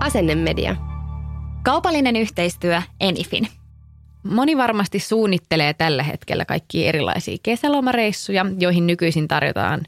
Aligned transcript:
Asennemedia. 0.00 0.76
Kaupallinen 1.62 2.16
yhteistyö 2.16 2.82
Enifin. 3.00 3.48
Moni 4.22 4.56
varmasti 4.56 4.98
suunnittelee 4.98 5.74
tällä 5.74 6.02
hetkellä 6.02 6.44
kaikki 6.44 6.86
erilaisia 6.86 7.36
kesälomareissuja, 7.42 8.46
joihin 8.58 8.86
nykyisin 8.86 9.28
tarjotaan 9.28 9.80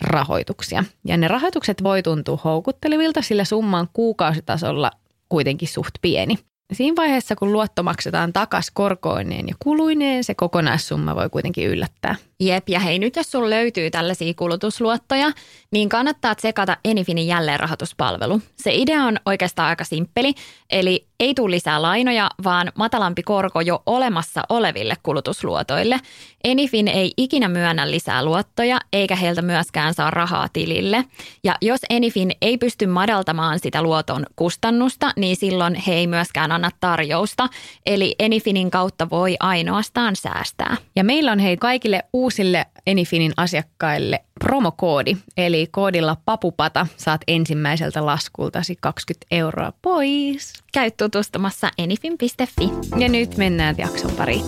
rahoituksia. 0.00 0.84
Ja 1.04 1.16
ne 1.16 1.28
rahoitukset 1.28 1.82
voi 1.82 2.02
tuntua 2.02 2.38
houkuttelevilta, 2.44 3.22
sillä 3.22 3.44
summa 3.44 3.78
on 3.78 3.88
kuukausitasolla 3.92 4.90
kuitenkin 5.28 5.68
suht 5.68 5.94
pieni. 6.02 6.38
Siinä 6.72 6.96
vaiheessa, 6.96 7.36
kun 7.36 7.52
luotto 7.52 7.82
maksetaan 7.82 8.32
takas 8.32 8.70
korkoineen 8.70 9.48
ja 9.48 9.54
kuluineen, 9.58 10.24
se 10.24 10.34
kokonaissumma 10.34 11.14
voi 11.14 11.30
kuitenkin 11.30 11.68
yllättää. 11.68 12.16
Jep, 12.40 12.68
ja 12.68 12.80
hei 12.80 12.98
nyt 12.98 13.16
jos 13.16 13.30
sulla 13.30 13.50
löytyy 13.50 13.90
tällaisia 13.90 14.34
kulutusluottoja, 14.34 15.30
niin 15.70 15.88
kannattaa 15.88 16.34
tsekata 16.34 16.76
Enifinin 16.84 17.26
jälleenrahoituspalvelu. 17.26 18.42
Se 18.56 18.74
idea 18.74 19.04
on 19.04 19.16
oikeastaan 19.26 19.68
aika 19.68 19.84
simppeli, 19.84 20.34
eli 20.70 21.07
ei 21.20 21.34
tule 21.34 21.50
lisää 21.50 21.82
lainoja, 21.82 22.30
vaan 22.44 22.72
matalampi 22.74 23.22
korko 23.22 23.60
jo 23.60 23.82
olemassa 23.86 24.42
oleville 24.48 24.94
kulutusluotoille. 25.02 26.00
Enifin 26.44 26.88
ei 26.88 27.12
ikinä 27.16 27.48
myönnä 27.48 27.90
lisää 27.90 28.24
luottoja, 28.24 28.78
eikä 28.92 29.16
heiltä 29.16 29.42
myöskään 29.42 29.94
saa 29.94 30.10
rahaa 30.10 30.48
tilille. 30.52 31.04
Ja 31.44 31.54
jos 31.62 31.80
Enifin 31.90 32.32
ei 32.42 32.58
pysty 32.58 32.86
madaltamaan 32.86 33.58
sitä 33.58 33.82
luoton 33.82 34.26
kustannusta, 34.36 35.12
niin 35.16 35.36
silloin 35.36 35.74
he 35.74 35.94
ei 35.94 36.06
myöskään 36.06 36.52
anna 36.52 36.70
tarjousta. 36.80 37.48
Eli 37.86 38.14
Enifinin 38.18 38.70
kautta 38.70 39.10
voi 39.10 39.36
ainoastaan 39.40 40.16
säästää. 40.16 40.76
Ja 40.96 41.04
meillä 41.04 41.32
on 41.32 41.38
hei 41.38 41.56
kaikille 41.56 42.02
uusille 42.12 42.66
Enifinin 42.88 43.32
asiakkaille 43.36 44.24
promokoodi, 44.40 45.16
eli 45.36 45.68
koodilla 45.70 46.16
papupata 46.24 46.86
saat 46.96 47.20
ensimmäiseltä 47.26 48.06
laskultasi 48.06 48.76
20 48.80 49.26
euroa 49.30 49.72
pois. 49.82 50.52
Käy 50.72 50.90
tutustumassa 50.90 51.70
enifin.fi. 51.78 52.70
Ja 52.98 53.08
nyt 53.08 53.36
mennään 53.36 53.74
jakson 53.78 54.10
pariin. 54.10 54.44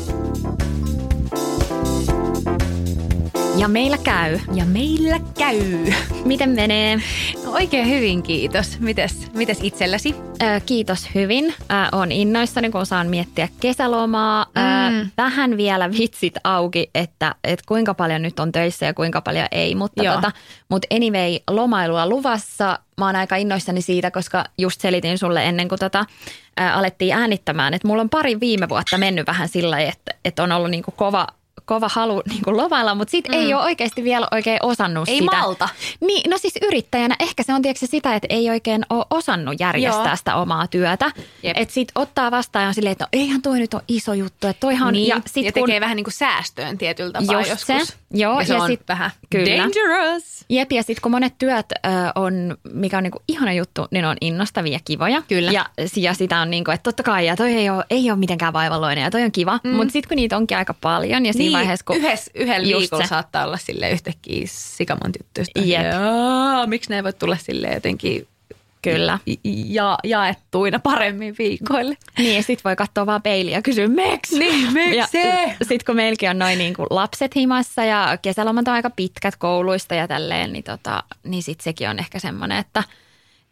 Ja 3.61 3.69
meillä 3.69 3.99
käy. 3.99 4.39
Ja 4.55 4.65
meillä 4.65 5.21
käy. 5.39 5.93
Miten 6.25 6.51
menee? 6.51 6.97
No 7.45 7.53
oikein 7.53 7.89
hyvin, 7.89 8.23
kiitos. 8.23 8.81
Mites, 8.81 9.33
mites 9.35 9.59
itselläsi? 9.63 10.15
Ö, 10.43 10.61
kiitos 10.67 11.09
hyvin. 11.15 11.45
Ö, 11.61 11.75
on 11.93 12.13
innoissani, 12.13 12.71
kun 12.71 12.87
saan 12.87 13.07
miettiä 13.07 13.49
kesälomaa. 13.61 14.45
Mm. 14.45 15.01
Ö, 15.01 15.07
vähän 15.17 15.57
vielä 15.57 15.91
vitsit 15.91 16.35
auki, 16.45 16.91
että, 16.95 17.35
että 17.45 17.65
kuinka 17.69 17.95
paljon 17.95 18.23
nyt 18.23 18.41
on 18.41 18.53
töissä 18.53 18.87
ja 18.87 18.95
kuinka 18.95 19.21
paljon 19.21 19.47
ei. 19.51 19.75
Mutta, 19.75 20.03
Joo. 20.03 20.15
tota, 20.15 20.33
mutta 20.69 20.95
anyway, 20.95 21.39
lomailua 21.51 22.09
luvassa. 22.09 22.79
Mä 22.99 23.07
oon 23.07 23.17
aika 23.17 23.37
innoissani 23.37 23.83
siitä, 23.83 24.11
koska 24.11 24.45
just 24.59 24.81
selitin 24.81 25.19
sulle 25.19 25.47
ennen 25.47 25.69
kuin 25.69 25.79
tota, 25.79 26.05
ä, 26.61 26.75
alettiin 26.75 27.15
äänittämään, 27.15 27.75
että 27.75 27.89
mulla 27.89 28.03
on 28.03 28.11
pari 28.11 28.41
viime 28.41 28.69
vuotta 28.69 28.99
mennyt 28.99 29.27
vähän 29.27 29.49
sillä 29.49 29.81
että, 29.81 30.15
että 30.25 30.43
on 30.43 30.53
ollut 30.53 30.71
niinku 30.71 30.91
kova 30.91 31.27
kova 31.65 31.89
halu 31.93 32.23
niin 32.29 32.43
kuin 32.45 32.57
lomailla, 32.57 32.95
mutta 32.95 33.11
sit 33.11 33.29
mm. 33.29 33.35
ei 33.35 33.55
ole 33.55 33.63
oikeasti 33.63 34.05
vielä 34.05 34.29
oikein 34.31 34.59
osannut 34.63 35.09
Ei 35.09 35.19
sitä. 35.19 35.37
malta. 35.37 35.69
Niin, 36.01 36.31
no 36.31 36.39
siis 36.39 36.55
yrittäjänä 36.63 37.17
ehkä 37.21 37.43
se 37.43 37.55
on 37.55 37.63
tietysti 37.63 37.87
sitä, 37.87 38.15
että 38.15 38.27
ei 38.31 38.51
oikein 38.51 38.87
ole 38.91 39.05
osannut 39.11 39.61
järjestää 39.61 40.07
Joo. 40.07 40.17
sitä 40.17 40.37
omaa 40.37 40.67
työtä. 40.67 41.13
Että 41.43 41.75
sit 41.75 41.89
ottaa 41.95 42.31
vastaan 42.31 42.63
ja 42.63 42.69
on 42.69 42.75
silleen, 42.75 42.93
että 42.93 43.05
no 43.05 43.09
eihän 43.13 43.43
toi 43.43 43.59
nyt 43.59 43.75
ole 43.75 43.83
iso 43.89 44.13
juttu. 44.15 44.47
Että 44.47 44.61
toihan, 44.61 44.93
Niin, 44.93 45.09
ja, 45.09 45.21
sit 45.27 45.45
ja 45.45 45.53
kun, 45.53 45.63
tekee 45.63 45.81
vähän 45.81 45.97
niin 45.97 46.05
kuin 46.05 46.15
säästöön 46.15 46.79
tietyllä 46.79 47.13
tapaa 47.13 47.37
Just 47.41 47.51
joskus. 47.51 47.89
se. 47.89 48.00
Joo, 48.15 48.41
ja 48.41 48.47
se 48.47 48.55
ja 48.55 48.61
on 48.63 48.67
sit- 48.67 48.89
vähän 48.89 49.11
kyllä. 49.31 49.57
dangerous. 49.57 50.45
Jep, 50.49 50.73
ja 50.73 50.83
sitten 50.83 51.03
kun 51.03 51.13
monet 51.13 51.35
työt 51.39 51.67
ö, 51.73 51.89
on, 52.15 52.57
mikä 52.73 52.97
on 52.97 53.03
niinku 53.03 53.23
ihana 53.29 53.53
juttu, 53.53 53.87
niin 53.91 54.05
on 54.05 54.17
innostavia 54.21 54.73
ja 54.73 54.79
kivoja. 54.85 55.23
Kyllä. 55.29 55.53
Ja, 55.53 55.67
ja 55.97 56.15
sitä 56.15 56.41
on 56.41 56.51
niinku, 56.51 56.71
että 56.71 56.83
totta 56.83 57.03
kai, 57.03 57.27
ja 57.27 57.37
toi 57.37 57.53
ei 57.53 57.71
ole, 57.71 57.85
ei 57.91 58.11
ole 58.11 58.19
mitenkään 58.19 58.53
vaivalloinen 58.53 59.03
ja 59.05 59.11
toi 59.11 59.23
on 59.23 59.33
kiva. 59.33 59.61
Mm. 59.65 59.71
Mutta 59.71 59.93
sitten 59.93 60.09
kun 60.09 60.17
niitä 60.17 60.37
onkin 60.37 60.57
aika 60.57 60.75
paljon 60.75 61.27
ja 61.27 61.33
siinä 61.33 61.45
Niin, 61.45 61.53
vaiheessa, 61.53 61.85
kun... 61.87 61.97
yhdessä, 61.97 62.31
yhdellä 62.35 62.79
viikolla 62.79 63.05
se. 63.05 63.09
saattaa 63.09 63.45
olla 63.47 63.57
sille 63.57 63.91
yhtäkkiä 63.91 64.43
sikamonta 64.47 65.19
juttuista. 65.23 65.61
Jep. 65.61 65.83
Joo, 65.93 66.67
miksi 66.67 66.91
ne 66.91 66.97
ei 66.97 67.05
voi 67.05 67.13
tulla 67.13 67.37
sille 67.37 67.69
jotenkin 67.75 68.27
Kyllä. 68.83 69.19
ja, 69.45 69.99
jaettuina 70.05 70.79
paremmin 70.79 71.35
viikoille. 71.39 71.97
Niin, 72.19 72.37
ja 72.37 72.43
sitten 72.43 72.65
voi 72.65 72.77
katsoa 72.77 73.07
vaan 73.07 73.23
peiliä 73.23 73.57
ja 73.57 73.63
kysyä, 73.63 73.89
miksi? 73.89 74.39
Niin, 74.39 74.73
miksi 74.73 75.19
sitten 75.63 75.87
kun 75.87 75.97
meilläkin 75.97 76.31
on 76.31 76.39
noin 76.39 76.59
niin 76.59 76.75
kuin 76.75 76.87
lapset 76.91 77.37
himassa 77.37 77.85
ja 77.85 78.19
kesälomat 78.23 78.69
on 78.69 78.75
aika 78.75 78.91
pitkät 78.91 79.37
kouluista 79.37 79.95
ja 79.95 80.09
tälleen, 80.09 80.53
niin, 80.53 80.65
tota, 80.65 81.05
niin 81.25 81.43
sitten 81.43 81.65
sekin 81.65 81.89
on 81.89 81.99
ehkä 81.99 82.19
semmoinen, 82.19 82.59
että, 82.59 82.85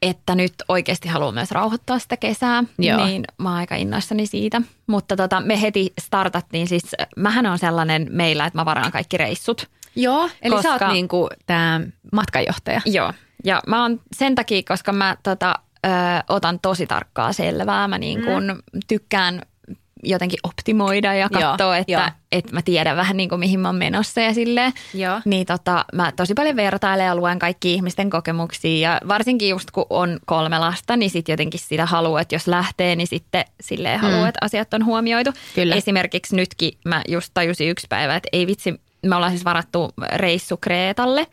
että 0.02 0.34
nyt 0.34 0.54
oikeasti 0.68 1.08
haluan 1.08 1.34
myös 1.34 1.50
rauhoittaa 1.50 1.98
sitä 1.98 2.16
kesää. 2.16 2.64
Joo. 2.78 3.06
Niin 3.06 3.24
mä 3.38 3.48
oon 3.48 3.58
aika 3.58 3.74
innoissani 3.74 4.26
siitä. 4.26 4.62
Mutta 4.86 5.16
tota, 5.16 5.40
me 5.40 5.60
heti 5.60 5.92
startattiin 6.00 6.68
siis, 6.68 6.82
mähän 7.16 7.46
on 7.46 7.58
sellainen 7.58 8.06
meillä, 8.10 8.46
että 8.46 8.58
mä 8.58 8.64
varaan 8.64 8.92
kaikki 8.92 9.16
reissut. 9.16 9.66
Joo, 9.96 10.30
eli 10.42 10.54
Koska- 10.54 10.78
sä 10.78 10.84
oot 10.86 10.92
niinku 10.92 11.28
tämä 11.46 11.80
matkajohtaja. 12.12 12.80
Joo. 12.84 13.12
Ja 13.44 13.60
mä 13.66 13.82
oon 13.82 14.00
sen 14.16 14.34
takia, 14.34 14.62
koska 14.68 14.92
mä 14.92 15.16
tota, 15.22 15.54
ö, 15.86 15.88
otan 16.28 16.60
tosi 16.60 16.86
tarkkaa 16.86 17.32
selvää. 17.32 17.88
Mä 17.88 17.98
niin 17.98 18.24
kun 18.24 18.44
mm. 18.44 18.80
tykkään 18.88 19.42
jotenkin 20.02 20.38
optimoida 20.42 21.14
ja 21.14 21.28
katsoa, 21.28 21.76
että, 21.76 22.12
että 22.32 22.52
mä 22.54 22.62
tiedän 22.62 22.96
vähän 22.96 23.16
niin 23.16 23.28
kuin 23.28 23.38
mihin 23.38 23.60
mä 23.60 23.68
oon 23.68 23.76
menossa 23.76 24.20
ja 24.20 24.34
silleen. 24.34 24.72
Joo. 24.94 25.20
Niin 25.24 25.46
tota, 25.46 25.84
mä 25.92 26.12
tosi 26.12 26.34
paljon 26.34 26.56
vertailen 26.56 27.06
ja 27.06 27.16
luen 27.16 27.38
kaikki 27.38 27.74
ihmisten 27.74 28.10
kokemuksia 28.10 28.90
ja 28.90 29.00
varsinkin 29.08 29.48
just 29.48 29.70
kun 29.70 29.86
on 29.90 30.18
kolme 30.26 30.58
lasta, 30.58 30.96
niin 30.96 31.10
sitten 31.10 31.32
jotenkin 31.32 31.60
sitä 31.60 31.86
haluaa, 31.86 32.20
että 32.20 32.34
jos 32.34 32.46
lähtee, 32.46 32.96
niin 32.96 33.06
sitten 33.06 33.44
silleen 33.60 34.00
haluaa, 34.00 34.22
Mm. 34.22 34.28
että 34.28 34.38
asiat 34.42 34.74
on 34.74 34.84
huomioitu. 34.84 35.30
Kyllä. 35.54 35.74
Esimerkiksi 35.74 36.36
nytkin 36.36 36.72
mä 36.84 37.02
just 37.08 37.30
tajusin 37.34 37.70
yksi 37.70 37.86
päivä, 37.88 38.16
että 38.16 38.28
ei 38.32 38.46
vitsi, 38.46 38.80
me 39.06 39.16
ollaan 39.16 39.32
siis 39.32 39.44
varattu 39.44 39.90
reissu 40.14 40.56
Kreetalle. 40.56 41.26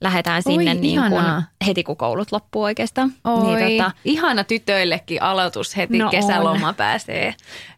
Lähdetään 0.00 0.42
sinne 0.42 0.70
Oi, 0.70 0.76
niin 0.76 1.00
kuin 1.00 1.12
ihanaa. 1.12 1.42
heti 1.66 1.84
kun 1.84 1.96
koulut 1.96 2.32
loppuu 2.32 2.62
oikeastaan. 2.62 3.12
Oi, 3.24 3.56
Niin 3.56 3.78
tota, 3.78 3.90
ihana 4.04 4.44
tytöillekin 4.44 5.22
aloitus 5.22 5.76
heti 5.76 5.98
No 5.98 6.10
kesäloma 6.10 6.72
pääsee 6.72 7.34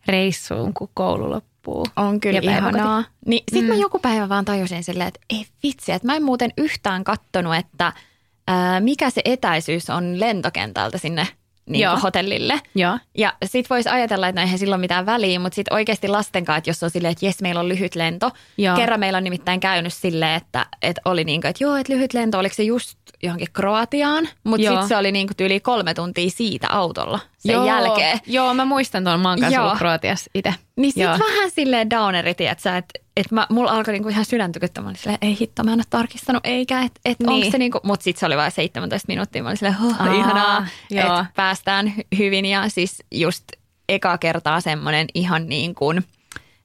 reissuun, 0.06 0.74
kun 0.74 0.88
koulu 0.94 1.30
loppuu. 1.30 1.86
on 1.96 2.20
kyllä 2.20 2.40
Ja 2.42 2.50
ihanaa. 2.52 3.04
Niin 3.26 3.44
sit 3.52 3.66
mä 3.66 3.74
Mm. 3.74 3.80
joku 3.80 3.98
päivä 3.98 4.28
vaan 4.28 4.44
tajusin 4.44 4.84
silleen, 4.84 5.08
että 5.08 5.20
ei 5.30 5.46
vitsi, 5.62 5.92
että 5.92 6.06
mä 6.06 6.16
en 6.16 6.22
muuten 6.22 6.50
yhtään 6.56 7.04
kattonut, 7.04 7.54
että 7.56 7.92
ää, 8.48 8.80
mikä 8.80 9.10
se 9.10 9.20
etäisyys 9.24 9.90
on 9.90 10.20
lentokentältä 10.20 10.98
sinne 10.98 11.26
niin 11.68 11.82
Joo. 11.82 11.96
hotellille. 11.96 12.60
Joo. 12.74 12.98
Ja 13.18 13.32
sit 13.44 13.70
voisi 13.70 13.88
ajatella, 13.88 14.28
että 14.28 14.40
no 14.40 14.44
eihän 14.44 14.58
silloin 14.58 14.80
mitään 14.80 15.06
väliä, 15.06 15.38
mutta 15.38 15.56
sitten 15.56 15.74
oikeasti 15.74 16.08
lasten 16.08 16.44
kanssa, 16.44 16.58
että 16.58 16.70
jos 16.70 16.82
on 16.82 16.90
silleen, 16.90 17.12
että 17.12 17.26
jes, 17.26 17.42
meillä 17.42 17.60
on 17.60 17.68
lyhyt 17.68 17.94
lento. 17.94 18.30
Joo. 18.58 18.76
Kerran 18.76 19.00
meillä 19.00 19.16
on 19.16 19.24
nimittäin 19.24 19.60
käynyt 19.60 19.94
silleen, 19.94 20.34
että, 20.34 20.66
että 20.82 21.00
oli 21.04 21.24
niin 21.24 21.40
kuin, 21.40 21.48
että 21.48 21.64
joo, 21.64 21.76
että 21.76 21.92
lyhyt 21.92 22.14
lento, 22.14 22.38
oliko 22.38 22.54
se 22.54 22.62
just 22.62 22.98
johonkin 23.22 23.48
Kroatiaan, 23.52 24.28
mutta 24.44 24.66
sitten 24.66 24.88
se 24.88 24.96
oli 24.96 25.12
niin 25.12 25.26
kuin 25.26 25.46
yli 25.46 25.60
kolme 25.60 25.94
tuntia 25.94 26.30
siitä 26.30 26.68
autolla 26.70 27.20
sen 27.38 27.52
Joo. 27.52 27.66
jälkeen. 27.66 28.18
Joo, 28.26 28.54
mä 28.54 28.64
muistan 28.64 29.04
tuon, 29.04 29.20
mä 29.20 29.28
oon 29.28 29.40
kanssa 29.40 29.74
Kroatiassa 29.78 30.30
itse. 30.34 30.54
Niin 30.76 30.92
sit 30.92 31.02
Joo. 31.02 31.12
vähän 31.12 31.50
silleen 31.50 31.90
downerit, 31.90 32.40
että 32.40 32.82
et, 33.20 33.26
et 33.26 33.32
mä, 33.32 33.46
mulla 33.50 33.70
alkoi 33.70 33.92
niinku 33.92 34.08
ihan 34.08 34.24
sydän 34.24 34.52
tykyttämään. 34.52 34.84
Mä 34.86 34.90
olin 34.90 34.98
silleen, 34.98 35.18
ei 35.22 35.36
hitto, 35.40 35.64
mä 35.64 35.72
en 35.72 35.78
ole 35.78 35.84
tarkistanut, 35.90 36.46
eikä, 36.46 36.82
että 36.82 37.00
et 37.04 37.18
Niin. 37.20 37.30
onko 37.30 37.50
se 37.50 37.58
niinku, 37.58 37.80
mutta 37.82 38.04
sitten 38.04 38.20
se 38.20 38.26
oli 38.26 38.36
vain 38.36 38.52
17 38.52 39.04
minuuttia. 39.08 39.42
Mä 39.42 39.48
olin 39.48 39.56
silleen, 39.56 39.76
oh, 39.84 40.00
Aa, 40.00 40.12
ihanaa, 40.12 40.66
että 40.90 41.26
päästään 41.36 41.86
hy- 41.98 42.18
hyvin 42.18 42.44
ja 42.46 42.68
siis 42.68 43.02
just 43.12 43.44
eka 43.88 44.18
kertaa 44.18 44.60
semmoinen 44.60 45.06
ihan 45.14 45.48
niin 45.48 45.74
kuin 45.74 46.04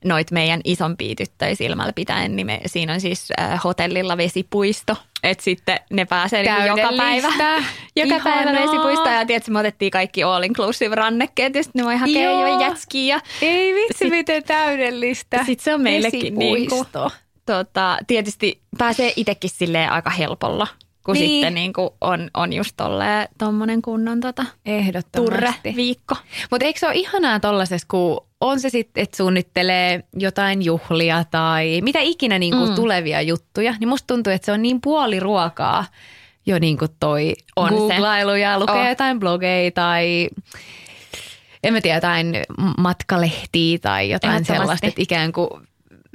noit 0.05 0.31
meidän 0.31 0.61
isompia 0.63 1.15
tyttöjä 1.15 1.55
silmällä 1.55 1.93
pitäen, 1.93 2.35
niin 2.35 2.45
me, 2.45 2.61
siinä 2.65 2.93
on 2.93 3.01
siis 3.01 3.27
äh, 3.39 3.61
hotellilla 3.63 4.17
vesipuisto. 4.17 4.95
Että 5.23 5.43
sitten 5.43 5.79
ne 5.91 6.05
pääsee 6.05 6.43
niinku 6.43 6.77
joka 6.79 6.93
päivä, 6.97 7.27
joka 7.95 8.19
päivä 8.23 8.41
Ihanaa. 8.51 8.61
vesipuisto. 8.61 9.09
Ja 9.09 9.25
tietysti 9.25 9.51
me 9.51 9.59
otettiin 9.59 9.91
kaikki 9.91 10.23
all 10.23 10.43
inclusive 10.43 10.95
rannekkeet, 10.95 11.55
ja 11.55 11.63
sitten 11.63 11.79
ne 11.79 11.85
voi 11.85 11.95
hakea 11.95 12.31
Joo. 12.31 12.47
jo 12.47 12.59
jätskiä. 12.59 13.15
Ja 13.15 13.21
Ei 13.41 13.73
vitsi, 13.73 13.97
Sit- 13.99 14.09
miten 14.09 14.43
täydellistä. 14.43 15.43
Sitten 15.45 15.63
se 15.63 15.73
on 15.73 15.81
meillekin 15.81 16.35
niinku, 16.39 16.75
Vesipuisto. 16.75 17.11
tota, 17.45 17.97
tietysti 18.07 18.61
pääsee 18.77 19.13
itsekin 19.15 19.49
silleen 19.49 19.91
aika 19.91 20.09
helpolla, 20.09 20.67
kun 21.05 21.13
Niin. 21.15 21.29
sitten 21.29 21.53
niin 21.55 21.73
kuin 21.73 21.89
on, 22.01 22.29
on 22.33 22.53
just 22.53 22.71
tolleen 22.77 23.27
tommonen 23.37 23.81
kunnon 23.81 24.19
tota, 24.19 24.45
Ehdottomasti. 24.65 25.17
turre-viikko. 25.17 26.15
Mutta 26.51 26.65
eikö 26.65 26.79
se 26.79 26.85
ole 26.87 26.95
ihanaa 26.95 27.39
tollaisessa, 27.39 27.87
kun 27.91 28.27
on 28.43 28.59
se 28.59 28.69
sitten, 28.69 29.03
että 29.03 29.17
suunnittelee 29.17 30.03
jotain 30.13 30.61
juhlia 30.61 31.23
tai 31.31 31.79
mitä 31.83 31.99
ikinä 32.01 32.39
niinku 32.39 32.65
Mm. 32.65 32.75
tulevia 32.75 33.21
juttuja, 33.21 33.73
niin 33.79 33.87
musta 33.87 34.07
tuntuu, 34.07 34.33
että 34.33 34.45
se 34.45 34.51
on 34.51 34.61
niin 34.61 34.81
puoli 34.81 35.19
ruokaa 35.19 35.85
jo 36.45 36.59
niinku 36.59 36.85
toi 36.99 37.33
On 37.55 37.69
se. 37.69 37.75
googlailu 37.75 38.35
ja 38.35 38.59
lukee 38.59 38.75
On. 38.75 38.87
jotain 38.89 39.19
blogeja 39.19 39.71
tai 39.71 40.29
en 41.63 41.73
mä 41.73 41.81
tiedä, 41.81 41.97
jotain 41.97 42.35
matkalehtiä 42.77 43.77
tai 43.81 44.09
jotain 44.09 44.45
sellaista, 44.45 44.87
että 44.87 45.01
ikään 45.01 45.31
kuin 45.31 45.49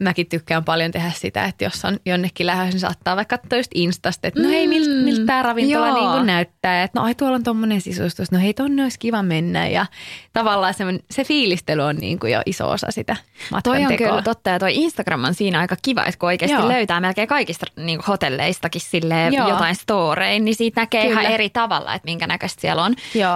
mäkin 0.00 0.28
tykkään 0.28 0.64
paljon 0.64 0.90
tehdä 0.90 1.10
sitä, 1.16 1.44
että 1.44 1.64
jos 1.64 1.84
on 1.84 1.98
jonnekin 2.06 2.46
lähdössä, 2.46 2.70
niin 2.72 2.80
saattaa 2.80 3.16
vaikka 3.16 3.38
katsoa 3.38 3.58
just 3.58 3.70
Instasta, 3.74 4.28
että 4.28 4.42
no 4.42 4.48
hei, 4.48 4.68
miltä, 4.68 4.88
Mm, 4.90 5.04
miltä 5.04 5.26
tämä 5.26 5.42
ravintola 5.42 5.88
joo. 5.88 5.98
niin 5.98 6.10
kuin 6.10 6.26
näyttää. 6.26 6.82
Että 6.82 7.00
no 7.00 7.06
ai 7.06 7.14
tuolla 7.14 7.34
on 7.36 7.42
tommonen 7.42 7.80
sisustus, 7.80 8.32
no 8.32 8.38
hei 8.38 8.54
tonne 8.54 8.82
olisi 8.82 8.98
kiva 8.98 9.22
mennä. 9.22 9.66
Ja 9.66 9.86
tavallaan 10.32 10.74
se, 10.74 10.84
se 11.10 11.24
fiilistely 11.24 11.82
on 11.82 11.96
niin 11.96 12.18
kuin 12.18 12.32
jo 12.32 12.42
iso 12.46 12.70
osa 12.70 12.86
sitä 12.90 13.16
matkan 13.50 13.72
Toi 13.72 13.82
on 13.82 13.88
tekoa. 13.88 14.08
kyllä 14.08 14.22
totta 14.22 14.50
ja 14.50 14.58
toi 14.58 14.74
Instagram 14.74 15.24
on 15.24 15.34
siinä 15.34 15.60
aika 15.60 15.76
kiva, 15.82 16.04
että 16.04 16.18
kun 16.18 16.26
oikeasti 16.26 16.56
Joo. 16.56 16.68
löytää 16.68 17.00
melkein 17.00 17.28
kaikista 17.28 17.66
niin 17.76 18.00
hotelleistakin 18.08 18.80
silleen 18.80 19.32
Joo. 19.34 19.48
jotain 19.48 19.74
storeja, 19.74 20.40
niin 20.40 20.54
siitä 20.54 20.80
näkee 20.80 21.06
Kyllä. 21.08 21.20
ihan 21.20 21.32
eri 21.32 21.50
tavalla, 21.50 21.94
että 21.94 22.06
minkä 22.06 22.26
näköistä 22.26 22.60
siellä 22.60 22.82
on. 22.82 22.94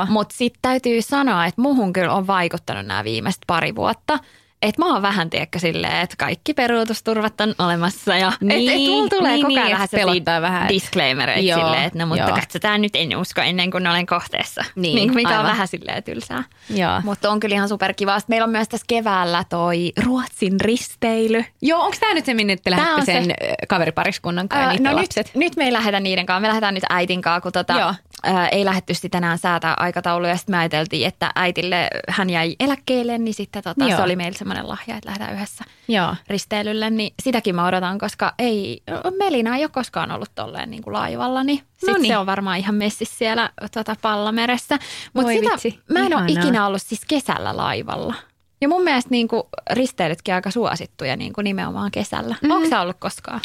Mutta 0.08 0.34
sitten 0.38 0.58
täytyy 0.62 1.02
sanoa, 1.02 1.46
että 1.46 1.60
muhun 1.60 1.92
kyllä 1.92 2.12
on 2.12 2.26
vaikuttanut 2.26 2.86
nämä 2.86 3.04
viimeiset 3.04 3.42
pari 3.46 3.74
vuotta. 3.74 4.18
Että 4.62 4.82
mä 4.82 4.92
oon 4.92 5.02
vähän 5.02 5.30
tiedäkö 5.30 5.58
silleen, 5.58 6.00
että 6.00 6.16
kaikki 6.18 6.54
peruutusturvat 6.54 7.40
on 7.40 7.54
olemassa 7.58 8.16
ja 8.16 8.32
Niin, 8.40 8.70
et, 8.70 8.76
et 8.76 8.86
mulla 8.86 9.08
tulee 9.08 9.32
niin, 9.32 9.42
koko 9.46 9.54
ajan 9.54 9.64
niin, 9.66 9.74
vähän 9.74 9.88
pelottaa 9.92 10.42
vähän, 10.42 10.68
disclaimereita 10.68 11.48
Joo, 11.48 11.58
silleen, 11.60 11.82
että 11.82 11.98
no 11.98 12.06
mutta 12.06 12.24
joo. 12.24 12.36
katsotaan 12.36 12.80
nyt 12.82 12.96
en 12.96 13.16
usko 13.16 13.40
ennen 13.40 13.70
kuin 13.70 13.86
olen 13.86 14.06
kohteessa. 14.06 14.64
Niin, 14.74 14.94
niin 14.94 15.14
mikä 15.14 15.28
on 15.28 15.34
aivan. 15.36 15.50
vähän 15.50 15.68
silleen 15.68 16.02
tylsää. 16.02 16.44
Joo. 16.70 17.00
Mutta 17.04 17.30
on 17.30 17.40
kyllä 17.40 17.54
ihan 17.54 17.68
superkiva. 17.68 18.18
Sitten 18.18 18.32
meillä 18.32 18.44
on 18.44 18.50
myös 18.50 18.68
tässä 18.68 18.84
keväällä 18.88 19.44
toi 19.48 19.92
Ruotsin 20.04 20.60
risteily. 20.60 21.44
Joo, 21.62 21.80
onko 21.84 21.96
tämä 22.00 22.14
nyt 22.14 22.24
se, 22.24 22.34
minne 22.34 22.56
te 22.56 22.70
lähdette 22.70 22.92
on 22.92 23.06
se. 23.06 23.12
sen 23.12 23.30
ö, 23.30 23.34
kaveripariskunnan 23.68 24.48
kanssa 24.48 24.68
niiden 24.68 24.84
no 24.92 24.96
lapset? 24.96 25.26
nyt, 25.26 25.34
nyt 25.34 25.56
me 25.56 25.64
ei 25.64 25.72
lähdetä 25.72 26.00
niiden 26.00 26.26
kanssa. 26.26 26.40
Me 26.40 26.48
lähdetään 26.48 26.74
nyt 26.74 26.84
äitin 26.90 27.22
kanssa, 27.22 27.40
kun 27.40 27.52
tota, 27.52 27.72
Joo. 27.72 27.94
ää, 28.22 28.48
ei 28.48 28.64
lähdetty 28.64 28.94
sitten 28.94 29.10
tänään 29.10 29.38
säätää 29.38 29.74
aikatauluja. 29.76 30.36
Sitten 30.36 30.52
me 30.52 30.58
ajateltiin, 30.58 31.06
että 31.06 31.30
äitille 31.34 31.88
hän 32.08 32.30
jäi 32.30 32.56
eläkkeelle, 32.60 33.18
niin 33.18 33.34
sitten 33.34 33.62
tota, 33.62 33.84
Joo. 33.84 33.96
se 33.96 34.02
oli 34.02 34.16
meillä 34.16 34.38
semmoinen 34.52 34.68
lahja, 34.68 34.96
että 34.96 35.08
lähdetään 35.08 35.34
yhdessä 35.34 35.64
Joo. 35.88 36.14
risteilylle. 36.28 36.90
Niin 36.90 37.14
sitäkin 37.22 37.54
mä 37.54 37.66
odotan, 37.66 37.98
koska 37.98 38.34
ei, 38.38 38.82
Melina 39.18 39.56
ei 39.56 39.64
ole 39.64 39.70
koskaan 39.70 40.10
ollut 40.10 40.30
tolleen 40.34 40.70
niin 40.70 40.82
kuin 40.82 40.94
laivalla, 40.94 41.44
niin 41.44 41.58
sitten 41.58 41.92
Noniin. 41.92 42.08
se 42.12 42.16
on 42.18 42.26
varmaan 42.26 42.58
ihan 42.58 42.74
messis 42.74 43.18
siellä 43.18 43.50
tota, 43.74 43.96
Pallameressä. 44.02 44.78
Mutta 45.12 45.32
sitä 45.32 45.50
vitsi, 45.52 45.78
mä 45.90 45.98
en 46.06 46.16
ole 46.16 46.24
ikinä 46.28 46.66
ollut 46.66 46.82
siis 46.82 47.00
kesällä 47.08 47.56
laivalla. 47.56 48.14
Ja 48.60 48.68
mun 48.68 48.82
mielestä 48.84 49.10
niin 49.10 49.28
kuin, 49.28 49.42
risteilytkin 49.70 50.34
aika 50.34 50.50
suosittuja 50.50 51.16
niin 51.16 51.32
kuin 51.32 51.44
nimenomaan 51.44 51.90
kesällä. 51.90 52.34
Mm-hmm. 52.34 52.50
Onko 52.50 52.68
sä 52.68 52.80
ollut 52.80 52.96
koskaan? 52.98 53.40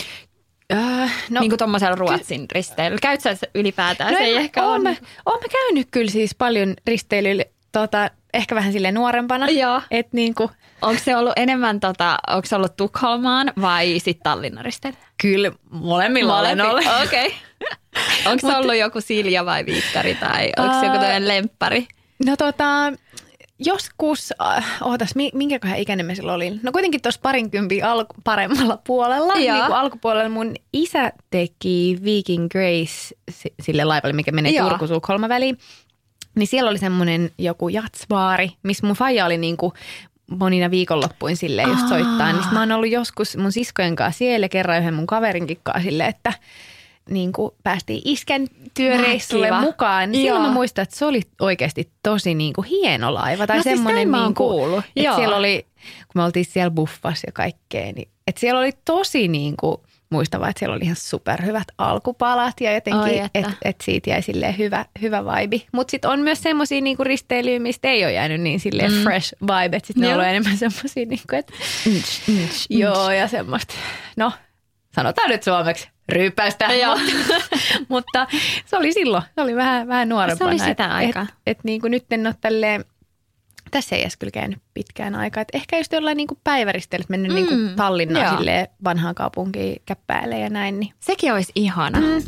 Öö, 0.74 0.80
No, 0.80 1.08
no, 1.30 1.40
niin 1.40 1.50
kuin 1.52 1.58
tuommoisella 1.58 1.96
Ruotsin 1.96 2.46
risteilyllä. 2.52 3.00
Käyt 3.02 3.22
sä 3.22 3.38
ylipäätään? 3.56 4.14
se 4.14 4.20
ei 4.20 4.36
en- 4.36 4.42
ehkä 4.42 4.64
ole. 4.64 4.80
mä, 4.80 4.90
oon 5.26 5.40
mä 5.40 5.48
käynyt 5.52 5.88
kyllä 5.92 6.12
siis 6.12 6.36
paljon 6.36 6.74
risteilyllä, 6.88 7.44
tota, 7.72 8.10
ehkä 8.34 8.56
vähän 8.56 8.72
sille 8.74 8.92
nuorempana. 8.92 9.50
Joo. 9.50 9.82
Et 9.92 10.14
niin 10.14 10.36
kuin, 10.36 10.50
Onko 10.82 11.02
se 11.04 11.16
ollut 11.16 11.34
enemmän, 11.36 11.80
tota, 11.80 12.18
onko 12.28 12.46
se 12.46 12.56
ollut 12.56 12.76
Tukholmaan 12.78 13.54
vai 13.62 14.00
sitten 14.00 14.24
Tallinnan 14.24 14.66
risteily? 14.66 14.98
kyllä 15.22 15.52
molemmilla 15.72 16.40
olen 16.40 16.62
ollut. 16.62 16.84
Okei. 17.06 17.34
Okay. 17.98 18.32
onko 18.32 18.48
se 18.48 18.58
ollut 18.58 18.76
joku 18.76 19.02
Silja 19.02 19.46
vai 19.46 19.66
Viikkari 19.66 20.16
tai 20.16 20.52
onko 20.58 20.74
se 20.80 20.86
joku 20.86 20.98
Ää, 20.98 21.04
toinen 21.04 21.28
lemppari? 21.28 21.88
No 22.26 22.36
tota, 22.38 22.66
joskus, 23.60 24.34
äh, 24.42 24.66
ootas, 24.82 25.16
mi- 25.16 25.32
minkäköhän 25.34 25.80
ikäinen 25.80 26.06
mä 26.06 26.16
silloin 26.16 26.36
olin? 26.36 26.60
No 26.64 26.72
kuitenkin 26.72 27.02
tuossa 27.02 27.20
parinkympin 27.24 27.86
alku, 27.86 28.14
paremmalla 28.24 28.78
puolella. 28.88 29.34
Joo. 29.34 29.56
Niin 29.56 29.66
kuin 29.66 29.78
alkupuolella 29.78 30.30
mun 30.30 30.54
isä 30.74 31.12
teki 31.30 32.00
Viking 32.04 32.48
Grace 32.52 33.16
si- 33.32 33.54
sille 33.62 33.84
laivalle, 33.86 34.14
mikä 34.16 34.32
menee 34.32 34.52
Joo. 34.52 34.70
Turku-Tukholma 34.70 35.30
väliin. 35.30 35.58
Niin 36.36 36.48
siellä 36.48 36.70
oli 36.70 36.78
semmoinen 36.78 37.32
joku 37.38 37.70
jatsbaari, 37.70 38.50
missä 38.64 38.88
mun 38.88 38.96
faija 38.96 39.26
oli 39.26 39.38
niinku 39.38 39.74
monina 40.32 40.72
viikonloppuin 40.72 41.38
sille 41.38 41.62
just 41.62 41.82
Aa. 41.84 41.88
soittaa. 41.90 42.34
Niin 42.34 42.44
mä 42.52 42.60
oon 42.60 42.72
ollut 42.72 42.90
joskus 42.92 43.38
mun 43.38 43.52
siskojen 43.52 43.96
kanssa 43.96 44.18
siellä 44.18 44.50
kerran 44.50 44.80
yhden 44.80 44.94
mun 44.94 45.08
kaverinkin 45.08 45.60
kanssa 45.64 45.84
sille, 45.90 46.06
että 46.06 46.34
niin 47.10 47.32
kuin 47.32 47.52
päästiin 47.64 48.02
iskän 48.06 48.48
työreissulle 48.74 49.48
Kiva. 49.48 49.62
mukaan. 49.62 50.12
Niin 50.12 50.26
silloin 50.26 50.46
mä 50.46 50.52
muistan, 50.52 50.84
että 50.84 50.96
se 50.96 51.06
oli 51.06 51.22
oikeasti 51.42 51.90
tosi 52.04 52.34
niin 52.36 52.54
kuin 52.54 52.68
hieno 52.68 53.14
laiva. 53.14 53.48
Tai 53.48 53.58
No 53.58 53.64
siis 53.64 53.76
semmoinen, 53.76 54.16
oon 54.16 54.24
niin 54.26 54.36
kuin, 54.36 54.84
että 54.96 55.16
siellä 55.16 55.36
oli, 55.36 55.66
kun 56.00 56.12
me 56.22 56.24
oltiin 56.24 56.46
siellä 56.46 56.72
buffas 56.72 57.22
ja 57.26 57.32
kaikkea, 57.32 57.92
niin 57.94 58.08
että 58.28 58.40
siellä 58.40 58.60
oli 58.60 58.72
tosi 58.86 59.28
niin 59.28 59.58
kuin, 59.58 59.78
muistavaa, 60.10 60.50
että 60.50 60.60
siellä 60.60 60.76
oli 60.76 60.84
ihan 60.84 60.96
superhyvät 60.96 61.68
alkupalat 61.78 62.62
ja 62.62 62.74
jotenkin, 62.74 63.24
että. 63.24 63.30
että 63.40 63.54
et 63.66 63.76
siitä 63.84 64.10
jäi 64.10 64.22
silleen 64.22 64.58
hyvä, 64.58 64.86
hyvä 65.02 65.26
vibe. 65.26 65.62
Mutta 65.72 65.92
sitten 65.92 66.12
on 66.12 66.20
myös 66.20 66.42
semmoisia 66.44 66.82
niinku 66.82 67.04
risteilyjä, 67.04 67.60
mistä 67.60 67.88
ei 67.88 68.04
ole 68.04 68.14
jäänyt 68.14 68.42
niin 68.42 68.60
silleen 68.60 68.92
Mm. 68.92 69.04
fresh 69.04 69.34
vibe, 69.42 69.78
että 69.78 69.88
sitten 69.88 70.02
ne 70.02 70.08
on 70.08 70.14
ollut 70.14 70.28
enemmän 70.28 70.58
semmoisia, 70.58 71.06
niinku, 71.06 71.36
että 71.36 71.54
joo 72.70 73.12
ja 73.12 73.28
semmoista, 73.28 73.74
no 74.18 74.32
sanotaan 74.96 75.30
nyt 75.30 75.44
suomeksi, 75.44 75.90
ryyppäistä. 76.10 76.66
Joo. 76.66 76.98
Mutta, 77.90 78.28
se 78.66 78.78
oli 78.78 78.94
silloin, 78.94 79.24
se 79.36 79.42
oli 79.42 79.56
vähän, 79.56 79.88
vähän 79.88 80.10
nuorempana. 80.10 80.38
Se 80.58 80.64
oli 80.64 80.70
sitä 80.70 80.86
et, 80.86 80.92
aikaa. 80.92 81.24
Et, 81.24 81.30
et 81.46 81.64
niin 81.64 81.82
kuin 81.82 81.92
nyt 81.92 82.06
en 82.12 82.28
ole 82.28 82.36
tälleen, 82.42 82.86
tässä 83.72 83.96
ei 83.96 84.02
edes 84.02 84.18
kyllä 84.18 84.32
käynyt 84.32 84.60
pitkään 84.74 85.16
aikaa. 85.16 85.42
Et 85.42 85.48
ehkä 85.54 85.78
just 85.78 85.92
jollain 85.94 86.18
niin 86.18 86.28
päiväristelyt 86.44 87.10
mennyt 87.10 87.32
mm. 87.32 87.36
niin 87.36 87.46
Mm, 87.50 87.50
kuin 87.66 87.76
Tallinnaan 87.76 88.38
silleen 88.38 88.68
vanhaan 88.84 89.16
kaupunkiin 89.16 89.82
käppäälle 89.86 90.40
ja 90.40 90.50
näin. 90.50 90.80
Niin. 90.80 90.94
Sekin 91.00 91.34
olisi 91.34 91.52
ihana. 91.56 92.00
Mm. 92.00 92.24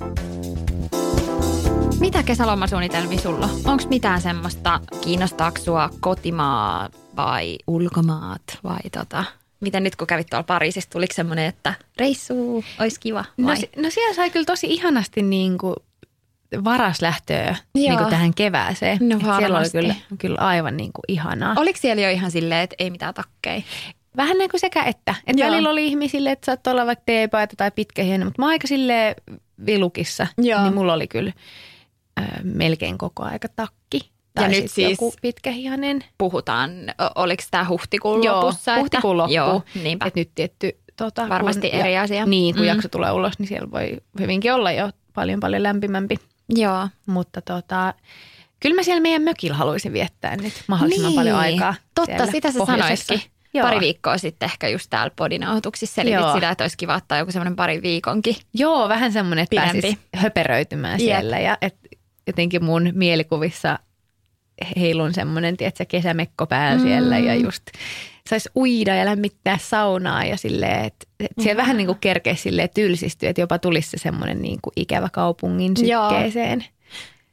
Mitä 2.00 2.24
kesälomasuunnitelmia 2.24 3.20
sulla 3.20 3.46
on? 3.46 3.52
Onko 3.66 3.84
mitään 3.90 4.22
semmoista, 4.22 4.80
kiinnostaako 5.02 5.58
sua 5.62 5.90
kotimaa 6.00 6.90
vai 7.16 7.58
ulkomaat 7.68 8.42
vai 8.64 8.80
tota, 8.92 9.24
miten 9.60 9.84
nyt 9.84 9.96
kun 9.96 10.08
kävit 10.08 10.28
tuolla 10.30 10.44
Pariisissa, 10.44 10.90
tuliko 10.90 11.14
semmoinen, 11.14 11.46
että 11.46 11.74
reissu 11.98 12.64
olisi 12.80 13.00
kiva 13.00 13.26
No, 13.38 13.48
vai? 13.48 13.58
si- 13.58 13.70
no 13.78 13.90
siellä 13.90 14.14
sai 14.16 14.30
kyllä 14.30 14.46
tosi 14.46 14.68
ihanasti 14.68 15.22
niin 15.22 15.58
kuin 15.58 15.76
varaslähtöä 16.64 17.46
Joo. 17.48 17.56
niin 17.74 17.98
kuin 17.98 18.10
tähän 18.10 18.34
kevääseen. 18.34 18.98
No 19.02 19.16
Et 19.16 19.22
siellä 19.38 19.58
oli 19.60 19.70
kyllä, 19.70 19.96
kyllä 20.18 20.38
aivan 20.40 20.78
niin 20.78 20.94
kuin 20.94 21.04
ihanaa. 21.08 21.54
Oliko 21.58 21.80
siellä 21.82 22.02
jo 22.04 22.10
ihan 22.10 22.32
silleen, 22.32 22.62
että 22.62 22.76
ei 22.80 22.90
mitään 22.90 23.14
takkeja? 23.14 23.62
Vähän 24.18 24.38
niin 24.38 24.50
kuin 24.50 24.60
sekä 24.62 24.84
että. 24.84 25.16
Et 25.28 25.38
Joo. 25.40 25.50
välillä 25.50 25.70
oli 25.70 25.88
ihmisille, 25.88 26.32
että 26.32 26.46
saattoi 26.46 26.72
olla 26.72 26.86
vaikka 26.86 27.04
teepaita 27.06 27.56
tai 27.56 27.72
pitkä 27.72 28.04
hieno, 28.04 28.26
mutta 28.26 28.42
mä 28.42 28.48
aika 28.48 28.68
silleen 28.68 29.16
vilukissa, 29.66 30.28
Joo. 30.38 30.62
niin 30.64 30.74
mulla 30.74 30.94
oli 30.94 31.08
kyllä 31.08 31.32
ö, 32.20 32.24
melkein 32.44 32.98
koko 32.98 33.24
aika 33.24 33.48
takki. 33.56 34.12
Tai 34.36 34.44
Ja 34.46 34.50
nyt 34.50 34.72
siis- 34.72 34.90
joku 34.90 35.14
pitkähihanen. 35.22 36.04
Puhutaan, 36.18 36.72
oliko 37.16 37.44
tämä 37.52 37.66
huhtikuun 37.70 38.24
Joo, 38.24 38.36
lopussa? 38.36 38.76
huhtikuun 38.78 39.18
loppu. 39.18 39.34
Joo, 39.34 39.64
niinpä. 39.84 40.06
Et 40.06 40.16
nyt 40.16 40.30
tietty, 40.36 40.78
tota, 40.96 41.30
Varmasti 41.30 41.70
kun, 41.70 41.80
eri 41.80 41.94
ja, 41.94 42.02
asia. 42.02 42.26
Niin, 42.26 42.56
kun 42.56 42.64
mm. 42.64 42.68
jakso 42.68 42.90
tulee 42.90 43.12
ulos, 43.12 43.40
niin 43.40 43.48
siellä 43.48 43.72
voi 43.72 43.98
hyvinkin 44.20 44.54
olla 44.54 44.72
jo 44.72 44.90
paljon 45.14 45.40
paljon 45.40 45.64
lämpimämpi. 45.64 46.16
Joo. 46.50 46.88
Mutta 47.06 47.42
tota, 47.42 47.94
kyllä 48.60 48.76
mä 48.76 48.84
siellä 48.84 49.02
meidän 49.02 49.22
mökillä 49.22 49.56
haluaisin 49.56 49.94
viettää 49.94 50.36
nyt 50.36 50.54
mahdollisimman 50.68 51.14
paljon 51.14 51.38
aikaa. 51.38 51.72
Niin. 51.72 51.82
Totta, 51.96 52.32
sitä 52.32 52.52
sä 52.52 52.66
sanoitkin. 52.66 53.22
Joo. 53.54 53.68
Pari 53.68 53.80
viikkoa 53.80 54.18
sitten 54.18 54.46
ehkä 54.46 54.68
just 54.68 54.90
täällä 54.90 55.14
podinauhoituksissa 55.16 55.96
selitit 55.96 56.20
Joo. 56.20 56.34
sitä, 56.34 56.50
että 56.50 56.64
olisi 56.64 56.78
kiva 56.78 56.96
ottaa 56.96 57.18
joku 57.18 57.32
semmoinen 57.32 57.56
pari 57.56 57.82
viikonkin. 57.82 58.36
Joo, 58.54 58.90
vähän 58.90 59.12
semmoinen, 59.12 59.44
että 59.44 59.50
Pidempi. 59.50 59.82
pääsisi 59.82 60.00
höperöitymään 60.16 61.00
Jep. 61.00 61.08
siellä. 61.08 61.40
Ja 61.40 61.58
et 61.62 61.76
jotenkin 62.28 62.64
mun 62.64 62.92
mielikuvissa 62.94 63.80
heilun 64.80 65.14
semmoinen, 65.14 65.58
tiedätkö, 65.58 65.86
kesämekko 65.86 66.48
päällä 66.48 66.78
Mm. 66.78 66.84
mm. 66.84 66.88
siellä 66.88 67.18
ja 67.18 67.36
just 67.36 67.64
saisi 68.30 68.50
uida 68.56 68.96
ja 68.96 69.06
lämmittää 69.06 69.58
saunaa 69.62 70.26
ja 70.26 70.38
silleen, 70.38 70.86
että 70.86 71.08
et 71.20 71.32
siellä 71.42 71.62
vähän 71.62 71.78
niin 71.78 71.88
kuin 71.88 71.98
kerkeisi 72.02 72.42
silleen 72.42 72.70
tylsistyä, 72.76 73.30
että 73.30 73.42
jopa 73.42 73.60
tulisi 73.60 73.90
se 73.90 73.98
semmoinen 73.98 74.42
niin 74.42 74.60
kuin 74.62 74.74
ikävä 74.76 75.10
kaupungin 75.14 75.78
sykkeeseen. 75.78 76.66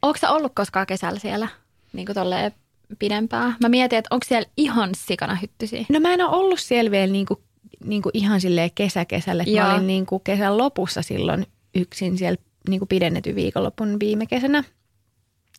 Onko 0.03 0.19
sä 0.19 0.31
ollut 0.31 0.53
koskaan 0.55 0.87
kesällä 0.87 1.19
siellä 1.19 1.49
niin 1.93 2.07
kuin 2.07 2.15
tolleen 2.15 2.53
pidempään? 2.99 3.57
Mä 3.63 3.69
mietin, 3.69 3.99
että 3.99 4.15
onko 4.15 4.27
siellä 4.29 4.49
ihan 4.57 4.91
sikana 4.97 5.35
hyttysiä? 5.35 5.85
No 5.89 6.01
mä 6.01 6.15
en 6.15 6.21
ole 6.21 6.37
ollut 6.37 6.61
siellä 6.61 6.91
vielä 6.91 7.13
niin 7.13 7.27
kuin, 7.27 7.41
niin 7.85 8.03
kuin 8.03 8.11
ihan 8.15 8.41
silleen 8.41 8.71
kesäkesällä. 8.75 9.45
Mä 9.57 9.75
olin 9.75 9.87
niin 9.87 10.07
kuin 10.07 10.23
kesän 10.25 10.59
lopussa 10.59 11.03
silloin 11.03 11.47
yksin 11.75 12.19
siellä 12.19 12.37
niin 12.69 12.81
kuin 12.81 12.89
pidennetty 12.89 13.35
viikonlopun 13.35 14.01
viime 14.01 14.27
kesänä. 14.27 14.65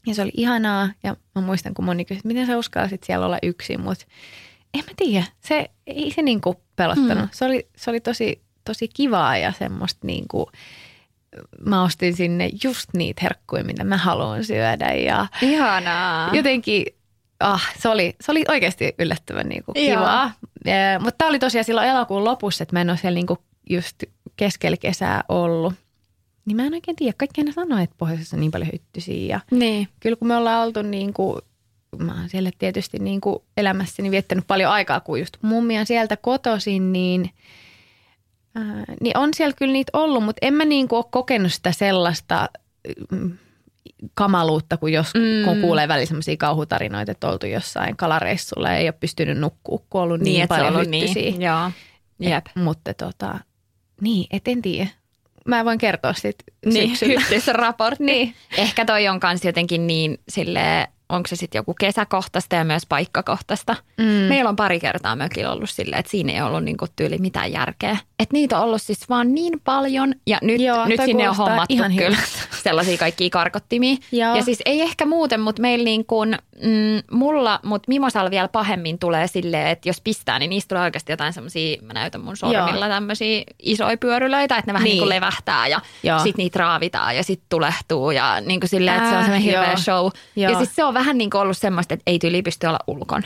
Ja 0.05 0.15
se 0.15 0.21
oli 0.21 0.31
ihanaa 0.33 0.89
ja 1.03 1.15
mä 1.35 1.41
muistan, 1.41 1.73
kun 1.73 1.85
moni 1.85 2.05
kysyi, 2.05 2.17
että 2.17 2.27
miten 2.27 2.47
sä 2.47 2.57
uskallisit 2.57 3.03
siellä 3.03 3.25
olla 3.25 3.37
yksin, 3.43 3.81
mutta 3.81 4.05
en 4.73 4.83
mä 4.87 4.91
tiedä. 4.97 5.25
Se, 5.39 5.69
ei 5.87 6.11
se 6.11 6.21
niin 6.21 6.41
kuin 6.41 6.57
pelottanut. 6.75 7.23
Mm. 7.23 7.29
Se, 7.31 7.45
oli, 7.45 7.67
se 7.75 7.89
oli 7.89 7.99
tosi, 7.99 8.41
tosi 8.65 8.87
kivaa 8.87 9.37
ja 9.37 9.51
semmoista 9.51 10.07
niin 10.07 10.25
kuin, 10.27 10.45
mä 11.65 11.83
ostin 11.83 12.15
sinne 12.15 12.49
just 12.63 12.89
niitä 12.93 13.21
herkkuja, 13.23 13.63
mitä 13.63 13.83
mä 13.83 13.97
haluan 13.97 14.43
syödä 14.43 14.93
ja 14.93 15.27
Ihanaa. 15.41 16.35
jotenkin 16.35 16.85
ah, 17.39 17.73
se, 17.79 17.89
oli, 17.89 18.15
se 18.21 18.31
oli 18.31 18.45
oikeasti 18.47 18.95
yllättävän 18.99 19.49
niin 19.49 19.63
kuin 19.63 19.75
kivaa. 19.75 20.31
Ja, 20.65 20.99
mutta 20.99 21.17
tämä 21.17 21.29
oli 21.29 21.39
tosiaan 21.39 21.65
silloin 21.65 21.87
elokuun 21.87 22.23
lopussa, 22.23 22.63
että 22.63 22.75
mä 22.75 22.81
en 22.81 22.89
ole 22.89 22.97
siellä 22.97 23.15
niin 23.15 23.27
kuin 23.27 23.39
just 23.69 24.03
keskellä 24.37 24.77
kesää 24.77 25.23
ollut. 25.29 25.73
Niin 26.47 26.55
mä 26.57 26.65
en 26.65 26.73
oikein 26.73 26.95
tiedä. 26.95 27.13
Kaikki 27.17 27.41
aina 27.41 27.51
sanoo, 27.51 27.79
että 27.79 27.95
pohjoisessa 27.97 28.35
on 28.35 28.39
niin 28.39 28.51
paljon 28.51 28.69
hyttysiä. 28.73 29.27
Ja 29.35 29.39
Niin. 29.51 29.87
kyllä 29.99 30.15
kun 30.15 30.27
me 30.27 30.35
ollaan 30.35 30.67
oltu 30.67 30.81
niin 30.81 31.13
kuin, 31.13 31.41
mä 31.97 32.19
oon 32.19 32.29
siellä 32.29 32.49
tietysti 32.59 32.99
niin 32.99 33.21
kuin 33.21 33.39
elämässäni 33.57 34.11
viettänyt 34.11 34.47
paljon 34.47 34.71
aikaa, 34.71 34.99
kun 34.99 35.19
just 35.19 35.37
mummi 35.41 35.79
on 35.79 35.85
sieltä 35.85 36.17
kotoisin, 36.17 36.93
niin, 36.93 37.29
ää, 38.55 38.83
niin 39.01 39.17
on 39.17 39.33
siellä 39.33 39.53
kyllä 39.57 39.73
niitä 39.73 39.89
ollut, 39.93 40.23
mutta 40.23 40.39
en 40.47 40.53
mä 40.53 40.65
niin 40.65 40.87
kuin 40.87 40.97
ole 40.97 41.05
kokenut 41.11 41.53
sitä 41.53 41.71
sellaista 41.71 42.49
mm, 43.11 43.37
kamaluutta, 44.13 44.77
kun 44.77 44.91
jos 44.93 45.13
Mm. 45.13 45.45
kun 45.45 45.61
kuulee 45.61 45.87
välillä 45.87 46.05
semmoisia 46.05 46.37
kauhutarinoita, 46.37 47.11
että 47.11 47.29
oltu 47.29 47.45
jossain 47.45 47.97
kalareissulla 47.97 48.69
ja 48.69 48.77
ei 48.77 48.87
ole 48.87 48.95
pystynyt 48.99 49.37
nukkua, 49.37 49.79
kun 49.89 50.01
on 50.01 50.03
ollut 50.07 50.21
niin, 50.21 50.33
Niin, 50.33 50.47
paljon 50.47 50.75
ollut 50.75 50.87
hyttysiä. 50.93 51.21
niin. 51.31 51.41
Joo. 51.41 51.71
Jep. 52.19 52.47
Et, 52.47 52.55
mutta 52.63 52.93
tota, 52.93 53.39
niin, 54.01 54.27
et 54.31 54.47
en 54.47 54.61
tiedä. 54.61 54.89
Mä 55.47 55.65
voin 55.65 55.77
kertoa 55.77 56.13
sit 56.13 56.35
Niin, 56.65 56.89
syksyllä. 56.89 57.19
hyttysraportti. 57.19 58.03
Niin. 58.03 58.35
Ehkä 58.57 58.85
toi 58.85 59.07
on 59.07 59.19
kans 59.19 59.45
jotenkin 59.45 59.87
niin 59.87 60.17
sille 60.29 60.87
onko 61.09 61.27
se 61.27 61.35
sitten 61.35 61.59
joku 61.59 61.73
kesäkohtaista 61.79 62.55
ja 62.55 62.63
myös 62.63 62.85
paikkakohtaista. 62.85 63.75
Mm. 63.97 64.05
Meillä 64.05 64.49
on 64.49 64.55
pari 64.55 64.79
kertaa 64.79 65.15
mökillä 65.15 65.51
ollut 65.51 65.69
silleen, 65.69 65.99
että 65.99 66.11
siinä 66.11 66.33
ei 66.33 66.41
ollut 66.41 66.63
niinku 66.63 66.85
tyyli 66.95 67.17
mitään 67.17 67.51
järkeä. 67.51 67.97
Että 68.19 68.33
niitä 68.33 68.57
on 68.57 68.63
ollut 68.63 68.81
siis 68.81 69.09
vaan 69.09 69.33
niin 69.33 69.61
paljon 69.63 70.13
ja 70.27 70.37
nyt, 70.41 70.61
Joo, 70.61 70.85
nyt 70.85 71.01
sinne 71.05 71.29
on 71.29 71.35
hommattu 71.35 71.65
ihan 71.75 71.95
kyllä 71.95 72.17
sellaisia 72.63 72.97
kaikkia 72.97 73.29
karkottimia. 73.29 73.95
Joo. 74.11 74.35
Ja 74.35 74.43
siis 74.43 74.59
ei 74.65 74.81
ehkä 74.81 75.05
muuten, 75.05 75.39
mutta 75.39 75.61
meillä 75.61 75.83
niin 75.83 76.05
kuin, 76.05 76.37
mm, 76.63 77.17
mulla, 77.17 77.59
mutta 77.63 77.85
Mimosalla 77.89 78.31
vielä 78.31 78.47
pahemmin 78.47 78.99
tulee 78.99 79.27
silleen, 79.27 79.67
että 79.67 79.89
jos 79.89 80.01
pistää, 80.01 80.39
niin 80.39 80.49
niistä 80.49 80.69
tulee 80.69 80.83
oikeasti 80.83 81.11
jotain 81.11 81.33
semmoisia, 81.33 81.77
mä 81.81 81.93
näytän 81.93 82.21
mun 82.21 82.37
sormilla 82.37 82.87
tämmöisiä 82.87 83.43
isoja 83.59 83.97
pyörylöitä, 83.97 84.57
että 84.57 84.71
ne 84.71 84.73
vähän 84.73 84.83
niin, 84.83 84.91
Niin. 84.91 85.01
kuin 85.01 85.09
levähtää 85.09 85.67
ja 85.67 85.81
sitten 86.03 86.43
niitä 86.43 86.59
raavitaan 86.59 87.15
ja 87.15 87.23
sitten 87.23 87.45
tulehtuu 87.49 88.11
ja 88.11 88.41
niin 88.41 88.59
kuin 88.59 88.69
silleen, 88.69 88.97
että 88.97 89.09
se 89.09 89.15
on 89.15 89.23
semmoinen 89.23 89.45
hirveä 89.45 89.67
joo. 89.67 89.77
show. 89.77 90.09
Ja 90.35 90.49
Joo. 90.49 90.57
siis 90.59 90.75
se 90.75 90.83
on 90.83 90.93
vähän 90.99 91.17
niin 91.17 91.29
kuin 91.29 91.41
ollut 91.41 91.57
semmoista, 91.57 91.93
että 91.93 92.03
ei 92.07 92.19
tyyli 92.19 92.41
pysty 92.41 92.67
olla 92.67 92.79
ulkon. 92.87 93.23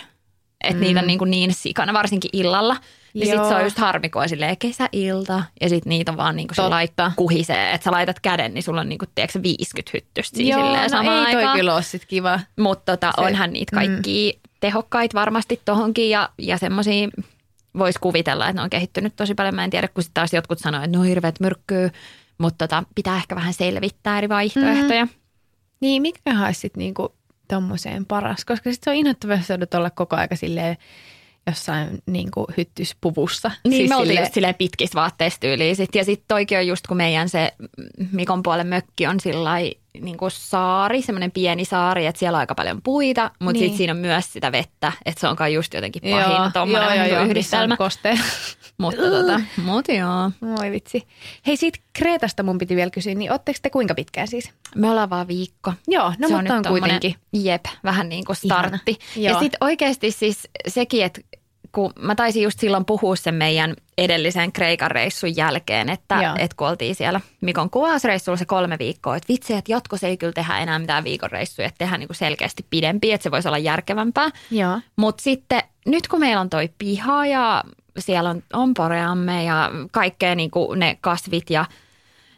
Että 0.64 0.76
mm. 0.76 0.82
niitä 0.82 1.00
on 1.00 1.08
niin, 1.08 1.20
kuin 1.20 1.32
niin 1.32 1.54
sikana, 1.54 1.94
varsinkin 1.94 2.30
illalla. 2.34 2.78
Niin 3.14 3.26
sitten 3.26 3.48
se 3.48 3.56
on 3.56 3.64
just 3.64 3.78
harmi, 3.78 4.10
kun 4.10 4.22
on 4.22 4.30
silleen 4.30 4.58
kesäilta 4.58 5.44
ja 5.62 5.70
sitten 5.70 5.90
niitä 5.90 6.12
on 6.12 6.18
vaan 6.18 6.36
niin 6.36 6.48
kuin 6.48 6.56
Totta. 6.56 6.80
sillä 6.88 7.12
kuhisee. 7.16 7.72
Että 7.72 7.86
sä 7.86 7.92
laitat 7.92 8.20
käden, 8.20 8.54
niin 8.54 8.64
sulla 8.64 8.82
on 8.82 8.90
niin 8.90 9.00
kuin, 9.00 9.10
tiedätkö, 9.16 9.44
50 9.44 9.92
hyttystä 9.94 10.38
siinä 10.38 10.58
Joo, 10.58 10.66
silleen 10.66 10.84
no 10.84 10.90
samaan 10.90 11.28
ei 11.28 11.34
toi 11.34 11.36
aikaan. 11.36 11.58
kyllä 11.58 11.74
ole 11.74 11.84
sit 11.84 12.06
kiva. 12.06 12.40
Mutta 12.60 12.92
tota, 12.92 13.14
Se- 13.16 13.22
onhan 13.22 13.54
niitä 13.54 13.76
kaikki 13.76 14.34
mm. 14.36 14.50
tehokkaita 14.60 15.20
varmasti 15.20 15.62
tohonkin 15.66 16.10
ja, 16.10 16.30
ja 16.38 16.58
semmoisia 16.58 17.10
voisi 17.78 18.00
kuvitella, 18.00 18.48
että 18.48 18.60
ne 18.60 18.64
on 18.64 18.70
kehittynyt 18.70 19.16
tosi 19.16 19.36
paljon. 19.36 19.56
Mä 19.56 19.64
en 19.64 19.70
tiedä, 19.70 19.88
kun 19.88 20.04
sitten 20.04 20.14
taas 20.14 20.34
jotkut 20.34 20.60
sanoo, 20.60 20.84
että 20.84 20.98
no 20.98 21.04
hirveät 21.04 21.40
myrkkyy, 21.40 21.92
mutta 22.38 22.68
tota, 22.68 22.84
pitää 22.96 23.16
ehkä 23.18 23.36
vähän 23.36 23.54
selvittää 23.54 24.18
eri 24.18 24.30
vaihtoehtoja. 24.30 25.06
Mm. 25.06 25.12
Niin, 25.80 26.02
mikä 26.02 26.46
olisi 26.46 26.60
sitten 26.60 26.80
niinku 26.80 27.16
tommoseen 27.56 28.06
paras? 28.06 28.46
Koska 28.46 28.72
sitten 28.72 28.84
se 28.84 28.90
on 28.90 28.96
inhottavaa, 28.96 29.36
jos 29.36 29.50
joudut 29.50 29.74
olla 29.74 29.90
koko 29.90 30.16
aika 30.16 30.36
silleen 30.36 30.78
jossain 31.48 32.00
niinku 32.06 32.48
hyttyspuvussa. 32.58 33.52
Niin, 33.64 33.74
siis 33.74 33.90
me 33.90 33.96
oltiin 33.96 34.08
silleen- 34.10 34.24
just 34.24 34.34
silleen 34.34 34.56
pitkissä 34.56 35.00
vaatteissa 35.00 35.40
tyyliin. 35.40 35.76
Sit. 35.76 35.96
Ja 35.96 36.06
sitten 36.06 36.26
toikin 36.28 36.58
on 36.58 36.68
just, 36.68 36.88
kun 36.88 36.98
meidän 36.98 37.30
se 37.30 37.52
Mikon 38.12 38.44
puolen 38.44 38.68
mökki 38.68 39.08
on 39.08 39.20
sillä 39.20 39.44
niin 40.02 40.18
kuin 40.18 40.32
saari, 40.32 41.02
semmoinen 41.02 41.32
pieni 41.32 41.66
saari, 41.66 42.06
että 42.06 42.20
siellä 42.20 42.36
on 42.36 42.40
aika 42.40 42.56
paljon 42.56 42.82
puita, 42.82 43.32
mutta 43.40 43.54
niin. 43.54 43.60
Sitten 43.64 43.78
siinä 43.78 43.94
on 43.94 43.98
myös 44.00 44.34
sitä 44.34 44.52
vettä, 44.52 44.92
että 45.06 45.22
se 45.22 45.28
on 45.28 45.36
kai 45.36 45.54
just 45.54 45.74
jotenkin 45.74 46.10
Joo, 46.10 46.22
pahin 46.22 46.54
tuommoinen 46.54 46.98
joo, 46.98 47.06
joo, 47.08 47.16
joo, 47.18 47.26
yhdistelmä. 47.26 47.74
on 47.74 47.78
Koste. 47.78 48.20
Mutta 48.78 49.02
tota, 49.02 49.42
mut 49.66 49.86
joo. 49.88 50.32
Moi 50.58 50.72
vitsi. 50.72 51.08
Hei, 51.48 51.58
siitä 51.58 51.80
Kreetasta 51.94 52.44
mun 52.44 52.58
piti 52.58 52.76
vielä 52.76 52.92
kysyä, 52.92 53.16
niin 53.16 53.32
ootteko 53.32 53.60
te 53.62 53.70
kuinka 53.70 53.96
pitkään 53.96 54.28
siis? 54.28 54.52
Me 54.76 54.90
ollaan 54.90 55.10
vaan 55.10 55.28
viikko. 55.28 55.74
Joo, 55.88 56.14
no 56.20 56.28
se 56.28 56.36
mutta 56.36 56.56
on, 56.56 56.64
tommonen- 56.64 56.70
kuitenkin. 56.70 57.16
Jep, 57.34 57.66
vähän 57.84 58.10
niin 58.10 58.26
kuin 58.26 58.36
startti. 58.36 58.92
Ihana. 58.92 59.26
Ja 59.26 59.32
Joo. 59.32 59.40
sitten 59.40 59.58
oikeasti 59.62 60.12
siis 60.12 60.48
sekin, 60.68 61.06
että 61.06 61.22
kun 61.72 61.94
mä 62.00 62.16
taisin 62.16 62.44
just 62.44 62.60
silloin 62.60 62.86
puhua 62.86 63.16
sen 63.16 63.36
meidän 63.36 63.76
edellisen 63.98 64.52
Kreikan 64.52 64.92
reissun 64.92 65.36
jälkeen, 65.36 65.90
että, 65.90 66.16
Joo. 66.24 66.36
että 66.38 66.58
kun 66.58 66.68
oltiin 66.68 66.96
siellä 66.96 67.22
Mikon 67.42 67.70
kuvausreissulla 67.70 68.38
se 68.38 68.46
kolme 68.46 68.80
viikkoa, 68.80 69.16
että 69.16 69.34
vitsi, 69.34 69.54
että 69.54 69.72
jatkossa 69.72 70.08
ei 70.08 70.18
kyllä 70.18 70.34
tehdä 70.34 70.58
enää 70.58 70.80
mitään 70.80 71.04
viikon 71.04 71.32
reissuja, 71.32 71.68
että 71.68 71.78
tehdään 71.78 72.00
niin 72.00 72.08
kuin 72.08 72.18
selkeästi 72.18 72.66
pidempiä, 72.70 73.16
että 73.16 73.24
se 73.24 73.32
voisi 73.32 73.48
olla 73.48 73.58
järkevämpää. 73.58 74.30
Mutta 74.96 75.24
sitten 75.24 75.64
nyt 75.86 76.08
kun 76.08 76.20
meillä 76.20 76.42
on 76.42 76.50
toi 76.50 76.70
piha 76.78 77.26
ja 77.26 77.64
siellä 78.00 78.30
on, 78.30 78.44
on 78.54 78.74
poreamme 78.74 79.44
ja 79.44 79.72
kaikkea 79.92 80.36
niin 80.36 80.52
kuin 80.52 80.80
ne 80.80 80.98
kasvit 81.02 81.50
ja 81.50 81.66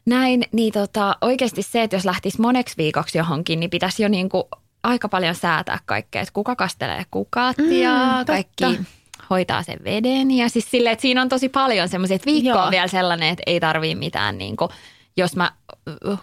näin, 0.05 0.43
niin 0.51 0.73
tota, 0.73 1.15
oikeasti 1.21 1.61
se, 1.61 1.83
että 1.83 1.95
jos 1.95 2.05
lähtisi 2.05 2.41
moneksi 2.41 2.77
viikoksi 2.77 3.17
johonkin, 3.17 3.59
niin 3.59 3.69
pitäisi 3.69 4.03
jo 4.03 4.09
niin 4.09 4.29
kuin 4.29 4.43
aika 4.83 5.09
paljon 5.09 5.35
säätää 5.35 5.79
kaikkea, 5.85 6.21
että 6.21 6.33
kuka 6.33 6.55
kastelee 6.55 7.05
kukat 7.11 7.57
Mm, 7.57 7.71
ja 7.71 8.23
totta. 8.25 8.83
Hoitaa 9.29 9.63
sen 9.63 9.79
veden. 9.83 10.31
Ja 10.31 10.49
siis 10.49 10.71
silleen, 10.71 10.93
että 10.93 11.01
siinä 11.01 11.21
on 11.21 11.29
tosi 11.29 11.49
paljon 11.49 11.89
semmoisia, 11.89 12.15
että 12.15 12.25
viikko 12.25 12.49
Joo. 12.49 12.63
on 12.63 12.71
vielä 12.71 12.87
sellainen, 12.87 13.29
että 13.29 13.43
ei 13.45 13.59
tarvii 13.59 13.95
mitään 13.95 14.37
niin 14.37 14.57
kuin, 14.57 14.69
jos 15.17 15.35
mä 15.35 15.51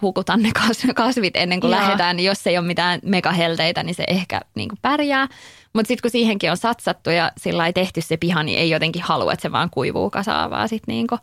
hukutan 0.01 0.41
ne 0.41 0.49
kas- 0.53 0.93
kasvit 0.95 1.35
ennen 1.35 1.59
kuin 1.59 1.71
Joo. 1.71 1.79
lähdetään, 1.79 2.17
niin 2.17 2.27
jos 2.27 2.47
ei 2.47 2.57
ole 2.57 2.67
mitään 2.67 2.99
megahelteitä, 3.03 3.83
niin 3.83 3.95
se 3.95 4.03
ehkä 4.07 4.41
niin 4.55 4.69
kuin 4.69 4.79
pärjää. 4.81 5.27
Mutta 5.73 5.87
sitten 5.87 6.01
kun 6.01 6.11
siihenkin 6.11 6.51
on 6.51 6.57
satsattu 6.57 7.09
ja 7.09 7.31
sillä 7.37 7.65
ei 7.65 7.73
tehty 7.73 8.01
se 8.01 8.17
piha, 8.17 8.43
niin 8.43 8.59
ei 8.59 8.69
jotenkin 8.69 9.01
halua, 9.01 9.33
että 9.33 9.41
se 9.41 9.51
vaan 9.51 9.69
kuivuu 9.69 10.09
kasaan, 10.09 10.49
vaan 10.49 10.69
sitten 10.69 10.93
niin 10.93 11.07
kuin, 11.07 11.19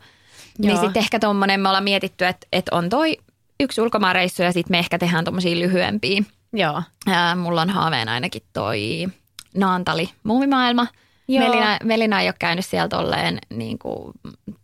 niin 0.57 0.71
Joo. 0.71 0.81
sitten 0.81 0.99
ehkä 0.99 1.19
tuommoinen, 1.19 1.59
me 1.59 1.67
ollaan 1.69 1.83
mietitty, 1.83 2.25
että, 2.25 2.47
että 2.53 2.75
on 2.75 2.89
toi 2.89 3.17
yksi 3.59 3.81
ulkomaanreissu 3.81 4.43
ja 4.43 4.51
sitten 4.51 4.71
me 4.73 4.79
ehkä 4.79 4.97
tehdään 4.99 5.25
tuommoisia 5.25 5.59
lyhyempiä. 5.59 6.23
Joo. 6.53 6.83
Ää, 7.07 7.35
mulla 7.35 7.61
on 7.61 7.69
haaveen 7.69 8.09
ainakin 8.09 8.41
toi 8.53 9.07
Naantali 9.55 10.09
muumimaailma. 10.23 10.87
Joo. 11.29 11.47
Melina, 11.47 11.77
Melina 11.83 12.21
ei 12.21 12.27
ole 12.27 12.35
käynyt 12.39 12.65
siellä 12.65 12.87
tolleen, 12.87 13.39
niin 13.49 13.79
kuin, 13.79 14.13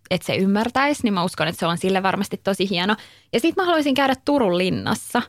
että 0.09 0.25
se 0.25 0.35
ymmärtäisi, 0.35 1.03
niin 1.03 1.13
mä 1.13 1.23
uskon, 1.23 1.47
että 1.47 1.59
se 1.59 1.65
on 1.65 1.77
sille 1.77 2.03
varmasti 2.03 2.37
tosi 2.43 2.69
hieno. 2.69 2.95
Ja 3.33 3.39
sitten 3.39 3.63
mä 3.63 3.65
haluaisin 3.65 3.93
käydä 3.93 4.15
Turun 4.25 4.57
linnassa. 4.57 5.21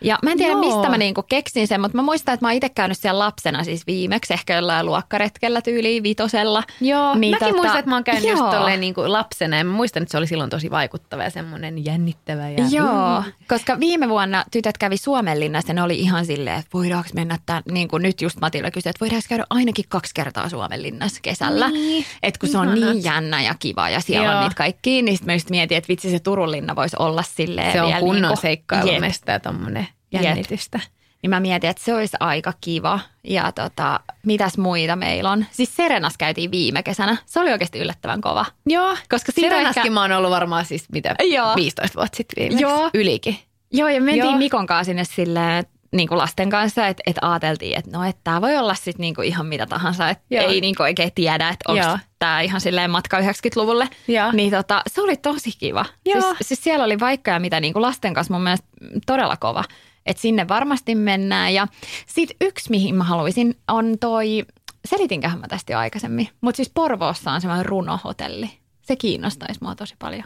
Ja 0.00 0.18
mä 0.22 0.30
en 0.30 0.38
tiedä, 0.38 0.52
Joo. 0.52 0.60
mistä 0.60 0.88
mä 0.88 0.98
niinku 0.98 1.22
keksin 1.22 1.68
sen, 1.68 1.80
mutta 1.80 1.96
mä 1.96 2.02
muistan, 2.02 2.34
että 2.34 2.44
mä 2.44 2.48
oon 2.48 2.56
itse 2.56 2.68
käynyt 2.68 2.98
siellä 2.98 3.18
lapsena 3.18 3.64
siis 3.64 3.86
viimeksi, 3.86 4.32
ehkä 4.32 4.54
jollain 4.54 4.86
luokkaretkellä 4.86 5.62
tyyliin 5.62 6.02
vitosella. 6.02 6.62
Joo, 6.80 7.14
Niin 7.14 7.30
mäkin 7.30 7.48
tota, 7.48 7.56
muistan, 7.56 7.78
että 7.78 7.88
mä 7.88 7.96
oon 7.96 8.04
käynyt 8.04 8.24
just 8.24 8.38
joo. 8.38 8.50
tolleen 8.50 8.80
niin 8.80 8.94
kuin 8.94 9.12
lapsena 9.12 9.56
ja 9.56 9.64
mä 9.64 9.72
muistan, 9.72 10.02
että 10.02 10.10
se 10.12 10.18
oli 10.18 10.26
silloin 10.26 10.50
tosi 10.50 10.70
vaikuttava 10.70 11.22
ja 11.22 11.30
semmoinen 11.30 11.84
jännittävä. 11.84 12.48
Ja, 12.48 12.64
Joo, 12.70 13.22
koska 13.48 13.80
viime 13.80 14.08
vuonna 14.08 14.44
tytöt 14.50 14.78
kävi 14.78 14.96
Suomenlinnassa 14.96 15.70
ja 15.70 15.74
ne 15.74 15.82
oli 15.82 16.00
ihan 16.00 16.26
silleen, 16.26 16.58
että 16.58 16.70
voidaanko 16.74 17.10
mennä 17.14 17.38
tämän, 17.46 17.62
niin 17.70 17.88
kuin 17.88 18.02
nyt 18.02 18.22
just 18.22 18.40
Matilda 18.40 18.70
kysyi, 18.70 18.90
että 18.90 19.00
voidaanko 19.00 19.26
käydä 19.28 19.44
ainakin 19.50 19.84
kaksi 19.88 20.14
kertaa 20.14 20.48
Suomenlinnassa 20.48 21.20
kesällä. 21.22 21.70
Niin, 21.70 22.04
että 22.22 22.40
kun 22.40 22.48
se 22.48 22.58
on 22.58 22.76
ihanat. 22.76 22.94
niin 22.94 23.04
jännä 23.04 23.42
ja 23.42 23.54
kiva 23.58 23.90
ja 23.90 24.00
siellä 24.00 24.26
Joo. 24.26 24.34
on 24.34 24.40
niitä 24.42 24.56
kaikkia, 24.56 25.02
niin 25.02 25.16
sitten 25.16 25.26
mä 25.26 25.32
just 25.32 25.50
mietin, 25.50 25.78
että 25.78 25.88
vitsi 25.88 26.10
se 26.10 26.18
Turun 26.18 26.50
linna 26.50 26.76
voisi 26.76 26.96
olla 26.98 27.22
silleen 27.22 27.72
Se 27.72 27.82
on 27.82 27.86
vielä 27.86 28.00
kunnon 28.00 28.36
niin 28.42 28.64
kuin, 28.68 28.78
ja 28.86 29.89
tommonen 30.10 30.28
Jep. 30.30 30.36
jännitystä. 30.36 30.80
Niin 31.22 31.30
mä 31.30 31.40
mietin, 31.40 31.70
että 31.70 31.84
se 31.84 31.94
olisi 31.94 32.16
aika 32.20 32.52
kiva. 32.60 33.00
Ja 33.24 33.52
tota, 33.52 34.00
mitäs 34.26 34.58
muita 34.58 34.96
meillä 34.96 35.30
on? 35.30 35.44
Siis 35.50 35.76
Serenas 35.76 36.16
käytiin 36.18 36.50
viime 36.50 36.82
kesänä. 36.82 37.16
Se 37.26 37.40
oli 37.40 37.52
oikeasti 37.52 37.78
yllättävän 37.78 38.20
kova. 38.20 38.46
Joo, 38.66 38.96
Koska 39.08 39.32
Serenaskin 39.32 39.80
ehkä- 39.80 39.90
mä 39.90 40.00
oon 40.02 40.12
ollut 40.12 40.30
varmaan 40.30 40.64
siis 40.64 40.84
mitä 40.92 41.14
Joo. 41.20 41.56
15 41.56 41.96
vuotta 41.96 42.16
sitten 42.16 42.42
viimeksi. 42.42 42.62
Joo. 42.62 42.90
Ylikin. 42.94 43.38
Joo, 43.72 43.88
ja 43.88 44.00
me 44.00 44.04
mentiin 44.04 44.24
Joo. 44.24 44.36
Mikon 44.38 44.66
kanssa 44.66 44.84
sinne 44.84 45.04
silleen, 45.04 45.64
niin 45.92 46.08
kuin 46.08 46.18
lasten 46.18 46.50
kanssa, 46.50 46.86
että, 46.86 47.02
että 47.06 47.30
ajateltiin, 47.30 47.78
että 47.78 47.90
no, 47.98 48.04
että 48.04 48.20
tämä 48.24 48.40
voi 48.40 48.56
olla 48.56 48.74
sitten 48.74 49.00
niin 49.00 49.14
kuin 49.14 49.28
ihan 49.28 49.46
mitä 49.46 49.66
tahansa, 49.66 50.08
että 50.08 50.24
Joo. 50.30 50.48
ei 50.48 50.60
niin 50.60 50.74
kuin 50.74 50.84
oikein 50.84 51.12
tiedä, 51.14 51.48
että 51.48 51.72
onko 51.72 51.98
tämä 52.18 52.40
ihan 52.40 52.60
silleen 52.60 52.90
matka 52.90 53.20
90-luvulle. 53.20 53.88
Joo. 54.08 54.32
Niin 54.32 54.50
tota, 54.50 54.82
se 54.86 55.02
oli 55.02 55.16
tosi 55.16 55.50
kiva. 55.58 55.84
Joo. 56.06 56.20
Siis, 56.20 56.36
siis 56.42 56.64
siellä 56.64 56.84
oli 56.84 57.00
vaikka 57.00 57.30
ja 57.30 57.40
mitä 57.40 57.60
niin 57.60 57.72
kuin 57.72 57.82
lasten 57.82 58.14
kanssa 58.14 58.34
mun 58.34 58.42
mielestä 58.42 58.66
todella 59.06 59.36
kova. 59.36 59.64
Että 60.06 60.20
sinne 60.22 60.48
varmasti 60.48 60.94
mennään. 60.94 61.54
Ja 61.54 61.66
sitten 62.06 62.36
yksi, 62.40 62.70
mihin 62.70 62.94
mä 62.94 63.04
haluaisin, 63.04 63.54
on 63.68 63.96
toi, 64.00 64.44
selitinköhän 64.84 65.40
mä 65.40 65.48
tästä 65.48 65.72
jo 65.72 65.78
aikaisemmin, 65.78 66.28
mutta 66.40 66.56
siis 66.56 66.70
Porvoossa 66.74 67.30
on 67.32 67.40
semmoinen 67.40 67.66
runohotelli. 67.66 68.50
Se 68.82 68.96
kiinnostaisi 68.96 69.60
mua 69.62 69.74
tosi 69.74 69.94
paljon. 69.98 70.24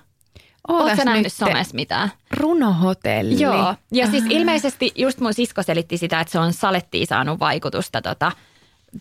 Oletko 0.68 1.04
nähnyt 1.04 1.24
nyt 1.24 1.32
somessa 1.32 1.74
mitään? 1.74 2.12
Runohotelli. 2.30 3.40
Joo, 3.40 3.74
ja 3.92 4.06
siis 4.10 4.24
Ah. 4.24 4.30
ilmeisesti 4.30 4.92
just 4.96 5.20
mun 5.20 5.34
sisko 5.34 5.62
selitti 5.62 5.98
sitä, 5.98 6.20
että 6.20 6.32
se 6.32 6.38
on 6.38 6.52
salettiin 6.52 7.06
saanut 7.06 7.40
vaikutusta 7.40 8.02
tota, 8.02 8.32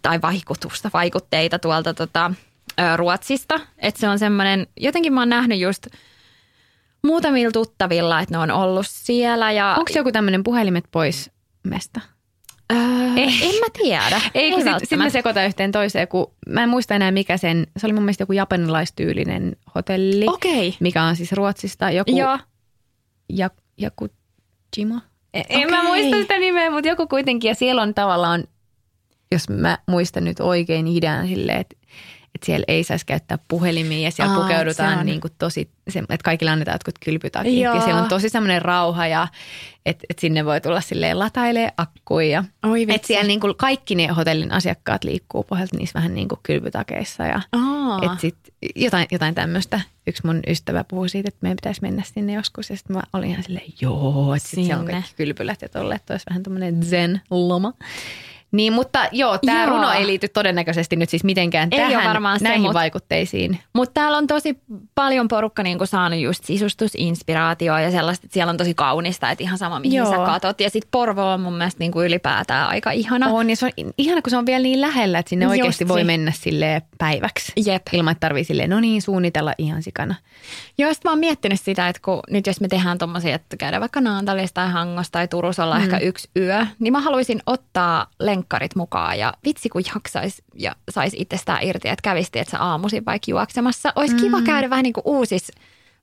tai 0.02 0.22
vaikutusta, 0.22 0.90
vaikutteita 0.94 1.60
tuolta 1.60 1.94
tota, 1.94 2.32
Ruotsista. 2.96 3.60
Että 3.78 4.00
se 4.00 4.10
on 4.10 4.20
semmoinen, 4.20 4.68
jotenkin 4.78 5.14
mä 5.14 5.22
oon 5.22 5.30
nähnyt 5.30 5.60
just 5.60 5.88
muutamilla 7.04 7.52
tuttavilla, 7.52 8.20
että 8.20 8.36
ne 8.36 8.38
on 8.38 8.52
ollut 8.52 8.86
siellä. 8.90 9.52
Ja, 9.52 9.76
Onko 9.80 9.92
joku 9.96 10.12
tämmöinen 10.12 10.44
puhelimet 10.44 10.86
pois 10.92 11.32
mesta? 11.64 12.02
Öö, 12.74 12.80
en 13.18 13.60
mä 13.60 13.66
tiedä. 13.84 14.22
Ei, 14.34 14.52
kun 14.52 14.62
sitten 14.62 14.88
sit 14.88 14.98
mä 14.98 15.10
sekoitan 15.10 15.46
yhteen 15.46 15.72
toiseen, 15.72 16.08
kun 16.08 16.32
mä 16.48 16.64
en 16.64 16.70
muista 16.70 16.96
enää 16.96 17.12
mikä 17.12 17.38
sen, 17.38 17.68
se 17.78 17.88
oli 17.88 17.94
mun 17.94 18.04
mielestä 18.04 18.22
joku 18.22 18.34
japanilaistyylinen 18.34 19.56
hotelli, 19.76 20.26
Okei. 20.28 20.76
mikä 20.80 21.04
on 21.04 21.16
siis 21.16 21.32
Ruotsista, 21.32 21.92
joku 21.92 22.18
Joo. 22.18 22.40
ja, 23.30 23.50
joku 23.78 24.08
Jima. 24.78 25.02
En, 25.34 25.44
en 25.50 25.58
Okei. 25.58 25.72
mä 25.72 25.84
muista 25.84 26.18
sitä 26.18 26.40
nimeä, 26.40 26.72
mutta 26.72 26.88
joku 26.88 27.08
kuitenkin, 27.08 27.50
ja 27.50 27.56
siellä 27.56 27.82
on 27.82 27.94
tavallaan, 27.94 28.44
jos 29.32 29.50
mä 29.50 29.78
muistan 29.88 30.24
nyt 30.24 30.40
oikein 30.40 30.88
idean 30.88 31.28
silleen, 31.28 31.60
että 31.60 31.76
että 32.36 32.46
siellä 32.46 32.66
ei 32.68 32.84
saisi 32.84 33.06
käyttää 33.06 33.38
puhelimia 33.48 34.00
ja 34.00 34.12
siellä 34.12 34.34
Aa, 34.34 34.42
pukeudutaan 34.42 35.00
on. 35.00 35.06
niin 35.06 35.22
kuin 35.22 35.34
tosi, 35.38 35.70
se, 35.90 36.00
että 36.00 36.18
kaikille 36.24 36.52
annetaan 36.52 36.76
jotkut 36.76 36.96
kylpytakit 37.06 37.60
Joo. 37.60 37.76
ja 37.76 37.82
siellä 37.82 38.02
on 38.02 38.10
tosi 38.10 38.30
semmoinen 38.30 38.62
rauha 38.62 39.08
ja 39.08 39.28
että 39.86 40.06
et 40.10 40.20
sinne 40.20 40.46
voi 40.46 40.62
tulla 40.62 40.82
silleen 40.82 41.20
latailee 41.20 41.72
akkuja. 41.78 42.44
Oi 42.64 42.86
Että 42.90 43.08
siellä 43.08 43.28
niin 43.28 43.40
kuin 43.40 43.56
kaikki 43.58 43.96
ne 43.96 44.08
hotellin 44.08 44.52
asiakkaat 44.52 45.04
liikkuu 45.04 45.44
pohjalta 45.44 45.78
niissä 45.78 46.00
vähän 46.00 46.14
niin 46.16 46.28
kuin 46.28 46.40
kylpytakeissa 46.44 47.24
ja 47.24 47.42
Aa. 47.52 48.00
et 48.02 48.20
sit 48.20 48.38
jotain, 48.76 49.08
jotain 49.12 49.36
tämmöistä. 49.36 49.82
Yksi 50.08 50.26
mun 50.26 50.40
ystävä 50.48 50.84
puhui 50.84 51.10
siitä, 51.10 51.28
että 51.28 51.40
meidän 51.42 51.56
pitäisi 51.56 51.82
mennä 51.82 52.04
sinne 52.06 52.34
joskus. 52.34 52.70
Ja 52.70 52.78
sitten 52.78 52.96
mä 52.96 53.04
olin 53.14 53.30
ihan 53.30 53.44
silleen, 53.44 53.74
joo, 53.82 54.36
että 54.36 54.50
sit 54.50 54.66
siellä 54.66 54.82
on 54.82 54.88
kaikki 54.88 55.14
kylpylät 55.16 55.62
ja 55.62 55.70
tolle, 55.70 55.96
että 55.96 56.14
olisi 56.14 56.26
vähän 56.30 56.44
tämmöinen 56.44 56.84
zen-loma. 56.84 57.74
Niin, 58.54 58.74
mutta 58.74 59.08
joo, 59.12 59.38
tämä 59.46 59.66
runo 59.66 59.92
ei 59.92 60.08
liity 60.08 60.28
todennäköisesti 60.28 60.96
nyt 60.96 61.10
siis 61.10 61.24
mitenkään 61.24 61.70
Ei 61.72 61.80
tähän, 61.80 62.08
varmaan 62.08 62.40
se, 62.40 62.44
näihin 62.44 62.70
mut- 62.70 62.74
vaikutteisiin. 62.74 63.60
Mutta 63.74 63.94
täällä 63.94 64.18
on 64.18 64.28
tosi 64.28 64.58
paljon 64.96 65.28
porukka 65.28 65.64
niinku 65.64 65.86
saanut 65.86 66.20
just 66.20 66.44
sisustusinspiraatioa 66.44 67.82
ja 67.82 67.92
sellaista, 67.92 68.26
että 68.26 68.34
siellä 68.34 68.50
on 68.50 68.58
tosi 68.58 68.74
kaunista, 68.74 69.32
että 69.32 69.44
ihan 69.44 69.58
sama 69.58 69.80
mihin 69.80 69.98
Joo. 69.98 70.12
sä 70.12 70.18
katot. 70.18 70.62
Ja 70.62 70.70
sitten 70.70 70.90
Porvo 70.92 71.34
on 71.34 71.42
mun 71.42 71.54
mielestä 71.54 71.80
niinku 71.80 72.02
ylipäätään 72.02 72.70
aika 72.70 72.92
ihana. 72.92 73.28
On, 73.28 73.50
ja 73.50 73.56
se 73.56 73.66
on 73.66 73.72
ihana, 73.98 74.22
kun 74.22 74.30
se 74.30 74.38
on 74.38 74.46
vielä 74.46 74.64
niin 74.64 74.82
lähellä, 74.82 75.20
että 75.20 75.30
sinne 75.30 75.46
Just 75.46 75.52
oikeasti 75.52 75.88
voi 75.88 76.04
mennä 76.04 76.32
sille 76.36 76.82
päiväksi. 76.98 77.52
Jep. 77.66 77.82
Ilman, 77.92 78.12
että 78.12 78.20
tarvii 78.20 78.44
silleen, 78.44 78.70
no 78.70 78.80
niin, 78.80 79.02
suunnitella 79.02 79.54
ihan 79.58 79.84
sikana. 79.84 80.16
Joo, 80.78 80.94
sit 80.94 81.04
mä 81.04 81.12
oon 81.12 81.20
miettinyt 81.20 81.62
sitä, 81.62 81.90
että 81.90 82.02
kun 82.06 82.20
nyt 82.30 82.48
jos 82.48 82.62
me 82.62 82.68
tehdään 82.68 82.98
tommosia, 82.98 83.36
että 83.36 83.58
käydään 83.58 83.82
vaikka 83.82 84.02
Naantalissa 84.02 84.54
tai 84.54 84.72
Hangossa 84.72 85.12
tai 85.12 85.28
Turussa 85.28 85.64
olla 85.64 85.76
mm. 85.76 85.84
ehkä 85.84 85.98
yksi 85.98 86.30
yö, 86.38 86.66
niin 86.80 86.94
mä 86.94 87.02
haluaisin 87.02 87.42
ottaa 87.46 88.08
lenkkarit 88.44 88.76
mukaan 88.76 89.20
ja 89.20 89.34
vitsi 89.46 89.70
kun 89.70 89.82
jaksaisi 89.96 90.44
ja 90.56 90.76
saisi 90.90 91.18
itsestään 91.20 91.64
irti, 91.64 91.90
että 91.90 92.02
kävisi 92.04 92.30
että 92.36 92.60
aamuisin 92.60 93.06
vaikka 93.06 93.32
juoksemassa. 93.32 93.94
Olisi 93.96 94.16
mm. 94.16 94.22
kiva 94.22 94.42
käydä 94.42 94.70
vähän 94.70 94.84
niin 94.84 94.94
kuin 94.94 95.04
uusissa 95.06 95.54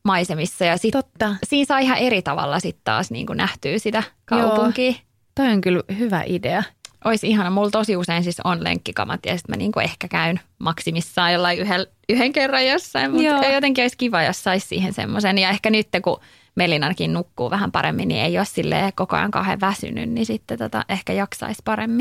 maisemissa 0.02 0.64
ja 0.64 0.76
sit 0.76 0.92
Totta. 0.92 1.34
siinä 1.44 1.66
saa 1.66 1.78
ihan 1.78 1.98
eri 1.98 2.22
tavalla 2.22 2.60
sitten 2.60 2.84
taas 2.84 3.10
niin 3.10 3.26
kuin 3.26 3.36
nähtyä 3.36 3.78
sitä 3.78 4.02
kaupunkia. 4.24 4.92
Toi 5.34 5.48
on 5.48 5.60
kyllä 5.60 5.82
hyvä 5.98 6.22
idea. 6.26 6.62
Olisi 7.04 7.28
ihana. 7.28 7.50
Mulla 7.50 7.70
tosi 7.70 7.96
usein 7.96 8.22
siis 8.22 8.40
on 8.44 8.64
lenkkikamat 8.64 9.26
ja 9.26 9.36
sitten 9.36 9.52
mä 9.52 9.56
niinku 9.56 9.80
ehkä 9.80 10.08
käyn 10.08 10.40
maksimissaan 10.58 11.32
jollain 11.32 11.58
yhden, 11.58 11.86
yhden 12.08 12.32
kerran 12.32 12.66
jossain. 12.66 13.22
Joo. 13.22 13.34
Mutta 13.34 13.52
jotenkin 13.52 13.84
olisi 13.84 13.96
kiva, 13.96 14.22
jos 14.22 14.44
saisi 14.44 14.68
siihen 14.68 14.92
semmoisen. 14.92 15.38
Ja 15.38 15.50
ehkä 15.50 15.70
nyt 15.70 15.88
kun 16.04 16.20
Melinarkin 16.54 17.12
nukkuu 17.12 17.50
vähän 17.50 17.72
paremmin, 17.72 18.08
niin 18.08 18.24
ei 18.24 18.38
ole 18.38 18.44
silleen 18.44 18.92
koko 18.94 19.16
ajan 19.16 19.30
kauhean 19.30 19.60
väsynyt, 19.60 20.10
niin 20.10 20.26
sitten 20.26 20.58
tota, 20.58 20.84
ehkä 20.88 21.12
jaksaisi 21.12 21.62
paremmin. 21.64 22.00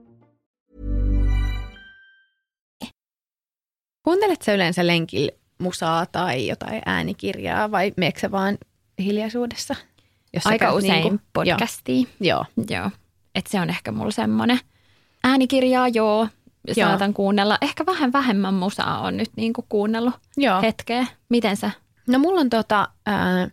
Kuuntelet 4.03 4.41
sä 4.41 4.53
yleensä 4.53 4.87
lenkillä 4.87 5.31
musaa 5.57 6.05
tai 6.05 6.47
jotain 6.47 6.81
äänikirjaa 6.85 7.71
vai 7.71 7.93
meneekö 7.97 8.19
sä 8.19 8.31
vaan 8.31 8.57
hiljaisuudessa? 8.99 9.75
Jos 10.33 10.47
Aika 10.47 10.73
usein 10.73 10.93
niinku- 11.03 11.19
podcastia. 11.33 12.07
Joo. 12.19 12.45
Joo. 12.69 12.89
Et 13.35 13.47
se 13.47 13.59
on 13.59 13.69
ehkä 13.69 13.91
mulla 13.91 14.11
semmoinen. 14.11 14.59
Äänikirjaa 15.23 15.87
joo, 15.87 16.27
Joo. 16.77 16.87
saatan 16.89 17.13
kuunnella. 17.13 17.57
Ehkä 17.61 17.85
vähän 17.85 18.13
vähemmän 18.13 18.53
musaa 18.53 18.99
on 19.01 19.17
nyt 19.17 19.29
niinku 19.35 19.65
kuunnellut 19.69 20.13
Joo. 20.37 20.61
hetkeä. 20.61 21.05
Miten 21.29 21.57
sä? 21.57 21.71
No 22.07 22.19
mulla 22.19 22.41
on 22.41 22.49
tota, 22.49 22.87
ää, 23.05 23.47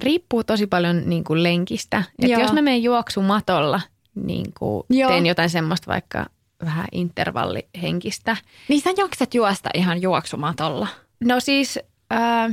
riippuu 0.00 0.44
tosi 0.44 0.66
paljon 0.66 1.02
niin 1.06 1.24
kuin 1.24 1.42
lenkistä. 1.42 2.02
Et 2.22 2.30
Joo. 2.30 2.40
jos 2.40 2.52
mä 2.52 2.62
menen 2.62 2.82
juoksumatolla, 2.82 3.80
niin 4.14 4.52
kuin 4.58 4.84
teen 5.08 5.26
jotain 5.26 5.50
semmoista 5.50 5.86
vaikka 5.90 6.26
vähän 6.64 6.86
intervallihenkistä. 6.92 8.36
Niin 8.68 8.80
sä 8.80 8.90
jaksat 8.96 9.34
juosta 9.34 9.70
ihan 9.74 10.02
juoksumatolla. 10.02 10.88
No 11.20 11.40
siis 11.40 11.78
ää, 12.10 12.50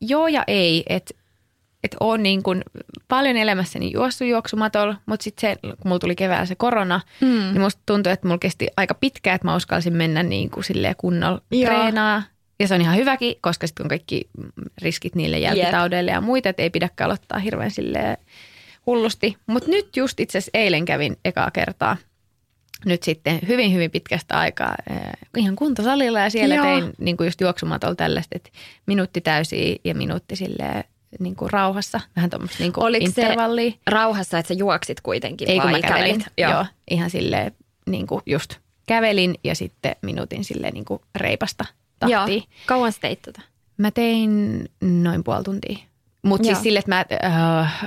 joo 0.00 0.28
ja 0.28 0.44
ei, 0.46 0.82
että 0.88 1.14
et 1.84 1.96
oon 2.00 2.22
niin 2.22 2.42
kuin 2.42 2.62
paljon 3.08 3.36
elämässäni 3.36 3.92
juossut 3.92 4.28
juoksumatolla, 4.28 4.96
mutta 5.06 5.24
sitten 5.24 5.50
se, 5.50 5.58
kun 5.62 5.76
mulla 5.84 5.98
tuli 5.98 6.16
keväällä 6.16 6.46
se 6.46 6.54
korona, 6.54 7.00
Mm. 7.20 7.28
niin 7.28 7.60
musta 7.60 7.82
tuntui, 7.86 8.12
että 8.12 8.26
mulla 8.26 8.38
kesti 8.38 8.68
aika 8.76 8.94
pitkään, 8.94 9.34
että 9.34 9.46
mä 9.48 9.56
uskalsin 9.56 9.92
mennä 9.96 10.22
niin 10.22 10.50
kuin 10.50 10.64
silleen 10.64 10.94
kunnolla 10.98 11.40
Joo. 11.50 11.64
treenaa. 11.64 12.22
Ja 12.60 12.68
se 12.68 12.74
on 12.74 12.80
ihan 12.80 12.96
hyväkin, 12.96 13.34
koska 13.40 13.66
sitten 13.66 13.84
on 13.84 13.88
kaikki 13.88 14.28
riskit 14.82 15.14
niille 15.14 15.38
jälkitaudeille 15.38 16.10
ja 16.10 16.20
muita, 16.20 16.48
että 16.48 16.62
ei 16.62 16.70
pidäkään 16.70 17.06
aloittaa 17.06 17.38
hirveän 17.38 17.70
silleen 17.70 18.16
hullusti. 18.86 19.36
Mutta 19.46 19.70
nyt 19.70 19.96
just 19.96 20.20
itse 20.20 20.38
asiassa 20.38 20.50
eilen 20.58 20.84
kävin 20.84 21.16
ekaa 21.24 21.50
kertaa 21.50 21.96
nyt 22.84 23.02
sitten 23.02 23.40
hyvin, 23.48 23.74
hyvin 23.74 23.90
pitkästä 23.90 24.38
aikaa 24.38 24.74
äh, 24.90 24.98
ihan 25.36 25.56
kuntosalilla 25.56 26.20
ja 26.20 26.30
siellä 26.30 26.54
Joo. 26.54 26.64
Tein 26.64 26.92
niin 26.98 27.16
kuin 27.16 27.26
just 27.26 27.40
juoksumatolla 27.40 27.94
tällaista, 27.94 28.36
että 28.36 28.50
minuutti 28.86 29.20
täysiä 29.20 29.76
ja 29.84 29.94
minuutti 29.94 30.36
silleen 30.36 30.84
niin 31.18 31.36
kuin 31.36 31.50
rauhassa, 31.50 32.00
vähän 32.16 32.30
tuommoista 32.30 32.58
niin 32.58 32.72
kuin 32.72 32.84
Oliko 32.84 33.10
se 33.10 33.22
intervallia. 33.22 33.72
rauhassa, 33.86 34.38
että 34.38 34.48
sä 34.48 34.54
juoksit 34.54 35.00
kuitenkin 35.00 35.50
Ei 35.50 35.60
kun 35.60 35.70
vai 35.70 35.80
mä 35.80 35.88
kävelin, 35.88 36.24
joo. 36.38 36.50
joo. 36.50 36.66
ihan 36.90 37.10
silleen 37.10 37.52
niin 37.86 38.06
kuin 38.06 38.22
just 38.26 38.56
kävelin 38.86 39.34
ja 39.44 39.54
sitten 39.54 39.96
minuutin 40.02 40.44
silleen 40.44 40.74
niin 40.74 40.84
kuin 40.84 41.00
reipasta 41.14 41.64
tahtia. 41.98 42.26
Joo. 42.26 42.42
Kauan 42.66 42.92
sä 42.92 42.98
teit 43.00 43.22
tota? 43.22 43.40
Mä 43.76 43.90
tein 43.90 44.64
noin 44.80 45.24
puoli 45.24 45.44
tuntia. 45.44 45.78
Mutta 46.22 46.46
siis 46.46 46.62
sille, 46.62 46.78
että 46.78 46.90
mä, 46.90 47.04
äh, 47.24 47.84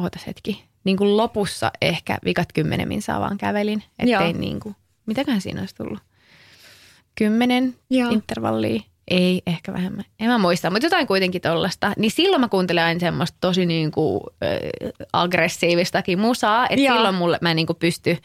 ootas 0.00 0.26
hetki, 0.26 0.64
niin 0.86 0.96
kuin 0.96 1.16
lopussa 1.16 1.70
ehkä 1.82 2.18
vikat 2.24 2.52
kymmenen 2.52 2.88
minsaa 2.88 3.20
vaan 3.20 3.38
kävelin. 3.38 3.82
Joo. 4.02 4.22
tein 4.22 4.40
niin 4.40 4.60
kuin, 4.60 4.76
mitäköhän 5.06 5.40
siinä 5.40 5.60
olisi 5.60 5.74
tullut? 5.74 5.98
Kymmenen 7.14 7.74
Joo. 7.90 8.10
intervallia. 8.10 8.82
Ei, 9.10 9.42
ehkä 9.46 9.72
vähemmän. 9.72 10.04
En 10.20 10.28
mä 10.30 10.38
muista, 10.38 10.70
mutta 10.70 10.86
jotain 10.86 11.06
kuitenkin 11.06 11.42
tollasta. 11.42 11.92
Niin 11.96 12.10
silloin 12.10 12.40
mä 12.40 12.48
kuuntelen 12.48 12.84
aina 12.84 13.00
semmoista 13.00 13.38
tosi 13.40 13.66
niin 13.66 13.90
kuin, 13.90 14.20
äh, 14.44 14.90
aggressiivistakin 15.12 16.18
musaa. 16.18 16.66
Että 16.70 16.76
silloin 16.76 17.14
mulle 17.14 17.38
mä 17.40 17.54
niin 17.54 17.66
kuin 17.66 17.76
pysty, 17.76 18.18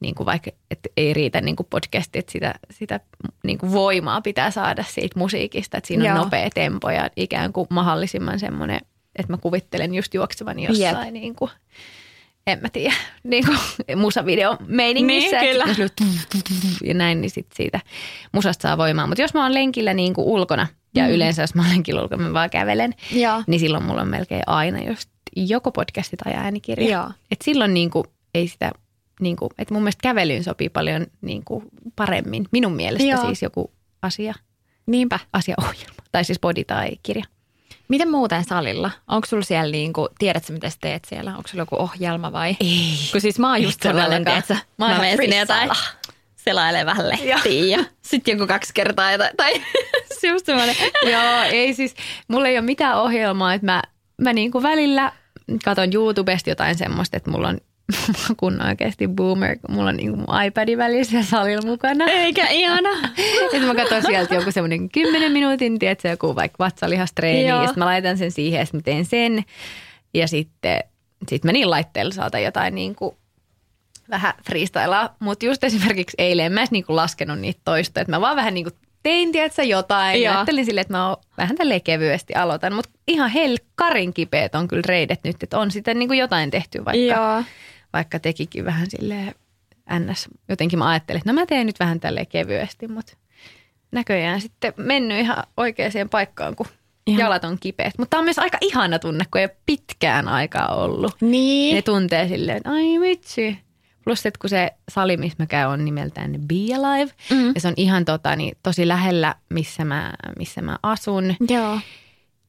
niin 0.00 0.14
kuin 0.14 0.26
vaikka 0.26 0.50
että 0.70 0.88
ei 0.96 1.14
riitä 1.14 1.40
niin 1.40 1.56
kuin 1.56 1.66
podcast, 1.70 2.16
että 2.16 2.32
sitä, 2.32 2.54
sitä 2.70 3.00
niin 3.44 3.58
kuin 3.58 3.72
voimaa 3.72 4.20
pitää 4.20 4.50
saada 4.50 4.84
siitä 4.88 5.18
musiikista. 5.18 5.76
Että 5.76 5.88
siinä 5.88 6.04
on 6.04 6.16
Joo. 6.16 6.24
nopea 6.24 6.50
tempo 6.54 6.90
ja 6.90 7.10
ikään 7.16 7.52
kuin 7.52 7.66
mahdollisimman 7.70 8.38
semmoinen, 8.38 8.80
että 9.20 9.32
mä 9.32 9.36
kuvittelen 9.36 9.94
just 9.94 10.14
juoksevani 10.14 10.64
jossain 10.64 11.14
niin 11.14 11.34
kuin 11.34 11.50
en 12.46 12.58
mä 12.62 12.68
tiedä, 12.68 12.94
niin 13.24 13.44
kuin 13.46 13.58
musavideo 13.98 14.56
meiningissä. 14.66 15.40
Niin, 15.40 15.52
kyllä. 15.52 15.64
Ja 16.84 16.94
näin, 16.94 17.20
niin 17.20 17.30
sit 17.30 17.46
siitä 17.54 17.80
musasta 18.32 18.62
saa 18.62 18.78
voimaa. 18.78 19.06
Mutta 19.06 19.22
jos 19.22 19.34
mä 19.34 19.42
oon 19.42 19.54
lenkillä 19.54 19.94
niin 19.94 20.14
kuin 20.14 20.26
ulkona, 20.26 20.66
ja 20.94 21.04
mm. 21.04 21.10
yleensä 21.10 21.42
jos 21.42 21.54
mä 21.54 21.62
oon 21.62 21.70
lenkillä 21.70 22.02
ulkona, 22.02 22.22
mä 22.22 22.32
vaan 22.32 22.50
kävelen, 22.50 22.94
Joo. 23.12 23.42
niin 23.46 23.60
silloin 23.60 23.84
mulla 23.84 24.02
on 24.02 24.08
melkein 24.08 24.42
aina 24.46 24.82
just 24.82 25.10
joko 25.36 25.72
podcasti 25.72 26.16
tai 26.24 26.32
äänikirja. 26.34 26.90
Joo. 26.90 27.10
Et 27.30 27.42
silloin 27.42 27.74
niin 27.74 27.90
kuin, 27.90 28.04
ei 28.34 28.48
sitä, 28.48 28.72
niin 29.20 29.36
kuin, 29.36 29.50
että 29.58 29.74
mun 29.74 29.82
mielestä 29.82 30.02
kävelyyn 30.02 30.44
sopii 30.44 30.68
paljon 30.68 31.06
niin 31.20 31.42
kuin 31.44 31.64
paremmin. 31.96 32.46
Minun 32.52 32.72
mielestä 32.72 33.08
Joo. 33.08 33.26
siis 33.26 33.42
joku 33.42 33.72
asia, 34.02 34.34
Niinpä. 34.86 35.18
asiaohjelma. 35.32 36.02
Tai 36.12 36.24
siis 36.24 36.40
body 36.40 36.64
tai 36.64 36.90
kirja. 37.02 37.24
Miten 37.90 38.10
muuten 38.10 38.44
salilla? 38.44 38.90
Onko 39.08 39.26
sulla 39.26 39.42
siellä 39.42 39.72
niinku, 39.72 40.08
tiedätkö 40.18 40.52
mitä 40.52 40.70
sä 40.70 40.76
teet 40.80 41.04
siellä? 41.04 41.30
Onko 41.36 41.48
sulla 41.48 41.62
joku 41.62 41.76
ohjelma 41.78 42.32
vai? 42.32 42.56
Ei. 42.60 42.98
Kun 43.12 43.20
siis 43.20 43.38
mä 43.38 43.50
oon 43.50 43.62
just 43.62 43.82
sellainen, 43.82 44.24
tiedätkö? 44.24 44.56
Mä 44.78 44.88
Mä 44.88 44.98
menen 44.98 45.16
sinne 45.16 45.38
jotain 45.38 45.70
selailee 46.36 46.86
vähän 46.86 47.08
lehtiä 47.08 47.76
ja 47.76 47.84
sitten 48.02 48.32
joku 48.32 48.46
kaksi 48.46 48.74
kertaa 48.74 49.12
jotain. 49.12 49.36
Tai 49.36 49.52
just 50.30 50.46
semmoinen. 50.46 50.76
Joo, 51.12 51.42
ei 51.50 51.74
siis, 51.74 51.94
mulla 52.28 52.48
ei 52.48 52.58
ole 52.58 52.66
mitään 52.66 52.98
ohjelmaa, 52.98 53.54
että 53.54 53.66
mä, 53.66 53.82
mä 54.20 54.32
niinku 54.32 54.62
välillä 54.62 55.12
katon 55.64 55.94
YouTubesta 55.94 56.50
jotain 56.50 56.74
semmoista, 56.74 57.16
että 57.16 57.30
mulla 57.30 57.48
on 57.48 57.58
kun 58.40 58.66
oikeasti 58.66 59.08
boomer, 59.08 59.58
kun 59.58 59.74
mulla 59.74 59.88
on 59.88 59.96
niinku 59.96 60.16
mun 60.16 60.42
iPadin 60.46 60.78
välissä 60.78 61.16
ja 61.16 61.24
salilla 61.24 61.70
mukana. 61.70 62.04
Eikä 62.04 62.46
ihana. 62.46 62.88
Sitten 63.50 63.64
mä 63.64 63.74
katson 63.74 64.02
sieltä 64.02 64.34
joku 64.34 64.52
semmoinen 64.52 64.88
10 64.88 65.32
minuutin, 65.32 65.78
tiedätkö, 65.78 66.08
joku 66.08 66.34
vaikka 66.34 66.64
vatsalihastreeni, 66.64 67.48
Joo. 67.48 67.60
ja 67.60 67.66
sitten 67.66 67.80
mä 67.80 67.86
laitan 67.86 68.18
sen 68.18 68.30
siihen, 68.30 68.58
ja 68.58 68.64
sitten 68.64 68.78
mä 68.78 68.82
teen 68.82 69.04
sen. 69.04 69.44
Ja 70.14 70.28
sitten 70.28 70.80
sit 71.28 71.44
mä 71.44 71.52
niin 71.52 71.70
laitteella 71.70 72.12
saatan 72.12 72.42
jotain 72.42 72.74
niin 72.74 72.94
kuin 72.94 73.16
vähän 74.10 74.34
freestylaa. 74.46 75.16
Mutta 75.20 75.46
just 75.46 75.64
esimerkiksi 75.64 76.14
eilen 76.18 76.46
en 76.46 76.52
mä 76.52 76.60
edes 76.60 76.70
niin 76.70 76.84
kuin 76.84 76.96
laskenut 76.96 77.38
niitä 77.38 77.60
toista, 77.64 78.00
että 78.00 78.12
mä 78.12 78.20
vaan 78.20 78.36
vähän 78.36 78.54
niin 78.54 78.64
kuin 78.64 78.74
tein, 79.02 79.32
tiedätkö, 79.32 79.62
jotain. 79.62 80.22
Joo. 80.22 80.32
Ja 80.32 80.38
ajattelin 80.38 80.64
silleen, 80.64 80.82
että 80.82 80.94
mä 80.94 81.08
oon 81.08 81.16
vähän 81.38 81.56
tälleen 81.56 81.82
kevyesti 81.82 82.34
aloitan. 82.34 82.72
Mutta 82.72 82.90
ihan 83.08 83.30
helkkarin 83.30 84.14
kipeät 84.14 84.54
on 84.54 84.68
kyllä 84.68 84.82
reidet 84.86 85.20
nyt, 85.24 85.42
että 85.42 85.58
on 85.58 85.70
sitä 85.70 85.94
niin 85.94 86.08
kuin 86.08 86.18
jotain 86.18 86.50
tehty, 86.50 86.84
vaikka, 86.84 87.14
Joo. 87.14 87.42
Vaikka 87.92 88.18
tekikin 88.18 88.64
vähän 88.64 88.86
silleen 88.90 89.34
ns. 89.98 90.28
Jotenkin 90.48 90.78
mä 90.78 90.88
ajattelin, 90.88 91.18
että 91.18 91.32
no 91.32 91.40
mä 91.40 91.46
teen 91.46 91.66
nyt 91.66 91.80
vähän 91.80 92.00
tälleen 92.00 92.26
kevyesti, 92.26 92.88
mutta 92.88 93.16
näköjään 93.92 94.40
sitten 94.40 94.72
mennyt 94.76 95.18
ihan 95.18 95.44
oikeaan 95.56 96.08
paikkaan, 96.10 96.56
kun 96.56 96.66
Ihan. 97.06 97.20
jalat 97.20 97.44
on 97.44 97.58
kipeät. 97.60 97.98
Mutta 97.98 98.18
on 98.18 98.24
myös 98.24 98.38
aika 98.38 98.58
ihana 98.60 98.98
tunne, 98.98 99.24
kun 99.30 99.40
ei 99.40 99.44
ole 99.44 99.56
pitkään 99.66 100.28
aikaa 100.28 100.74
ollut. 100.74 101.16
Niin. 101.20 101.76
Ne 101.76 101.82
tuntee 101.82 102.28
silleen, 102.28 102.56
että 102.56 102.70
ai 102.70 103.00
vitsi. 103.00 103.58
Plus, 104.04 104.26
että 104.26 104.38
kun 104.40 104.50
se 104.50 104.70
sali, 104.90 105.16
missä 105.16 105.36
mä 105.38 105.46
käyn, 105.46 105.68
on 105.68 105.84
nimeltään 105.84 106.32
Be 106.32 106.74
Alive. 106.74 107.12
Mm. 107.30 107.52
Ja 107.54 107.60
se 107.60 107.68
on 107.68 107.74
ihan 107.76 108.04
tota, 108.04 108.36
niin, 108.36 108.56
tosi 108.62 108.88
lähellä, 108.88 109.34
missä 109.48 109.84
mä, 109.84 110.12
missä 110.38 110.62
mä 110.62 110.78
asun. 110.82 111.36
Joo. 111.48 111.80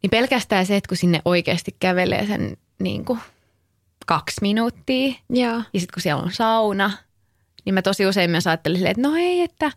Niin 0.01 0.09
pelkästään 0.09 0.65
se, 0.65 0.75
että 0.75 0.87
kun 0.87 0.97
sinne 0.97 1.21
oikeasti 1.25 1.75
kävelee 1.79 2.25
sen 2.25 2.57
niin 2.79 3.05
kuin 3.05 3.19
kaksi 4.05 4.41
minuuttia. 4.41 5.13
Joo. 5.29 5.61
Ja 5.73 5.79
sitten 5.79 5.93
kun 5.93 6.01
siellä 6.01 6.23
on 6.23 6.31
sauna, 6.31 6.91
niin 7.65 7.73
mä 7.73 7.81
tosi 7.81 8.05
usein 8.05 8.31
myös 8.31 8.47
ajattelin 8.47 8.87
että 8.87 9.01
no 9.01 9.15
ei, 9.15 9.41
että 9.41 9.71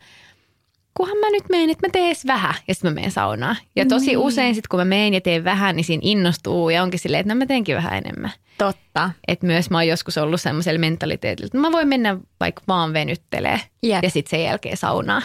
kunhan 0.94 1.18
mä 1.18 1.30
nyt 1.30 1.44
menen, 1.50 1.70
että 1.70 1.86
mä 1.86 1.90
teen 1.92 2.06
edes 2.06 2.26
vähän 2.26 2.54
ja 2.68 2.74
sitten 2.74 2.90
mä 2.90 2.94
menen 2.94 3.10
saunaan. 3.10 3.56
Ja 3.76 3.86
tosi 3.86 4.06
niin. 4.06 4.18
usein 4.18 4.54
sitten 4.54 4.68
kun 4.68 4.80
mä 4.80 4.84
menen 4.84 5.14
ja 5.14 5.20
teen 5.20 5.44
vähän, 5.44 5.76
niin 5.76 5.84
siinä 5.84 6.00
innostuu 6.04 6.70
ja 6.70 6.82
onkin 6.82 7.00
silleen, 7.00 7.20
että 7.20 7.34
no 7.34 7.38
mä 7.38 7.46
teenkin 7.46 7.76
vähän 7.76 7.98
enemmän. 7.98 8.30
Totta. 8.58 9.10
Että 9.28 9.46
myös 9.46 9.70
mä 9.70 9.78
oon 9.78 9.86
joskus 9.86 10.18
ollut 10.18 10.40
semmoisella 10.40 10.80
mentaliteetillä, 10.80 11.46
että 11.46 11.58
mä 11.58 11.72
voin 11.72 11.88
mennä 11.88 12.18
vaikka 12.40 12.62
vaan 12.68 12.92
venyttelee 12.92 13.60
Jep. 13.82 14.04
ja 14.04 14.10
sitten 14.10 14.30
sen 14.30 14.44
jälkeen 14.44 14.76
saunaa. 14.76 15.22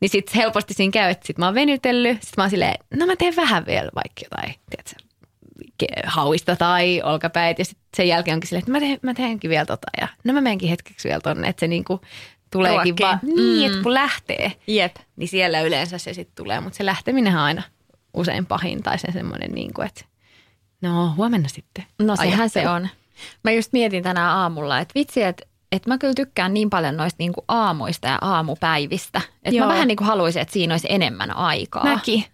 Niin 0.00 0.08
sitten 0.08 0.34
helposti 0.36 0.74
siinä 0.74 0.92
käy, 0.92 1.10
että 1.10 1.26
sit 1.26 1.38
mä 1.38 1.46
oon 1.46 1.54
venytellyt, 1.54 2.22
sitten 2.22 2.34
mä 2.36 2.42
oon 2.42 2.50
silleen, 2.50 2.74
no 2.94 3.06
mä 3.06 3.16
teen 3.16 3.36
vähän 3.36 3.66
vielä 3.66 3.90
vaikka 3.94 4.22
jotain, 4.24 4.54
tiedätkö, 4.70 5.05
hauista 6.06 6.56
tai 6.56 7.02
olkapäät 7.04 7.58
ja 7.58 7.64
sitten 7.64 7.86
sen 7.96 8.08
jälkeen 8.08 8.34
onkin 8.34 8.48
silleen, 8.48 8.60
että 8.62 8.72
mä, 8.72 8.80
teen, 8.80 8.98
mä 9.02 9.14
teenkin 9.14 9.50
vielä 9.50 9.66
tota 9.66 9.86
ja 10.00 10.08
no 10.24 10.32
mä 10.32 10.40
menenkin 10.40 10.68
hetkeksi 10.68 11.08
vielä 11.08 11.20
tonne, 11.20 11.48
että 11.48 11.60
se 11.60 11.68
niinku 11.68 12.00
tuleekin 12.52 12.76
Ruokkii. 12.78 13.06
vaan 13.06 13.18
niin, 13.22 13.60
Mm. 13.70 13.72
että 13.72 13.82
kun 13.82 13.94
lähtee, 13.94 14.52
Jep. 14.66 14.96
niin 15.16 15.28
siellä 15.28 15.60
yleensä 15.60 15.98
se 15.98 16.14
sitten 16.14 16.36
tulee, 16.36 16.60
mutta 16.60 16.76
se 16.76 16.86
lähteminen 16.86 17.32
on 17.36 17.40
aina 17.42 17.62
usein 18.14 18.46
pahin 18.46 18.82
tai 18.82 18.98
se 18.98 19.12
semmoinen 19.12 19.50
niin 19.52 19.74
kuin, 19.74 19.86
että 19.86 20.04
no 20.82 21.14
huomenna 21.16 21.48
sitten. 21.48 21.84
No 21.98 22.16
sehän 22.16 22.40
ajattelu. 22.40 22.64
se 22.64 22.70
on. 22.70 22.88
Mä 23.44 23.50
just 23.50 23.72
mietin 23.72 24.02
tänään 24.02 24.30
aamulla, 24.30 24.78
että 24.78 24.92
vitsi, 24.94 25.22
että 25.22 25.46
että 25.72 25.90
mä 25.90 25.98
kyllä 25.98 26.14
tykkään 26.14 26.54
niin 26.54 26.70
paljon 26.70 26.96
noista 26.96 27.16
niinku 27.18 27.44
aamuista 27.48 28.08
ja 28.08 28.18
aamupäivistä. 28.20 29.20
Että 29.42 29.60
mä 29.60 29.68
vähän 29.68 29.88
niinku 29.88 30.04
haluaisin, 30.04 30.42
että 30.42 30.52
siinä 30.52 30.74
olisi 30.74 30.86
enemmän 30.90 31.36
aikaa. 31.36 31.84
Mäkin. 31.84 32.24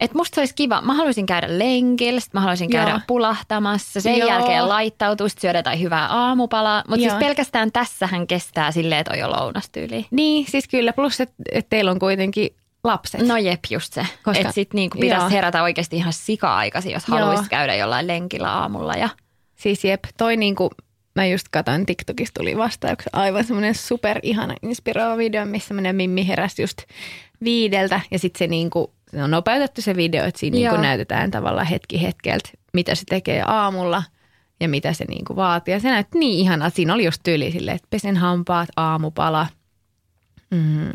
Et 0.00 0.14
musta 0.14 0.34
se 0.34 0.40
olisi 0.40 0.54
kiva. 0.54 0.80
Mä 0.82 0.94
haluaisin 0.94 1.26
käydä 1.26 1.58
lenkillä, 1.58 2.20
sit 2.20 2.34
mä 2.34 2.40
haluaisin 2.40 2.70
käydä 2.70 2.90
Joo. 2.90 3.00
pulahtamassa. 3.06 4.00
Sen 4.00 4.18
Joo. 4.18 4.28
jälkeen 4.28 4.68
laittautua, 4.68 5.28
sit 5.28 5.38
syödä 5.38 5.58
jotain 5.58 5.80
hyvää 5.80 6.06
aamupalaa. 6.06 6.84
Mutta 6.88 7.02
siis 7.02 7.14
pelkästään 7.18 7.72
tässähän 7.72 8.26
kestää 8.26 8.72
silleen, 8.72 9.00
että 9.00 9.12
on 9.12 9.18
jo 9.18 9.30
lounastyyli. 9.30 10.06
Niin, 10.10 10.46
siis 10.50 10.68
kyllä. 10.68 10.92
Plus, 10.92 11.20
että 11.20 11.34
et 11.52 11.66
teillä 11.70 11.90
on 11.90 11.98
kuitenkin 11.98 12.50
lapset. 12.84 13.26
No 13.26 13.36
jep, 13.36 13.60
just 13.70 13.92
se. 13.92 14.06
Koska- 14.22 14.40
Että 14.40 14.52
sit 14.52 14.74
niinku 14.74 14.98
pitäisi 14.98 15.22
Joo. 15.22 15.30
herätä 15.30 15.62
oikeasti 15.62 15.96
ihan 15.96 16.12
sika-aikaisin, 16.12 16.92
jos 16.92 17.04
haluaisi 17.06 17.50
käydä 17.50 17.74
jollain 17.74 18.06
lenkillä 18.06 18.52
aamulla. 18.52 18.94
Ja... 18.94 19.08
Siis 19.56 19.84
jep, 19.84 20.04
toi 20.18 20.36
niinku, 20.36 20.70
mä 21.14 21.26
just 21.26 21.46
katsoin 21.50 21.86
TikTokista 21.86 22.40
tuli 22.40 22.56
vastaan 22.56 22.92
yksi 22.92 23.10
aivan 23.12 23.44
semmoinen 23.44 23.74
super 23.74 24.18
ihana 24.22 24.54
inspiroiva 24.62 25.16
video, 25.16 25.44
missä 25.44 25.68
semmoinen 25.68 25.96
Mimmi 25.96 26.28
heräsi 26.28 26.62
just 26.62 26.78
viideltä 27.44 28.00
ja 28.10 28.18
sitten 28.18 28.38
se 28.38 28.46
niinku, 28.46 28.92
se 29.10 29.22
on 29.22 29.30
nopeutettu 29.30 29.82
se 29.82 29.96
video, 29.96 30.24
että 30.24 30.40
siinä 30.40 30.54
niinku 30.54 30.74
Joo. 30.74 30.82
näytetään 30.82 31.30
tavallaan 31.30 31.66
hetki 31.66 32.02
hetkeltä, 32.02 32.48
mitä 32.72 32.94
se 32.94 33.02
tekee 33.08 33.42
aamulla 33.46 34.02
ja 34.60 34.68
mitä 34.68 34.92
se 34.92 35.04
niinku 35.08 35.36
vaatii. 35.36 35.74
Ja 35.74 35.80
se 35.80 35.90
näytti 35.90 36.18
niin 36.18 36.38
ihanaa, 36.38 36.70
siinä 36.70 36.94
oli 36.94 37.04
just 37.04 37.20
tyyli 37.22 37.52
silleen, 37.52 37.74
että 37.74 37.88
pesen 37.90 38.16
hampaat, 38.16 38.68
aamupala, 38.76 39.46
mm, 40.50 40.92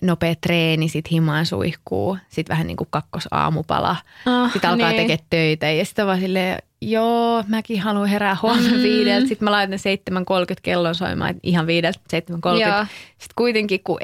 nopea 0.00 0.34
treeni, 0.40 0.88
sitten 0.88 1.10
himaan 1.10 1.46
suihkuu, 1.46 2.18
sitten 2.28 2.54
vähän 2.54 2.66
niin 2.66 2.76
kuin 2.76 2.88
kakkosaamupala. 2.90 3.96
Ah, 4.26 4.52
sitten 4.52 4.70
alkaa 4.70 4.88
niin. 4.88 5.00
tekemään 5.00 5.26
töitä 5.30 5.70
ja 5.70 5.84
sitten 5.84 6.06
vaan 6.06 6.20
silleen, 6.20 6.58
joo, 6.82 7.44
mäkin 7.48 7.80
haluan 7.80 8.08
herää 8.08 8.36
huomenna 8.42 8.76
mm. 8.76 8.82
viideltä. 8.82 9.28
Sitten 9.28 9.46
mä 9.46 9.50
laitan 9.50 9.78
7.30 9.78 10.54
kellon 10.62 10.94
soimaan, 10.94 11.34
ihan 11.42 11.66
viideltä 11.66 12.00
7.30. 12.14 12.60
Joo. 12.60 12.84
Sitten 13.08 13.34
kuitenkin, 13.36 13.80
kun 13.84 13.98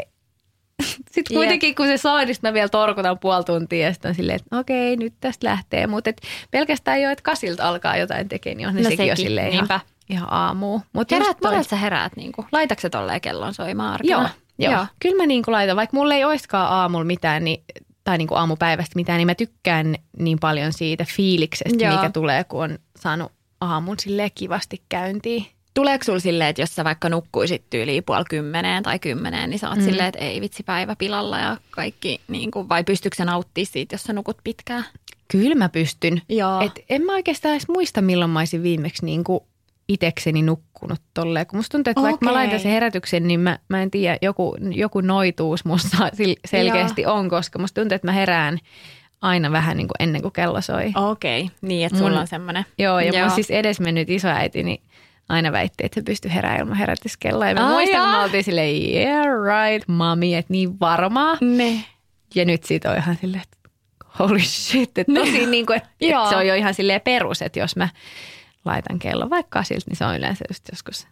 sitten 1.13 1.37
kuitenkin 1.37 1.75
kun 1.75 1.87
se 1.87 1.97
soi, 1.97 2.27
niin 2.27 2.37
mä 2.43 2.53
vielä 2.53 2.69
torkutan 2.69 3.19
puoli 3.19 3.45
tuntia 3.45 3.87
ja 3.87 3.93
sitten 3.93 4.09
on 4.09 4.15
silleen, 4.15 4.37
että 4.37 4.59
okei, 4.59 4.97
nyt 4.97 5.15
tästä 5.21 5.47
lähtee. 5.47 5.87
Mutta 5.87 6.11
pelkästään 6.51 7.03
jo, 7.03 7.11
että 7.11 7.23
kasilta 7.23 7.69
alkaa 7.69 7.97
jotain 7.97 8.29
tekemään, 8.29 8.57
niin 8.57 8.69
on 8.69 8.75
No 8.75 8.83
sekin, 8.83 9.07
jo 9.07 9.17
sekin, 9.17 9.27
silleen 9.29 9.49
ihan, 9.53 9.59
niinpä. 9.63 9.81
ihan 10.11 10.33
aamu. 10.33 10.81
Mut 10.93 11.11
Heräät, 11.11 11.37
toi- 11.43 11.65
sä 11.65 11.77
heräät? 11.77 12.17
Niinku? 12.17 12.45
Laitatko 12.53 12.89
tolleen 12.91 13.21
kellon 13.21 13.55
soimaan 13.55 13.93
arkena? 13.95 14.11
Joo, 14.21 14.29
joo. 14.59 14.73
joo. 14.73 14.87
Kyllä 15.01 15.17
mä 15.17 15.27
niin 15.27 15.43
kuin 15.43 15.53
laitan, 15.53 15.77
vaikka 15.77 15.97
mulla 15.97 16.15
ei 16.15 16.25
oiskaan 16.25 16.73
aamulla 16.73 17.05
mitään, 17.05 17.45
niin, 17.45 17.65
tai 18.05 18.19
niin 18.19 18.29
kuin 18.29 18.39
aamupäivästä 18.39 18.93
mitään, 18.97 19.17
niin 19.19 19.27
mä 19.27 19.35
tykkään 19.35 19.95
niin 20.19 20.39
paljon 20.39 20.73
siitä 20.73 21.05
fiiliksestä, 21.17 21.85
Joo. 21.85 21.97
mikä 21.97 22.11
tulee, 22.11 22.45
kun 22.45 22.63
on 22.65 22.79
saanut 22.99 23.33
aamun 23.61 23.97
silleen 23.99 24.31
kivasti 24.35 24.83
käyntiin. 24.89 25.47
Tuleeko 25.75 26.05
sulla 26.05 26.21
silleen, 26.21 26.51
että 26.51 26.63
jos 26.63 26.75
sä 26.75 26.85
vaikka 26.85 27.09
nukkuisit 27.09 27.65
tyyliin 27.71 28.05
puoli 28.05 28.25
kymmeneen 28.31 28.83
tai 28.83 28.99
kymmeneen, 28.99 29.51
niin 29.51 29.59
sä 29.59 29.69
oot 29.69 29.79
mm. 29.79 29.85
silleen, 29.85 30.09
että 30.09 30.21
ei 30.21 30.41
vitsi 30.41 30.63
päivä 30.63 30.97
pilalla 30.97 31.39
ja 31.39 31.57
kaikki, 31.71 32.21
niin 32.29 32.51
kuin, 32.51 32.69
vai 32.69 32.85
pystyykö 32.85 33.17
sä 33.17 33.25
nauttimaan 33.25 33.67
siitä, 33.67 33.95
jos 33.95 34.03
sä 34.03 34.13
nukut 34.13 34.39
pitkään? 34.45 34.85
Kyllä 35.29 35.55
mä 35.55 35.69
pystyn. 35.69 36.23
Joo. 36.29 36.61
Et 36.61 36.85
en 36.89 37.03
mä 37.03 37.13
oikeastaan 37.13 37.55
edes 37.55 37.69
muista, 37.69 38.03
milloin 38.03 38.31
mä 38.31 38.39
olisin 38.39 38.63
viimeksi 38.63 39.05
niin 39.05 39.25
kuin 39.25 39.41
itekseni 39.89 40.43
nukkunut 40.43 41.01
tolleen. 41.15 41.47
Kun 41.47 41.59
musta 41.59 41.73
tuntuu, 41.73 41.91
että 41.91 42.03
vaikka 42.03 42.25
mä 42.25 42.33
laitan 42.33 42.61
sen 42.61 42.73
herätyksen, 42.73 43.29
niin 43.29 43.41
mä, 43.41 43.59
mä 43.69 43.83
en 43.83 43.91
tiedä, 43.91 44.19
joku, 44.23 44.57
joku 44.71 45.01
noituus 45.01 45.65
musta 45.65 45.97
selkeästi 46.47 47.07
on, 47.07 47.29
koska 47.29 47.59
musta 47.59 47.81
tuntuu, 47.81 47.97
että 47.97 48.09
mä 48.09 48.13
herään 48.13 48.59
aina 49.21 49.53
vähän 49.53 49.77
niin 49.77 49.89
kuin 49.89 49.97
ennen 49.99 50.23
kuin 50.23 50.33
kello 50.33 50.61
soi. 50.61 50.93
Okei, 50.97 51.43
okay. 51.43 51.57
niin 51.63 51.87
että 51.87 51.99
sulla 51.99 52.11
Mun- 52.11 52.21
on 52.21 52.27
semmoinen. 52.27 52.67
Joo, 52.79 53.01
ja 53.01 53.13
Joo. 53.13 53.21
mun 53.27 53.35
siis 53.35 53.51
edesmennyt 53.51 54.11
isoäiti, 54.11 54.63
niin 54.63 54.83
aina 55.29 55.53
väitti, 55.53 55.87
että 55.87 56.01
se 56.01 56.05
pystyy 56.05 56.35
heräämään 56.35 56.61
ilman 56.61 56.77
herätyskelloa. 56.77 57.49
Ja 57.49 57.55
mä 57.55 57.67
Ai 57.67 57.73
muistan, 57.73 58.01
kun 58.01 58.11
me 58.11 58.19
oltiin 58.19 58.45
silleen, 58.45 58.93
yeah 58.93 59.27
right, 59.27 59.89
mami, 59.89 60.35
että 60.35 60.53
niin 60.53 60.81
varmaa. 60.81 61.37
Ne. 61.41 61.85
Ja 62.35 62.45
nyt 62.45 62.65
siitä 62.65 62.91
on 62.91 62.97
ihan 62.97 63.17
silleen, 63.21 63.43
että 63.43 63.71
holy 64.19 64.41
shit, 64.41 64.99
että 64.99 65.15
tosi 65.15 65.47
niin 65.47 65.67
kuin, 65.67 65.77
että, 65.77 65.89
Joo. 66.01 66.23
että 66.23 66.31
se 66.31 66.37
on 66.37 66.47
jo 66.47 66.55
ihan 66.55 66.75
silleen 66.75 67.01
perus, 67.01 67.43
että 67.43 67.59
jos 67.59 67.77
mä 67.77 67.89
laitan 68.65 68.99
kellon 68.99 69.31
vaikka 69.31 69.63
siltä, 69.63 69.85
niin 69.91 69.97
se 69.97 70.05
on 70.05 70.17
yleensä 70.17 70.45
just 70.49 70.65
joskus 70.73 71.07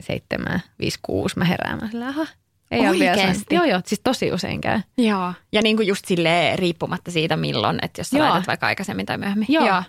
seitsemän, 0.00 0.62
viisi, 0.78 0.98
kuusi 1.02 1.38
mä 1.38 1.44
herään. 1.44 1.78
Mä 1.80 1.88
silleen, 1.88 2.10
aha, 2.10 2.26
ei 2.70 2.88
ole 2.88 2.98
vielä 2.98 3.16
Oikeesti? 3.16 3.44
sen. 3.48 3.56
Joo, 3.56 3.64
joo, 3.64 3.80
siis 3.86 4.00
tosi 4.04 4.32
usein 4.32 4.60
käy. 4.60 4.80
Joo. 4.98 5.32
Ja 5.52 5.62
niin 5.62 5.76
kuin 5.76 5.88
just 5.88 6.04
silleen 6.04 6.58
riippumatta 6.58 7.10
siitä 7.10 7.36
milloin, 7.36 7.78
että 7.82 8.00
jos 8.00 8.10
sä 8.10 8.18
Joo. 8.18 8.28
laitat 8.28 8.46
vaikka 8.46 8.66
aikaisemmin 8.66 9.06
tai 9.06 9.18
myöhemmin. 9.18 9.46
Joo. 9.48 9.82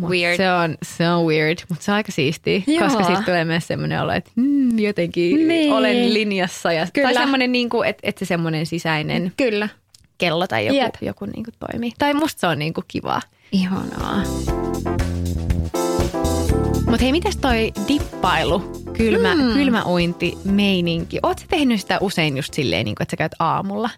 Mut 0.00 0.10
weird. 0.10 0.36
Se 0.36 0.52
on, 0.52 0.76
se 0.82 1.08
on 1.10 1.26
weird, 1.26 1.58
mutta 1.68 1.84
se 1.84 1.90
on 1.90 1.96
aika 1.96 2.12
siistiä, 2.12 2.62
Joo. 2.66 2.78
koska 2.84 3.04
siitä 3.04 3.22
tulee 3.22 3.44
myös 3.44 3.66
semmoinen 3.66 4.02
olo, 4.02 4.12
että 4.12 4.30
mm, 4.36 4.78
jotenkin 4.78 5.48
Niin. 5.48 5.72
olen 5.72 6.14
linjassa. 6.14 6.72
Ja, 6.72 6.86
Kyllä. 6.92 7.06
Tai 7.08 7.14
semmoinen, 7.22 7.52
niin 7.52 7.68
kuin, 7.68 7.88
että, 7.88 8.00
että 8.02 8.18
se 8.18 8.28
semmoinen 8.28 8.66
sisäinen 8.66 9.32
Kyllä. 9.36 9.68
kello 10.18 10.46
tai 10.46 10.66
joku, 10.66 10.76
Jep. 10.78 10.94
joku 11.02 11.24
niin 11.24 11.44
kuin 11.44 11.54
toimii. 11.70 11.92
Tai 11.98 12.14
musta 12.14 12.40
se 12.40 12.46
on 12.46 12.58
niin 12.58 12.74
kuin 12.74 12.84
kivaa. 12.88 13.22
Ihanaa. 13.52 14.22
Mutta 16.86 17.02
hei, 17.04 17.12
mitäs 17.12 17.36
toi 17.36 17.72
dippailu, 17.88 18.58
kylmä, 18.96 19.34
mm. 19.34 19.52
kylmäuinti, 19.52 20.38
meininki? 20.44 21.18
Oletko 21.22 21.44
tehnyt 21.50 21.80
sitä 21.80 21.98
usein 22.00 22.36
just 22.36 22.54
silleen, 22.54 22.84
niin 22.84 22.94
kuin, 22.94 23.02
että 23.02 23.12
sä 23.12 23.16
käyt 23.16 23.32
aamulla? 23.38 23.90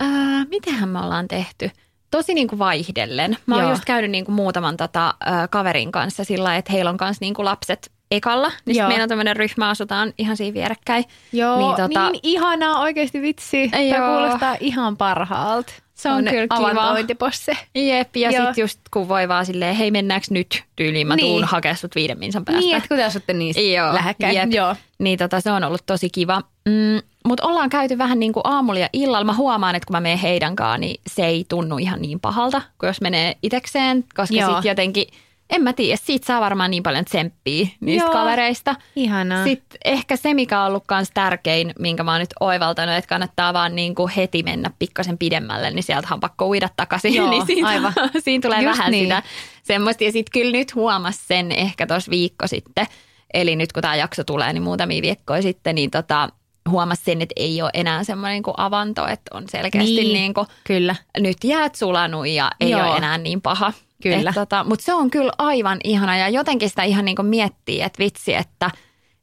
Ää, 0.00 0.44
mitähän 0.44 0.88
me 0.88 0.98
ollaan 0.98 1.28
tehty? 1.28 1.70
Tosi 2.16 2.34
niin 2.34 2.48
kuin 2.48 2.58
vaihdellen. 2.58 3.36
Mä 3.46 3.54
oon 3.54 3.64
Joo. 3.64 3.72
just 3.72 3.84
käynyt 3.84 4.10
niin 4.10 4.24
kuin 4.24 4.34
muutaman 4.34 4.76
tota, 4.76 5.14
ää, 5.24 5.48
kaverin 5.48 5.92
kanssa 5.92 6.24
sillä 6.24 6.56
että 6.56 6.72
heillä 6.72 6.90
on 6.90 6.96
kanssa 6.96 7.18
niin 7.24 7.34
kuin 7.34 7.44
lapset 7.46 7.92
ekalla. 8.10 8.52
Niin 8.66 8.86
meillä 8.86 9.02
on 9.02 9.08
tämmöinen 9.08 9.36
ryhmä, 9.36 9.68
asutaan 9.68 10.12
ihan 10.18 10.36
siinä 10.36 10.54
vierekkäin. 10.54 11.04
Joo, 11.32 11.58
Niin, 11.58 11.70
tota- 11.76 12.10
niin 12.12 12.20
ihanaa 12.22 12.80
oikeasti 12.80 13.22
vitsi. 13.22 13.68
Tämä 13.68 13.82
Joo. 13.82 14.18
kuulostaa 14.18 14.56
ihan 14.60 14.96
parhaalta. 14.96 15.72
Se 15.94 16.08
on 16.08 16.14
Tommonen 16.14 16.48
kyllä 16.48 16.58
kiva. 16.70 16.80
Avantointiposse. 16.82 17.52
Jep, 17.74 18.16
ja 18.16 18.30
sitten 18.30 18.54
just 18.62 18.80
kun 18.90 19.08
voi 19.08 19.28
vaan 19.28 19.46
silleen, 19.46 19.76
hei 19.76 19.90
mennäänkö 19.90 20.26
nyt 20.30 20.62
tyyliin, 20.76 21.06
mä 21.06 21.16
Niin. 21.16 21.26
tuun 21.26 21.44
hakea 21.44 21.74
sut 21.74 21.94
viiden 21.94 22.18
minsan 22.18 22.44
päästä. 22.44 22.60
Niin, 22.60 22.76
että 22.76 22.88
kun 22.88 22.96
te 22.96 23.04
asutte 23.04 23.32
niin 23.32 23.54
lähekkäin. 23.92 24.34
jep. 24.36 24.52
Joo. 24.52 24.76
Niin 24.98 25.18
tota, 25.18 25.40
se 25.40 25.50
on 25.52 25.64
ollut 25.64 25.82
tosi 25.86 26.10
kiva. 26.10 26.42
Mm, 26.68 27.00
Mutta 27.26 27.46
ollaan 27.46 27.70
käyty 27.70 27.98
vähän 27.98 28.20
niin 28.20 28.32
kuin 28.32 28.42
aamulla 28.44 28.80
ja 28.80 28.88
illalla. 28.92 29.24
Mä 29.24 29.34
huomaan, 29.34 29.74
että 29.74 29.86
kun 29.86 29.96
mä 29.96 30.00
menen 30.00 30.18
heidän 30.18 30.56
kanssaan, 30.56 30.80
niin 30.80 31.00
se 31.06 31.26
ei 31.26 31.44
tunnu 31.48 31.78
ihan 31.78 32.02
niin 32.02 32.20
pahalta 32.20 32.62
kuin 32.78 32.88
jos 32.88 33.00
menee 33.00 33.36
itekseen. 33.42 34.04
Koska 34.16 34.26
sitten 34.26 34.68
jotenkin, 34.68 35.06
en 35.50 35.62
mä 35.62 35.72
tiedä, 35.72 35.96
siitä 36.04 36.26
saa 36.26 36.40
varmaan 36.40 36.70
niin 36.70 36.82
paljon 36.82 37.04
tsemppiä 37.04 37.66
niistä 37.80 38.06
Joo. 38.06 38.12
kavereista. 38.12 38.74
Ihanaa. 38.96 39.44
Sitten 39.44 39.78
ehkä 39.84 40.16
se, 40.16 40.34
mikä 40.34 40.60
on 40.60 40.66
ollut 40.66 40.84
kans 40.86 41.10
tärkein, 41.14 41.72
minkä 41.78 42.02
mä 42.02 42.12
oon 42.12 42.20
nyt 42.20 42.34
oivaltanut, 42.40 42.94
että 42.94 43.08
kannattaa 43.08 43.54
vaan 43.54 43.76
niin 43.76 43.94
kuin 43.94 44.12
heti 44.16 44.42
mennä 44.42 44.70
pikkasen 44.78 45.18
pidemmälle, 45.18 45.70
niin 45.70 45.82
sieltä 45.82 46.08
on 46.10 46.20
pakko 46.20 46.48
uida 46.48 46.68
takaisin. 46.76 47.14
Joo, 47.20 47.30
niin 47.30 47.46
siinä, 47.46 47.68
aivan. 47.68 47.92
siinä 48.24 48.42
tulee 48.42 48.62
Just 48.62 48.78
vähän 48.78 48.90
niin. 48.90 49.04
sitä 49.04 49.22
semmoista. 49.62 50.04
Ja 50.04 50.12
sitten 50.12 50.40
kyllä 50.40 50.52
nyt 50.52 50.74
huomas 50.74 51.28
sen 51.28 51.52
ehkä 51.52 51.86
tuossa 51.86 52.10
viikko 52.10 52.46
sitten, 52.46 52.86
eli 53.34 53.56
nyt 53.56 53.72
kun 53.72 53.82
tämä 53.82 53.96
jakso 53.96 54.24
tulee, 54.24 54.52
niin 54.52 54.62
muutamia 54.62 55.02
viikkoja 55.02 55.42
sitten, 55.42 55.74
niin 55.74 55.90
tota, 55.90 56.28
huomas 56.70 57.04
sen, 57.04 57.22
että 57.22 57.32
ei 57.36 57.62
ole 57.62 57.70
enää 57.74 58.04
semmoinen 58.04 58.34
niin 58.34 58.42
kuin 58.42 58.54
avanto, 58.56 59.06
että 59.06 59.30
on 59.36 59.44
selkeästi 59.50 59.90
Niin. 59.90 60.04
niin. 60.04 60.12
Niin 60.14 60.34
kuin, 60.34 60.46
Kyllä. 60.64 60.96
nyt 61.18 61.36
jäät 61.44 61.74
sulanut 61.74 62.28
ja 62.28 62.50
ei 62.60 62.70
Joo. 62.70 62.88
ole 62.88 62.96
enää 62.96 63.18
niin 63.18 63.40
paha. 63.40 63.72
Kyllä. 64.02 64.30
Et 64.30 64.34
tota, 64.34 64.64
Mutta 64.64 64.84
se 64.84 64.94
on 64.94 65.10
kyllä 65.10 65.32
aivan 65.38 65.78
ihana 65.84 66.16
ja 66.16 66.28
jotenkin 66.28 66.68
sitä 66.68 66.82
ihan 66.82 67.04
niin 67.04 67.16
kuin 67.16 67.26
miettii, 67.26 67.82
että 67.82 67.98
vitsi, 67.98 68.34
että 68.34 68.70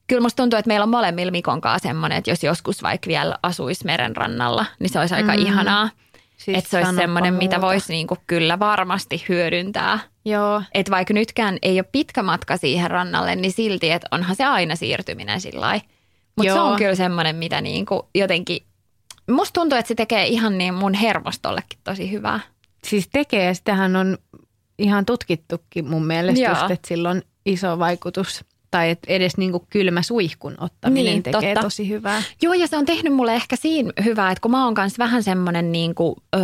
kyllä 0.07 0.21
musta 0.21 0.43
tuntuu, 0.43 0.59
että 0.59 0.67
meillä 0.67 0.83
on 0.83 0.89
molemmilla 0.89 1.31
Mikon 1.31 1.61
kanssa 1.61 1.87
semmoinen, 1.89 2.17
että 2.17 2.29
jos 2.31 2.43
joskus 2.43 2.83
vaikka 2.83 3.07
vielä 3.07 3.37
asuisi 3.43 3.85
merenrannalla, 3.85 4.65
niin 4.79 4.89
se 4.89 4.99
olisi 4.99 5.15
aika 5.15 5.31
Mm. 5.33 5.39
ihanaa. 5.39 5.89
Siis 6.37 6.57
että 6.57 6.69
se 6.69 6.77
olisi 6.77 6.95
semmoinen, 6.95 7.33
mitä 7.33 7.61
voisi 7.61 7.93
niinku 7.93 8.17
kyllä 8.27 8.59
varmasti 8.59 9.25
hyödyntää. 9.29 9.99
Joo. 10.25 10.61
Että 10.73 10.91
vaikka 10.91 11.13
nytkään 11.13 11.57
ei 11.61 11.77
ole 11.79 11.85
pitkä 11.91 12.23
matka 12.23 12.57
siihen 12.57 12.91
rannalle, 12.91 13.35
niin 13.35 13.51
silti, 13.51 13.91
että 13.91 14.07
onhan 14.11 14.35
se 14.35 14.43
aina 14.45 14.75
siirtyminen 14.75 15.41
sillä 15.41 15.79
Mutta 16.37 16.53
se 16.53 16.59
on 16.59 16.77
kyllä 16.77 16.95
semmoinen, 16.95 17.35
mitä 17.35 17.61
niinku 17.61 18.09
jotenkin, 18.15 18.63
musta 19.31 19.59
tuntuu, 19.59 19.77
että 19.77 19.87
se 19.87 19.95
tekee 19.95 20.27
ihan 20.27 20.57
niin 20.57 20.73
mun 20.73 20.93
hermostollekin 20.93 21.79
tosi 21.83 22.11
hyvää. 22.11 22.39
Siis 22.87 23.09
tekee, 23.11 23.53
sitähän 23.53 23.95
on 23.95 24.17
ihan 24.79 25.05
tutkittukin 25.05 25.89
mun 25.89 26.05
mielestä 26.05 26.41
Joo. 26.41 26.51
just, 26.53 26.71
että 26.71 26.87
sillä 26.87 27.09
on 27.09 27.21
iso 27.45 27.79
vaikutus. 27.79 28.45
Tai 28.71 28.89
että 28.89 29.13
edes 29.13 29.37
niinku 29.37 29.67
kylmä 29.69 30.01
suihkun 30.01 30.55
ottaminen 30.59 31.05
Niin, 31.05 31.23
tekee 31.23 31.53
totta. 31.53 31.61
tosi 31.61 31.89
hyvää. 31.89 32.23
Joo, 32.41 32.53
ja 32.53 32.67
se 32.67 32.77
on 32.77 32.85
tehnyt 32.85 33.13
mulle 33.13 33.35
ehkä 33.35 33.55
siinä 33.55 33.91
hyvää, 34.03 34.31
että 34.31 34.41
kun 34.41 34.51
mä 34.51 34.65
oon 34.65 34.73
kanssa 34.73 35.03
vähän 35.03 35.23
semmoinen, 35.23 35.71
niin 35.71 35.95
kuin, 35.95 36.15
öm, 36.35 36.41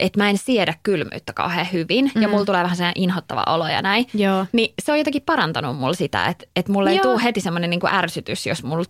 että 0.00 0.20
mä 0.20 0.30
en 0.30 0.38
siedä 0.38 0.74
kylmyyttä 0.82 1.32
kauhean 1.32 1.66
hyvin, 1.72 2.10
mm. 2.14 2.22
ja 2.22 2.28
mulla 2.28 2.44
tulee 2.44 2.62
vähän 2.62 2.76
sellainen 2.76 3.02
inhottava 3.02 3.44
olo 3.46 3.68
ja 3.68 3.82
näin, 3.82 4.06
Joo. 4.14 4.46
niin 4.52 4.74
se 4.82 4.92
on 4.92 4.98
jotenkin 4.98 5.22
parantanut 5.22 5.76
mulla 5.76 5.94
sitä, 5.94 6.26
että, 6.26 6.46
että 6.56 6.72
mulla 6.72 6.90
ei 6.90 6.98
tule 6.98 7.22
heti 7.22 7.40
semmoinen 7.40 7.70
niin 7.70 7.80
kuin 7.80 7.94
ärsytys, 7.94 8.46
jos 8.46 8.62
mulla 8.62 8.84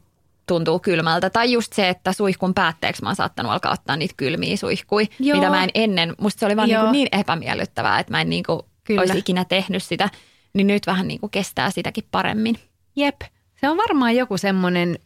tuntuu 0.49 0.79
kylmältä. 0.79 1.31
Tai 1.31 1.53
just 1.53 1.73
se, 1.73 1.89
että 1.89 2.13
suihkun 2.13 2.55
päätteeksi 2.55 3.03
mä 3.03 3.09
oon 3.09 3.17
saattanut 3.17 3.53
alkaa 3.53 3.73
ottaa 3.73 3.97
niitä 3.97 4.15
kylmiä 4.17 4.57
suihkui, 4.57 5.09
Joo. 5.19 5.39
mitä 5.39 5.51
mä 5.51 5.65
en 5.65 5.71
ennen. 5.75 6.15
Musta 6.21 6.41
se 6.41 6.47
oli 6.47 6.57
vaan 6.57 6.69
niin, 6.69 6.75
Joo. 6.75 6.83
kuin 6.83 6.93
niin 6.93 7.09
epämiellyttävää, 7.13 7.99
että 7.99 8.13
mä 8.13 8.21
en 8.21 8.31
niin 8.31 8.45
kuin 8.45 8.61
Kyllä. 8.85 9.01
olisi 9.01 9.19
ikinä 9.19 9.45
tehnyt 9.45 9.83
sitä. 9.83 10.11
Niin 10.55 10.67
nyt 10.67 10.87
vähän 10.87 11.09
niin 11.09 11.21
kuin 11.21 11.31
kestää 11.31 11.71
sitäkin 11.71 12.05
paremmin. 12.11 12.57
Jep. 12.97 13.21
Se 13.61 13.69
on 13.69 13.77
varmaan 13.77 14.17
joku 14.17 14.39
semmoinen 14.39 14.99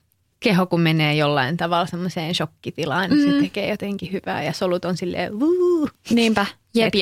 keho, 0.42 0.66
kun 0.66 0.80
menee 0.80 1.14
jollain 1.14 1.56
tavalla 1.56 1.86
semmoiseen 1.86 2.34
shokkitilaan, 2.34 3.10
niin 3.10 3.28
Mm. 3.28 3.34
se 3.34 3.40
tekee 3.40 3.70
jotenkin 3.70 4.12
hyvää 4.12 4.42
ja 4.42 4.52
solut 4.52 4.84
on 4.84 4.96
silleen 4.96 5.40
vuu, 5.40 5.88
Niinpä. 6.10 6.46
Jep, 6.74 6.92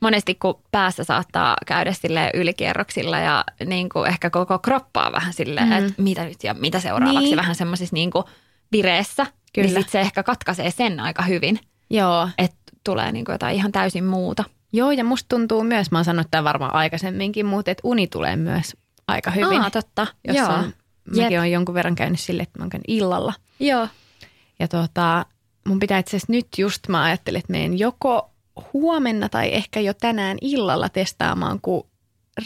monesti 0.00 0.34
kun 0.34 0.58
päässä 0.70 1.04
saattaa 1.04 1.56
käydä 1.66 1.92
sille 1.92 2.30
ylikierroksilla 2.34 3.18
ja 3.18 3.44
niin 3.66 3.88
kuin 3.88 4.08
ehkä 4.08 4.30
koko 4.30 4.58
kroppaa 4.58 5.12
vähän 5.12 5.32
silleen, 5.32 5.66
mm. 5.68 5.72
että 5.72 6.02
mitä 6.02 6.24
nyt 6.24 6.44
ja 6.44 6.54
mitä 6.54 6.80
seuraavaksi 6.80 7.26
Niin. 7.28 7.36
vähän 7.36 7.54
semmoisessa 7.54 7.94
niin 7.94 8.10
kuin 8.10 8.24
vireessä. 8.72 9.26
Kyllä. 9.54 9.68
Niin 9.68 9.82
sit 9.82 9.88
se 9.88 10.00
ehkä 10.00 10.22
katkaisee 10.22 10.70
sen 10.70 11.00
aika 11.00 11.22
hyvin, 11.22 11.58
Joo. 11.90 12.28
että 12.38 12.56
tulee 12.84 13.12
niin 13.12 13.24
kuin 13.24 13.34
jotain 13.34 13.56
ihan 13.56 13.72
täysin 13.72 14.04
muuta. 14.04 14.44
Joo, 14.72 14.90
ja 14.90 15.04
musta 15.04 15.28
tuntuu 15.28 15.64
myös, 15.64 15.90
mä 15.90 15.98
oon 15.98 16.04
sanonut 16.04 16.30
tämän 16.30 16.44
varmaan 16.44 16.74
aikaisemminkin, 16.74 17.46
mutta 17.46 17.70
että 17.70 17.80
uni 17.84 18.06
tulee 18.06 18.36
myös 18.36 18.76
aika 19.08 19.30
hyvin. 19.30 19.60
Aa, 19.62 19.70
totta. 19.70 20.06
Jos 20.28 20.36
Joo. 20.36 20.48
on, 20.48 20.72
mäkin 21.16 21.38
olen 21.38 21.52
jonkun 21.52 21.74
verran 21.74 21.94
käynyt 21.94 22.20
sille, 22.20 22.42
että 22.42 22.58
mä 22.58 22.62
oon 22.62 22.70
käynyt 22.70 22.84
illalla. 22.88 23.32
Joo. 23.60 23.88
Ja 24.58 24.68
tota, 24.68 25.26
mun 25.66 25.78
pitää 25.78 25.98
itse 25.98 26.16
asiassa 26.16 26.32
nyt 26.32 26.46
just, 26.58 26.88
mä 26.88 27.02
ajattelin, 27.02 27.38
että 27.38 27.52
menen 27.52 27.78
joko 27.78 28.30
huomenna 28.72 29.28
tai 29.28 29.54
ehkä 29.54 29.80
jo 29.80 29.94
tänään 29.94 30.38
illalla 30.40 30.88
testaamaan, 30.88 31.60
kun 31.60 31.86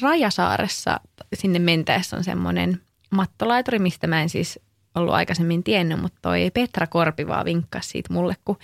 Rajasaaressa 0.03 1.01
sinne 1.35 1.59
mentäessä 1.59 2.17
on 2.17 2.25
semmoinen 2.25 2.81
mattolaituri, 3.11 3.79
mistä 3.79 4.07
mä 4.07 4.23
en 4.23 4.29
siis 4.29 4.59
ollut 4.95 5.15
aikaisemmin 5.15 5.63
tiennyt, 5.63 6.01
mutta 6.01 6.19
toi 6.23 6.51
Petra 6.55 6.87
Korpi 6.87 7.27
vaan 7.27 7.45
vinkkasi 7.45 7.89
siitä 7.89 8.13
mulle, 8.13 8.37
kun 8.45 8.59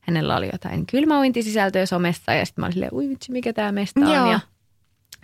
hänellä 0.00 0.36
oli 0.36 0.48
jotain 0.52 0.86
kylmäuintisisältöä 0.86 1.86
somessa 1.86 2.32
ja 2.32 2.46
sitten 2.46 2.62
mä 2.62 2.66
olin 2.66 2.72
silleen, 2.72 2.94
ui 2.94 3.08
vitsi, 3.08 3.32
mikä 3.32 3.52
tämä 3.52 3.72
mesta 3.72 4.00
on 4.00 4.14
Joo. 4.14 4.32
ja 4.32 4.40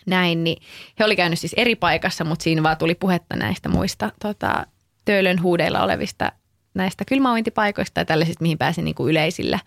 näin. 0.06 0.44
Niin 0.44 0.62
he 0.98 1.04
oli 1.04 1.16
käynyt 1.16 1.38
siis 1.38 1.54
eri 1.56 1.74
paikassa, 1.76 2.24
mutta 2.24 2.42
siinä 2.42 2.62
vaan 2.62 2.76
tuli 2.76 2.94
puhetta 2.94 3.36
näistä 3.36 3.68
muista 3.68 4.12
tota, 4.22 4.66
Töölön 5.04 5.42
huudeilla 5.42 5.82
olevista 5.82 6.32
näistä 6.74 7.04
kylmäuintipaikoista 7.04 7.94
tai 7.94 8.04
tällaisista, 8.04 8.42
mihin 8.42 8.58
pääsi 8.58 8.82
niin 8.82 8.94
kuin 8.94 9.10
yleisillä 9.10 9.58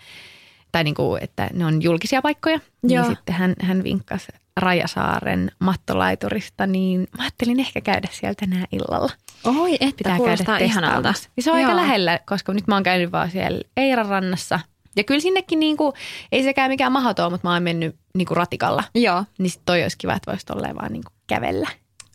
tai 0.72 0.84
niin 0.84 0.96
kuin, 0.96 1.24
että 1.24 1.50
ne 1.54 1.66
on 1.66 1.82
julkisia 1.82 2.22
paikkoja. 2.22 2.60
Joo. 2.84 3.04
Niin 3.04 3.16
sitten 3.16 3.36
hän, 3.36 3.54
hän 3.62 3.84
vinkkasi 3.84 4.28
Rajasaaren 4.58 5.52
mattolaiturista, 5.60 6.68
niin 6.68 7.08
mä 7.18 7.24
ajattelin 7.24 7.60
ehkä 7.60 7.82
käydä 7.82 8.08
siellä 8.12 8.36
tänään 8.40 8.66
illalla. 8.72 9.12
Oi, 9.44 9.74
että 9.74 9.98
Pitää 9.98 10.18
kuulostaa 10.18 10.46
käydä 10.46 10.66
ihanalta. 10.66 11.14
Ja 11.38 11.44
se 11.44 11.52
on 11.52 11.60
Joo. 11.60 11.70
aika 11.70 11.82
lähellä, 11.82 12.20
koska 12.26 12.54
nyt 12.54 12.68
mä 12.68 12.76
oon 12.76 12.84
käynyt 12.84 13.12
vaan 13.12 13.32
siellä 13.32 13.62
Eiran 13.78 14.06
rannassa. 14.06 14.60
Ja 14.98 15.04
kyllä 15.04 15.22
sinnekin 15.22 15.60
niin 15.60 15.78
kuin, 15.78 15.94
ei 16.32 16.44
sekään 16.44 16.72
mikään 16.72 16.92
mahdoton, 16.92 17.32
mutta 17.32 17.48
mä 17.48 17.54
oon 17.54 17.64
mennyt 17.64 17.96
niin 18.14 18.26
kuin 18.26 18.38
ratikalla. 18.38 18.84
Joo. 18.96 19.24
Niin 19.38 19.50
sit 19.50 19.62
toi 19.66 19.82
olisi 19.84 19.98
kiva, 19.98 20.14
että 20.14 20.32
voisi 20.32 20.46
tolleen 20.46 20.76
vaan 20.76 20.94
niin 20.94 21.04
kuin 21.04 21.14
kävellä. 21.28 21.68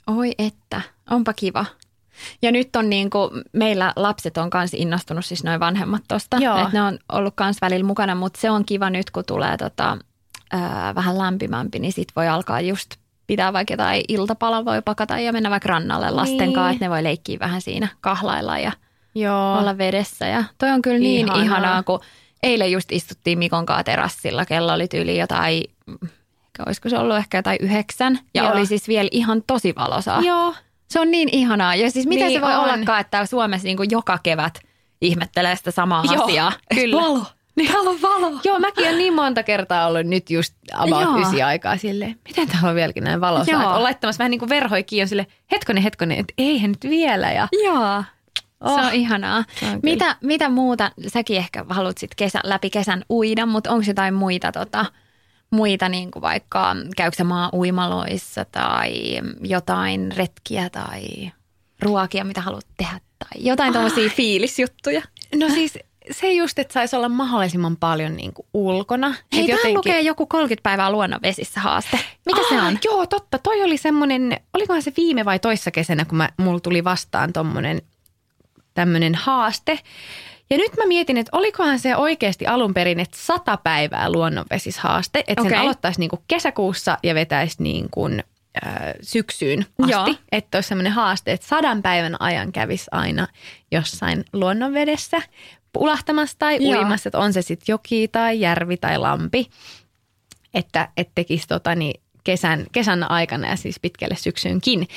Oi 0.07 0.33
että, 0.38 0.81
onpa 1.11 1.33
kiva. 1.33 1.64
Ja 2.42 2.53
nyt 2.53 2.77
on 2.77 2.90
niin 2.90 3.11
kuin, 3.11 3.31
meillä 3.53 3.92
lapset 3.97 4.38
on 4.38 4.51
kanssa 4.51 4.77
innostunut, 4.81 5.25
siis 5.25 5.45
noin 5.45 5.61
vanhemmat 5.61 6.03
tosta. 6.09 6.37
Että 6.37 6.71
ne 6.73 6.83
on 6.83 6.99
ollut 7.12 7.35
kans 7.37 7.57
välillä 7.62 7.87
mukana, 7.87 8.14
mutta 8.14 8.40
se 8.40 8.51
on 8.51 8.64
kiva 8.64 8.90
nyt, 8.90 9.11
kun 9.11 9.25
tulee 9.27 9.57
tota, 9.57 9.99
ää, 10.53 10.95
vähän 10.95 11.18
lämpimämpi, 11.18 11.79
niin 11.79 11.92
sit 11.92 12.09
voi 12.16 12.29
alkaa 12.29 12.61
just 12.61 12.90
pitää 13.27 13.53
vaikka 13.53 13.73
jotain 13.73 14.03
iltapala 14.09 14.64
voi 14.64 14.83
pakata 14.83 15.18
ja 15.18 15.33
mennä 15.33 15.51
vaikka 15.51 15.68
rannalle 15.68 16.11
lasten 16.11 16.38
Niin. 16.38 16.53
kanssa, 16.53 16.71
että 16.71 16.85
ne 16.85 16.90
voi 16.90 17.03
leikkiä 17.03 17.38
vähän 17.38 17.61
siinä 17.61 17.88
kahlailla 18.01 18.59
ja 18.59 18.73
Joo. 19.14 19.59
olla 19.59 19.79
vedessä. 19.79 20.27
Ja 20.27 20.45
toi 20.59 20.71
on 20.71 20.83
kyllä 20.83 20.99
niin 20.99 21.27
Ihanaa. 21.27 21.42
ihanaa, 21.42 21.59
ihanaa 21.59 21.83
kun 21.83 22.01
eilen 22.42 22.72
just 22.72 22.92
istuttiin 22.92 23.38
Mikon 23.38 23.66
kanssa 23.66 23.85
terassilla, 23.85 24.44
kello 24.46 24.72
oli 24.72 24.88
tyyli 24.88 25.18
jotain, 25.18 25.64
ehkä 26.46 26.62
olisiko 26.66 26.88
se 26.88 26.98
ollut 26.98 27.16
ehkä 27.16 27.38
jotain 27.38 27.59
yhdeksän, 27.61 28.18
ja 28.35 28.42
Joo. 28.42 28.52
oli 28.52 28.66
siis 28.66 28.88
vielä 28.88 29.09
ihan 29.12 29.42
tosi 29.46 29.74
valosaa. 29.78 30.20
Joo. 30.20 30.55
Se 30.90 31.00
on 31.00 31.11
niin 31.11 31.28
ihanaa. 31.33 31.74
Ja 31.74 31.90
siis 31.90 32.07
miten 32.07 32.28
Niin 32.28 32.40
se 32.40 32.46
voi 32.46 32.55
on. 32.55 32.61
ollakaan, 32.61 33.00
että 33.00 33.26
Suomessa 33.26 33.66
niin 33.66 33.76
kuin 33.76 33.90
joka 33.90 34.18
kevät 34.22 34.59
ihmettelee 35.00 35.57
sitä 35.57 35.70
samaa 35.70 36.05
Joo, 36.12 36.24
asiaa. 36.24 36.52
kyllä. 36.74 37.02
Valo. 37.02 37.24
Niin 37.57 37.72
täällä 37.72 37.90
on 37.90 38.02
valo. 38.02 38.33
Joo, 38.44 38.59
mäkin 38.59 38.85
olen 38.85 38.98
niin 38.98 39.14
monta 39.14 39.42
kertaa 39.42 39.87
ollut 39.87 40.07
nyt 40.07 40.31
just 40.31 40.55
about 40.74 41.20
ysi 41.28 41.42
aikaa 41.42 41.76
silleen, 41.76 42.16
miten 42.28 42.48
täällä 42.48 42.68
on 42.68 42.74
vieläkin 42.74 43.05
näin 43.05 43.20
valossa. 43.20 43.52
Joo. 43.52 43.74
On 43.74 43.83
laittamassa 43.83 44.18
vähän 44.18 44.31
niin 44.31 44.38
kuin 44.38 44.48
verhoja 44.48 44.83
kiinni 44.83 45.09
sille 45.09 45.26
hetkonen, 45.52 45.83
hetkonen, 45.83 46.18
että 46.18 46.35
eihän 46.38 46.70
nyt 46.70 46.90
vielä. 46.90 47.33
Ja, 47.33 47.48
Joo. 47.64 48.05
Oh. 48.62 48.81
Se 48.81 48.87
on 48.87 48.92
ihanaa. 48.94 49.44
Se 49.61 49.66
on 49.66 49.70
kyllä. 49.70 49.81
mitä, 49.83 50.16
mitä 50.20 50.48
muuta, 50.48 50.90
säkin 51.07 51.37
ehkä 51.37 51.64
haluat 51.68 51.98
sit 51.98 52.14
kesä, 52.14 52.40
läpi 52.44 52.70
kesän 52.70 53.05
uida, 53.11 53.46
mutta 53.46 53.70
onko 53.70 53.85
jotain 53.87 54.14
muita 54.14 54.53
tota, 54.53 54.87
muita, 55.51 55.88
niin 55.88 56.11
kuin 56.11 56.22
vaikka 56.22 56.77
käykö 56.96 57.25
maa 57.25 57.51
uimaloissa 57.53 58.44
tai 58.44 59.20
jotain 59.40 60.12
retkiä 60.16 60.70
tai 60.70 61.03
ruokia, 61.83 62.25
mitä 62.25 62.40
haluat 62.40 62.66
tehdä 62.77 63.01
tai 63.18 63.44
jotain 63.44 63.72
tämmöisiä 63.72 64.09
fiilisjuttuja? 64.09 65.03
No 65.35 65.48
siis 65.48 65.79
se 66.11 66.33
just, 66.33 66.59
että 66.59 66.72
saisi 66.72 66.96
olla 66.96 67.09
mahdollisimman 67.09 67.77
paljon 67.77 68.16
niin 68.16 68.35
kuin 68.35 68.46
ulkona. 68.55 69.14
Hei, 69.33 69.48
jotenkin... 69.48 69.75
lukee 69.75 70.01
joku 70.01 70.27
30 70.27 70.62
päivää 70.62 70.92
luonnonvesissä 70.92 71.61
haaste. 71.61 71.98
Mikä 72.27 72.40
Aa, 72.40 72.48
se 72.48 72.62
on? 72.62 72.79
Joo, 72.85 73.07
totta. 73.07 73.38
Toi 73.38 73.62
oli 73.62 73.77
semmoinen, 73.77 74.40
olikohan 74.55 74.83
se 74.83 74.92
viime 74.96 75.25
vai 75.25 75.38
toissa 75.38 75.70
kesänä, 75.70 76.05
kun 76.05 76.18
mä, 76.18 76.29
mulla 76.37 76.61
tuli 76.61 76.85
vastaan 76.85 77.33
tommonen 77.33 77.83
tämmöinen 78.75 79.15
haaste. 79.15 79.79
Ja 80.51 80.57
nyt 80.59 80.77
mä 80.77 80.87
mietin, 80.87 81.17
että 81.17 81.37
olikohan 81.37 81.79
se 81.79 81.97
oikeasti 81.97 82.47
alun 82.47 82.75
perin, 82.75 83.01
että 83.01 83.19
sata 83.21 83.57
päivää 83.57 84.13
luonnonvesishaaste, 84.13 85.25
että 85.27 85.45
sen 85.45 85.59
aloittaisi 85.59 86.01
niin 86.01 86.11
kuin 86.11 86.23
kesäkuussa 86.29 86.99
ja 87.03 87.15
vetäisi 87.15 87.63
niin 87.63 87.89
kuin, 87.91 88.25
äh, 88.67 88.73
syksyyn 89.03 89.67
asti. 89.83 89.93
Joo. 89.93 90.15
Että 90.33 90.57
olisi 90.59 90.69
semmoinen 90.69 90.93
haaste, 90.93 91.33
että 91.33 91.47
sadan 91.47 91.83
päivän 91.83 92.17
ajan 92.21 92.53
kävisi 92.53 92.85
aina 92.91 93.27
jossain 93.71 94.25
luonnonvedessä 94.33 95.23
ulahtamassa 95.79 96.39
tai 96.39 96.59
Joo. 96.61 96.79
uimassa, 96.79 97.09
että 97.09 97.19
on 97.19 97.33
se 97.33 97.43
sitten 97.43 97.73
joki 97.73 98.09
tai 98.09 98.41
järvi 98.41 98.77
tai 98.77 98.99
lampi 98.99 99.47
että 100.55 100.89
et 100.97 101.09
tekisi 101.15 101.47
tota, 101.47 101.75
niin 101.75 102.01
kesän, 102.25 102.67
kesän 102.73 103.11
aikana 103.11 103.49
ja 103.49 103.57
siis 103.57 103.81
pitkälle 103.81 104.17
syksyynkin, 104.17 104.89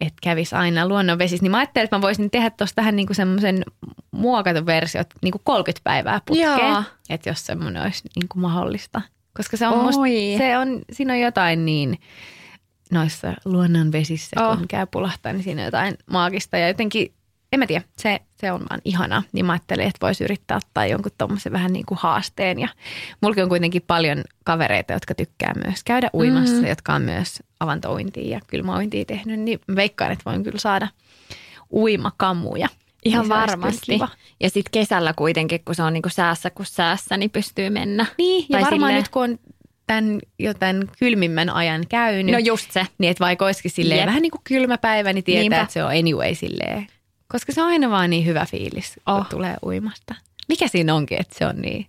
että 0.00 0.18
kävisi 0.22 0.54
aina 0.54 0.88
luonnonvesissä. 0.88 1.42
Niin 1.44 1.50
mä 1.50 1.56
ajattelin, 1.58 1.84
että 1.84 1.96
mä 1.96 2.02
voisin 2.02 2.30
tehdä 2.30 2.50
tuosta 2.50 2.82
vähän 2.82 2.96
niin 2.96 3.06
kuin 3.06 3.16
semmoisen 3.16 3.64
muokatun 4.10 4.66
versio, 4.66 5.02
niin 5.22 5.32
kuin 5.32 5.42
30 5.44 5.80
päivää 5.84 6.20
putkeen, 6.26 6.84
että 7.10 7.30
jos 7.30 7.46
semmoinen 7.46 7.82
olisi 7.82 8.08
niin 8.16 8.28
kuin 8.28 8.42
mahdollista. 8.42 9.02
Koska 9.36 9.56
se 9.56 9.66
on, 9.68 9.78
Oi. 9.78 9.82
musta, 9.82 10.02
se 10.38 10.58
on, 10.58 10.80
siinä 10.92 11.12
on 11.12 11.20
jotain 11.20 11.64
niin 11.64 11.98
noissa 12.92 13.34
luonnonvesissä, 13.44 14.36
Oh. 14.48 14.58
kun 14.58 14.68
käy 14.68 14.86
pulahtaa, 14.90 15.32
niin 15.32 15.42
siinä 15.42 15.62
on 15.62 15.64
jotain 15.66 15.94
maagista 16.10 16.56
ja 16.58 16.68
jotenkin 16.68 17.12
en 17.52 17.58
mä 17.58 17.66
tiedä, 17.66 17.84
se, 17.98 18.20
se 18.40 18.52
on 18.52 18.60
vaan 18.70 18.80
ihanaa. 18.84 19.22
Niin 19.32 19.46
mä 19.46 19.52
ajattelin, 19.52 19.86
että 19.86 20.06
voisi 20.06 20.24
yrittää 20.24 20.56
ottaa 20.56 20.86
jonkun 20.86 21.12
tuommoisen 21.18 21.52
vähän 21.52 21.72
niin 21.72 21.86
kuin 21.86 21.98
haasteen. 22.02 22.58
Ja 22.58 22.68
mullakin 23.20 23.42
on 23.42 23.48
kuitenkin 23.48 23.82
paljon 23.86 24.24
kavereita, 24.44 24.92
jotka 24.92 25.14
tykkää 25.14 25.52
myös 25.66 25.84
käydä 25.84 26.10
uimassa, 26.14 26.54
mm. 26.62 26.66
jotka 26.66 26.94
on 26.94 27.02
myös 27.02 27.42
avantouintia 27.60 28.28
ja 28.36 28.40
kylmäuintia 28.46 29.04
tehnyt. 29.04 29.40
Niin 29.40 29.60
veikkaan, 29.76 30.12
että 30.12 30.30
voin 30.30 30.44
kyllä 30.44 30.58
saada 30.58 30.88
uimakamuja. 31.72 32.68
Ihan 33.04 33.22
Niin 33.22 33.28
varmasti. 33.28 33.98
Ja 34.40 34.50
sitten 34.50 34.70
kesällä 34.72 35.12
kuitenkin, 35.16 35.60
kun 35.64 35.74
se 35.74 35.82
on 35.82 35.92
niinku 35.92 36.08
säässä 36.08 36.50
kuin 36.50 36.66
säässä, 36.66 37.16
niin 37.16 37.30
pystyy 37.30 37.70
mennä. 37.70 38.06
Niin, 38.18 38.46
ja 38.48 38.52
Tai 38.58 38.62
varmaan 38.62 38.80
silleen- 38.90 38.96
nyt 39.02 39.08
kun 39.08 39.22
on 39.22 39.38
tämän, 39.86 40.18
jo 40.38 40.54
tämän 40.54 40.82
kylmimmän 40.98 41.50
ajan 41.50 41.84
käynyt, 41.88 42.32
No 42.32 42.38
just 42.38 42.70
se. 42.70 42.86
niin 42.98 43.10
että 43.10 43.24
vaikka 43.24 43.44
olisikin 43.46 43.70
silleen 43.70 43.98
Jep. 43.98 44.06
vähän 44.06 44.22
niin 44.22 44.30
kuin 44.30 44.40
kylmä 44.44 44.78
päivä, 44.78 45.12
niin 45.12 45.24
tietää, 45.24 45.40
Niinpä. 45.40 45.60
että 45.60 45.72
se 45.72 45.84
on 45.84 45.90
anyway 45.90 46.34
silleen. 46.34 46.86
Koska 47.32 47.52
se 47.52 47.62
on 47.62 47.68
aina 47.68 47.90
vaan 47.90 48.10
niin 48.10 48.26
hyvä 48.26 48.46
fiilis, 48.46 48.94
kun 49.04 49.14
Oh. 49.14 49.26
tulee 49.28 49.56
uimasta. 49.66 50.14
Mikä 50.48 50.68
siinä 50.68 50.94
onkin, 50.94 51.20
että 51.20 51.38
se 51.38 51.46
on 51.46 51.56
niin 51.56 51.86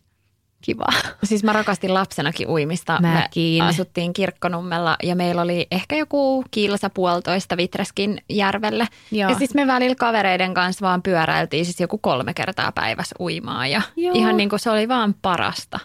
kivaa. 0.62 0.94
Siis 1.24 1.44
mä 1.44 1.54
rakastin 1.54 1.94
lapsenakin 1.94 2.48
uimista. 2.50 3.00
Mäkin. 3.02 3.64
Me 3.64 3.70
asuttiin 3.70 4.14
Kirkkonummella 4.14 4.98
ja 5.04 5.16
meillä 5.16 5.42
oli 5.42 5.68
ehkä 5.72 5.96
joku 5.96 6.44
kilsa 6.52 6.90
puolitoista 6.90 7.58
Vitreskin 7.58 8.22
järvelle. 8.30 8.88
Joo. 9.12 9.30
Ja 9.32 9.38
siis 9.38 9.54
me 9.54 9.68
välillä 9.68 9.96
kavereiden 9.96 10.54
kanssa 10.54 10.86
vaan 10.86 11.02
pyöräiltiin 11.02 11.66
siis 11.66 11.80
joku 11.80 11.98
kolme 11.98 12.34
kertaa 12.34 12.72
päivässä 12.72 13.16
uimaan 13.20 13.72
ja 13.72 13.82
Joo. 13.96 14.14
ihan 14.16 14.38
niin 14.38 14.50
kuin 14.50 14.60
se 14.60 14.70
oli 14.72 14.88
vaan 14.88 15.16
parasta. 15.22 15.80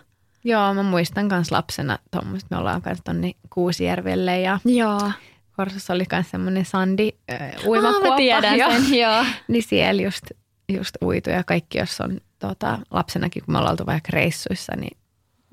Joo, 0.45 0.75
mä 0.75 0.83
muistan 0.83 1.29
kans 1.29 1.53
lapsena 1.53 1.99
tuommoista. 2.11 2.47
Me 2.51 2.57
ollaan 2.61 2.83
kans 2.83 2.99
tonne 3.05 3.33
Kuusijärvelle 3.51 4.40
ja 4.40 4.59
Joo. 4.64 5.11
Korsossa 5.57 5.93
oli 5.93 6.05
kans 6.07 6.31
semmoinen 6.31 6.64
Sandi 6.64 7.11
äh, 7.33 7.51
uimakuoppa. 7.67 8.09
mä 8.09 8.17
tiedän 8.17 8.59
Joo. 8.59 8.71
sen, 8.73 8.95
joo. 8.99 9.25
Niin 9.49 9.62
siellä 9.62 10.03
just, 10.03 10.25
just 10.73 10.97
uitu 11.03 11.31
ja 11.31 11.45
kaikki, 11.45 11.79
jos 11.79 12.01
on 12.01 12.21
tota, 12.38 12.79
lapsenakin, 12.90 13.45
kun 13.45 13.53
me 13.55 13.59
ollaan 13.59 13.73
oltu 13.73 13.87
vaikka 13.87 14.09
reissuissa, 14.12 14.73
niin 14.77 14.97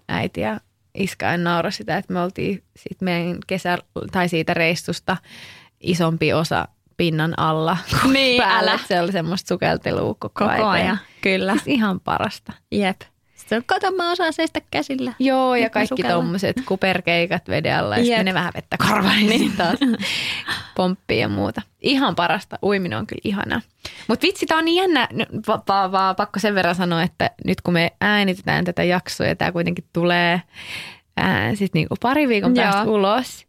äiti 0.10 0.42
ja 0.42 0.60
iskä 0.96 1.30
aina 1.30 1.44
nauroi 1.44 1.72
sitä, 1.72 1.98
että 1.98 2.14
me 2.14 2.22
oltiin 2.22 2.64
siitä 2.76 3.06
meidän 3.06 3.38
kesä, 3.48 3.78
tai 4.12 4.30
siitä 4.30 4.54
reissusta 4.54 5.18
isompi 5.80 6.34
osa 6.34 6.68
pinnan 6.98 7.34
alla 7.40 7.78
kuin 8.02 8.14
Niin, 8.14 8.42
päällä. 8.44 8.72
älä. 8.72 8.80
Se 8.88 9.02
oli 9.02 9.12
semmoista 9.12 9.48
sukeltelua 9.48 10.02
koko, 10.14 10.30
Koko 10.34 10.50
ajan. 10.52 10.70
ajan, 10.70 11.00
kyllä. 11.22 11.54
Siis 11.54 11.68
ihan 11.68 12.00
parasta. 12.00 12.54
Jep. 12.72 13.02
Kato, 13.66 13.92
mä 13.92 14.12
osaan 14.12 14.34
seistä 14.34 14.62
käsillä. 14.72 15.14
Joo, 15.20 15.56
ja 15.56 15.70
kaikki 15.70 16.04
tommoset 16.04 16.56
kuperkeikat 16.68 17.50
veden 17.50 17.78
alla 17.78 17.98
ja 17.98 18.04
sitten 18.04 18.20
menee 18.20 18.34
vähän 18.34 18.54
vettä 18.56 18.78
korvaan 18.78 19.20
niin 19.20 19.40
sitten 19.40 19.58
taas 19.58 19.80
pomppii 20.76 21.20
ja 21.20 21.30
muuta. 21.30 21.62
Ihan 21.82 22.16
parasta. 22.16 22.60
Uiminen 22.64 23.00
on 23.00 23.08
kyllä 23.08 23.22
ihanaa. 23.24 23.62
Mutta 24.08 24.28
vitsi, 24.28 24.46
tää 24.46 24.58
on 24.58 24.66
niin 24.66 24.76
jännä. 24.76 25.08
No, 25.14 25.26
va- 25.48 25.92
va- 25.92 26.14
pakko 26.14 26.40
sen 26.40 26.56
verran 26.56 26.76
sanoa, 26.76 27.04
että 27.04 27.30
nyt 27.46 27.62
kun 27.62 27.74
me 27.74 27.92
äänitetään 28.02 28.66
tätä 28.66 28.84
jaksoa 28.84 29.28
ja 29.28 29.36
tämä 29.36 29.52
kuitenkin 29.52 29.86
tulee 29.94 30.42
sitten 31.50 31.70
niinku 31.80 31.96
pari 32.02 32.28
viikon 32.28 32.56
Joo. 32.56 32.64
päästä 32.64 32.92
ulos. 32.92 33.46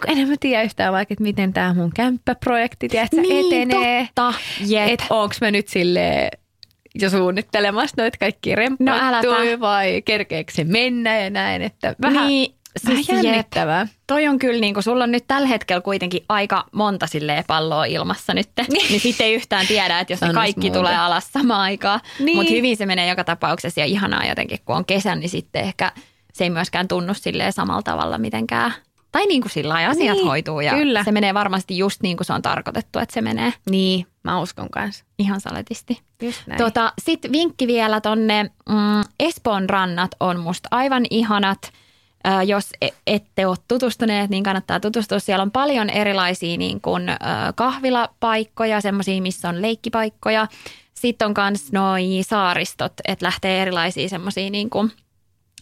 Kun 0.00 0.10
enhän 0.10 0.28
mä 0.28 0.34
tiedä 0.40 0.62
yhtään 0.62 0.92
vaikka, 0.92 1.12
että 1.12 1.22
miten 1.22 1.52
tämä 1.52 1.74
mun 1.74 1.90
kämppäprojekti 1.94 2.88
tiedätkö, 2.88 3.16
etenee. 3.20 3.64
Niin, 3.64 4.08
totta. 4.14 4.34
Jep. 4.66 4.88
Että 4.88 5.04
onks 5.10 5.40
mä 5.40 5.50
nyt 5.50 5.68
silleen 5.68 6.38
jo 6.94 7.10
suunnittelemassa 7.10 7.94
noita 7.98 8.18
kaikki 8.18 8.54
remppattui 8.54 9.48
äläpä. 9.48 9.60
vai 9.60 10.02
kerkeekö 10.04 10.52
se 10.52 10.64
mennä 10.64 11.18
ja 11.18 11.30
näin, 11.30 11.62
että 11.62 11.94
vähän, 12.02 12.26
niin, 12.26 12.54
vähän 12.86 13.04
siis 13.04 13.08
jep. 13.08 13.24
jännittävää. 13.24 13.88
Toi 14.06 14.28
on 14.28 14.38
kyllä, 14.38 14.60
niin 14.60 14.74
kuin, 14.74 14.84
sulla 14.84 15.04
on 15.04 15.10
nyt 15.10 15.24
tällä 15.28 15.48
hetkellä 15.48 15.80
kuitenkin 15.80 16.24
aika 16.28 16.64
monta 16.72 17.06
silleen 17.06 17.44
palloa 17.46 17.84
ilmassa 17.84 18.34
nyt, 18.34 18.48
niin 18.90 19.00
sitten 19.00 19.26
ei 19.26 19.34
yhtään 19.34 19.66
tiedä, 19.66 20.00
että 20.00 20.12
jos 20.12 20.20
ne 20.20 20.32
kaikki 20.32 20.60
muuta. 20.60 20.78
tulee 20.78 20.96
alas 20.96 21.32
samaan 21.32 21.60
aikaan. 21.60 22.00
Niin. 22.18 22.36
Mutta 22.36 22.52
hyvin 22.52 22.76
se 22.76 22.86
menee 22.86 23.08
joka 23.08 23.24
tapauksessa 23.24 23.80
ja 23.80 23.86
ihanaa 23.86 24.26
jotenkin, 24.26 24.58
kun 24.64 24.76
on 24.76 24.84
kesä, 24.84 25.14
niin 25.14 25.30
sitten 25.30 25.62
ehkä 25.62 25.92
se 26.32 26.44
ei 26.44 26.50
myöskään 26.50 26.88
tunnu 26.88 27.14
silleen 27.14 27.52
samalla 27.52 27.82
tavalla 27.82 28.18
mitenkään. 28.18 28.72
Tai 29.14 29.26
niin 29.26 29.40
kuin 29.42 29.52
sillä 29.52 29.74
lailla 29.74 29.90
asiat 29.90 30.16
Niin, 30.16 30.26
hoituu 30.26 30.60
ja 30.60 30.72
kyllä. 30.74 31.04
se 31.04 31.12
menee 31.12 31.34
varmasti 31.34 31.78
just 31.78 32.02
niin 32.02 32.16
kuin 32.16 32.26
se 32.26 32.32
on 32.32 32.42
tarkoitettu, 32.42 32.98
että 32.98 33.12
se 33.14 33.20
menee 33.20 33.52
Niin, 33.70 34.06
mä 34.24 34.40
uskon 34.40 34.70
kanssa. 34.70 35.04
ihan 35.18 35.40
saletisti. 35.40 36.00
Just 36.22 36.46
näin. 36.46 36.58
Tota, 36.58 36.92
Sitten 37.04 37.32
vinkki 37.32 37.66
vielä 37.66 38.00
tonne 38.00 38.42
mm, 38.68 39.02
Espoon 39.20 39.70
rannat 39.70 40.10
on 40.20 40.40
musta 40.40 40.68
aivan 40.70 41.02
ihanat. 41.10 41.72
Jos 42.46 42.70
e- 42.80 42.88
ette 43.06 43.46
ole 43.46 43.56
tutustuneet, 43.68 44.30
niin 44.30 44.42
kannattaa 44.42 44.80
tutustua. 44.80 45.18
Siellä 45.18 45.42
on 45.42 45.50
paljon 45.50 45.90
erilaisia 45.90 46.56
niin 46.56 46.80
kuin, 46.80 47.02
kahvilapaikkoja, 47.54 48.80
semmoisia, 48.80 49.22
missä 49.22 49.48
on 49.48 49.62
leikkipaikkoja. 49.62 50.46
Sitten 50.94 51.26
on 51.26 51.34
myös 51.50 51.72
noi 51.72 52.04
saaristot, 52.22 52.92
että 53.08 53.26
lähtee 53.26 53.62
erilaisia 53.62 54.08
semmoisia 54.08 54.50
niin 54.50 54.70
kuin 54.70 54.92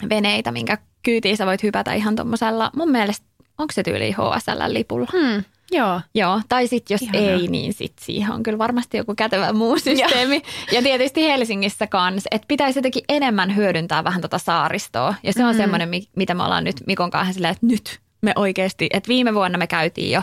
veneitä, 0.08 0.52
minkä 0.52 0.78
kyytiin 1.02 1.36
sä 1.36 1.46
voit 1.46 1.62
hypätä 1.62 1.94
ihan 1.94 2.16
tuommoisella, 2.16 2.70
mun 2.76 2.90
mielestä, 2.90 3.26
onko 3.58 3.72
se 3.72 3.82
tyyli 3.82 4.12
HSL-lipulla? 4.12 5.06
Hmm, 5.12 5.44
joo. 5.70 6.00
Joo, 6.14 6.40
tai 6.48 6.66
sitten 6.66 6.94
jos 6.94 7.02
Ihanaa. 7.02 7.30
ei, 7.30 7.48
niin 7.48 7.72
sit 7.72 7.92
siihen 8.00 8.32
on 8.32 8.42
kyllä 8.42 8.58
varmasti 8.58 8.96
joku 8.96 9.14
kätevä 9.14 9.52
muu 9.52 9.78
systeemi. 9.78 10.42
ja 10.72 10.82
tietysti 10.82 11.22
Helsingissä 11.22 11.86
kanssa, 11.86 12.28
että 12.30 12.48
pitäisi 12.48 12.78
jotenkin 12.78 13.04
enemmän 13.08 13.56
hyödyntää 13.56 14.04
vähän 14.04 14.20
tota 14.20 14.38
saaristoa. 14.38 15.14
Ja 15.22 15.32
se 15.32 15.44
on 15.44 15.54
mm. 15.54 15.56
semmoinen, 15.56 15.88
mi- 15.88 16.08
mitä 16.16 16.34
me 16.34 16.44
ollaan 16.44 16.64
nyt 16.64 16.76
Mikon 16.86 17.10
kanssa 17.10 17.32
silleen, 17.32 17.52
että 17.52 17.66
nyt 17.66 18.00
me 18.22 18.32
oikeasti, 18.36 18.88
että 18.92 19.08
viime 19.08 19.34
vuonna 19.34 19.58
me 19.58 19.66
käytiin 19.66 20.10
jo 20.10 20.22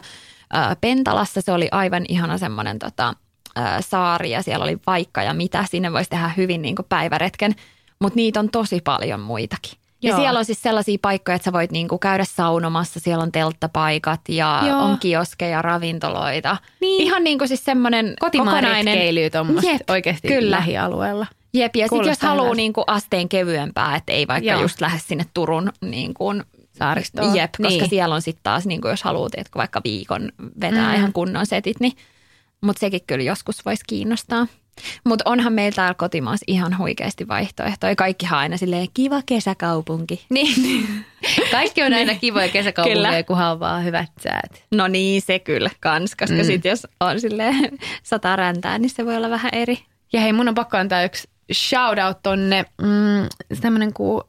ää, 0.54 0.76
Pentalassa, 0.82 1.42
se 1.42 1.52
oli 1.52 1.68
aivan 1.72 2.06
ihana 2.10 2.38
semmoinen 2.38 2.80
tota, 2.80 3.14
ää, 3.56 3.82
saari 3.82 4.32
ja 4.32 4.44
siellä 4.44 4.64
oli 4.64 4.78
vaikka 4.88 5.24
ja 5.24 5.34
mitä, 5.34 5.66
sinne 5.70 5.94
voisi 5.94 6.10
tehdä 6.10 6.32
hyvin 6.38 6.62
niin 6.62 6.76
päiväretken, 6.90 7.56
mutta 8.02 8.16
niitä 8.16 8.40
on 8.40 8.50
tosi 8.50 8.82
paljon 8.82 9.20
muitakin. 9.20 9.80
Ja 10.02 10.10
Joo. 10.10 10.20
siellä 10.20 10.40
on 10.40 10.46
siis 10.46 10.62
sellaisia 10.62 10.98
paikkoja, 11.02 11.36
että 11.36 11.46
sä 11.46 11.54
voit 11.54 11.72
niinku 11.72 11.98
käydä 11.98 12.24
saunomassa, 12.26 13.00
siellä 13.00 13.24
on 13.24 13.32
telttapaikat 13.32 14.22
ja 14.30 14.64
Joo. 14.68 14.80
on 14.80 14.98
kioskeja, 15.00 15.62
ravintoloita. 15.62 16.58
Niin. 16.82 17.02
Ihan 17.04 17.24
niin 17.24 17.38
kuin 17.38 17.48
siis 17.48 17.66
semmoinen 17.66 18.14
kokonainen. 18.20 19.32
tuommoista 19.32 19.72
Jep, 19.72 19.90
oikeasti 19.90 20.28
kyllä. 20.28 20.56
lähialueella. 20.56 21.26
Jep, 21.54 21.76
ja 21.76 21.88
sitten 21.88 22.08
jos 22.08 22.22
haluaa 22.22 22.54
niinku 22.56 22.84
asteen 22.88 23.30
kevyempää, 23.30 23.96
että 23.96 24.12
ei 24.14 24.28
vaikka 24.28 24.50
Joo. 24.52 24.62
just 24.62 24.82
lähde 24.82 25.00
sinne 25.08 25.26
Turun 25.34 25.72
niin 25.82 26.14
kuin, 26.14 26.44
Saaristoon. 26.72 27.36
Jep, 27.36 27.52
koska 27.58 27.68
Niin. 27.80 27.90
siellä 27.90 28.16
on 28.16 28.22
sitten 28.22 28.44
taas, 28.44 28.66
niin 28.66 28.82
kuin 28.82 28.90
jos 28.90 29.04
haluat, 29.04 29.32
että 29.38 29.52
vaikka 29.56 29.82
viikon 29.84 30.32
vetää 30.62 30.90
Mm. 30.90 30.96
ihan 30.96 31.14
kunnon 31.14 31.46
setit, 31.46 31.80
niin, 31.80 31.94
mutta 32.62 32.80
sekin 32.80 33.02
kyllä 33.08 33.24
joskus 33.24 33.66
voisi 33.66 33.84
kiinnostaa. 33.88 34.48
Mutta 35.04 35.24
onhan 35.30 35.54
meillä 35.54 35.76
täällä 35.76 35.94
kotimaassa 35.94 36.44
ihan 36.48 36.78
huikeasti 36.78 37.28
vaihtoehtoja. 37.28 37.96
Kaikkihan 37.96 38.40
aina 38.40 38.58
silleen 38.58 38.88
kiva 38.94 39.22
kesäkaupunki. 39.26 40.26
Niin. 40.30 41.06
Kaikki 41.52 41.84
on 41.84 41.94
aina 41.94 42.16
kivoja 42.16 42.50
kesäkaupunkeja, 42.50 43.10
Kyllä. 43.12 43.24
kunhan 43.24 43.52
on 43.52 43.60
vaan 43.60 43.84
hyvät 43.86 44.10
säät. 44.22 44.64
No 44.72 44.88
niin, 44.88 45.22
se 45.22 45.40
kyllä 45.40 45.70
kans, 45.80 46.16
koska 46.16 46.36
Mm. 46.36 46.44
sitten 46.44 46.70
jos 46.70 46.88
on 47.00 47.20
sille 47.20 47.56
sata 48.04 48.36
räntää, 48.36 48.78
niin 48.80 48.90
se 48.90 49.06
voi 49.06 49.18
olla 49.18 49.30
vähän 49.30 49.52
eri. 49.54 49.80
Ja 50.14 50.22
hei, 50.22 50.34
mun 50.34 50.48
on 50.48 50.56
pakko 50.56 50.78
antaa 50.78 51.04
yksi 51.04 51.28
shout 51.54 52.00
out 52.08 52.18
tonne, 52.24 52.66
mm, 52.82 53.58
tämmönen 53.62 53.94
kuin 53.94 54.22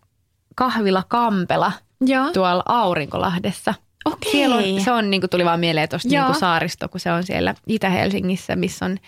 kahvila 0.57 1.03
Kampela. 1.09 1.73
Joo. 2.07 2.33
tuolla 2.33 2.63
Aurinkolahdessa. 2.67 3.75
Okei. 4.05 4.33
Siellä 4.33 4.57
on, 4.57 4.81
se 4.85 4.93
on, 4.93 5.11
niin 5.11 5.21
kuin 5.21 5.31
tuli 5.31 5.45
vaan 5.45 5.61
mieleen 5.61 5.89
tuosta 5.89 6.09
niin 6.09 6.35
saaristo, 6.35 6.89
kun 6.89 7.01
se 7.01 7.13
on 7.13 7.23
siellä 7.25 7.55
Itä-Helsingissä, 7.67 8.57
missä 8.57 8.85
on 8.85 8.99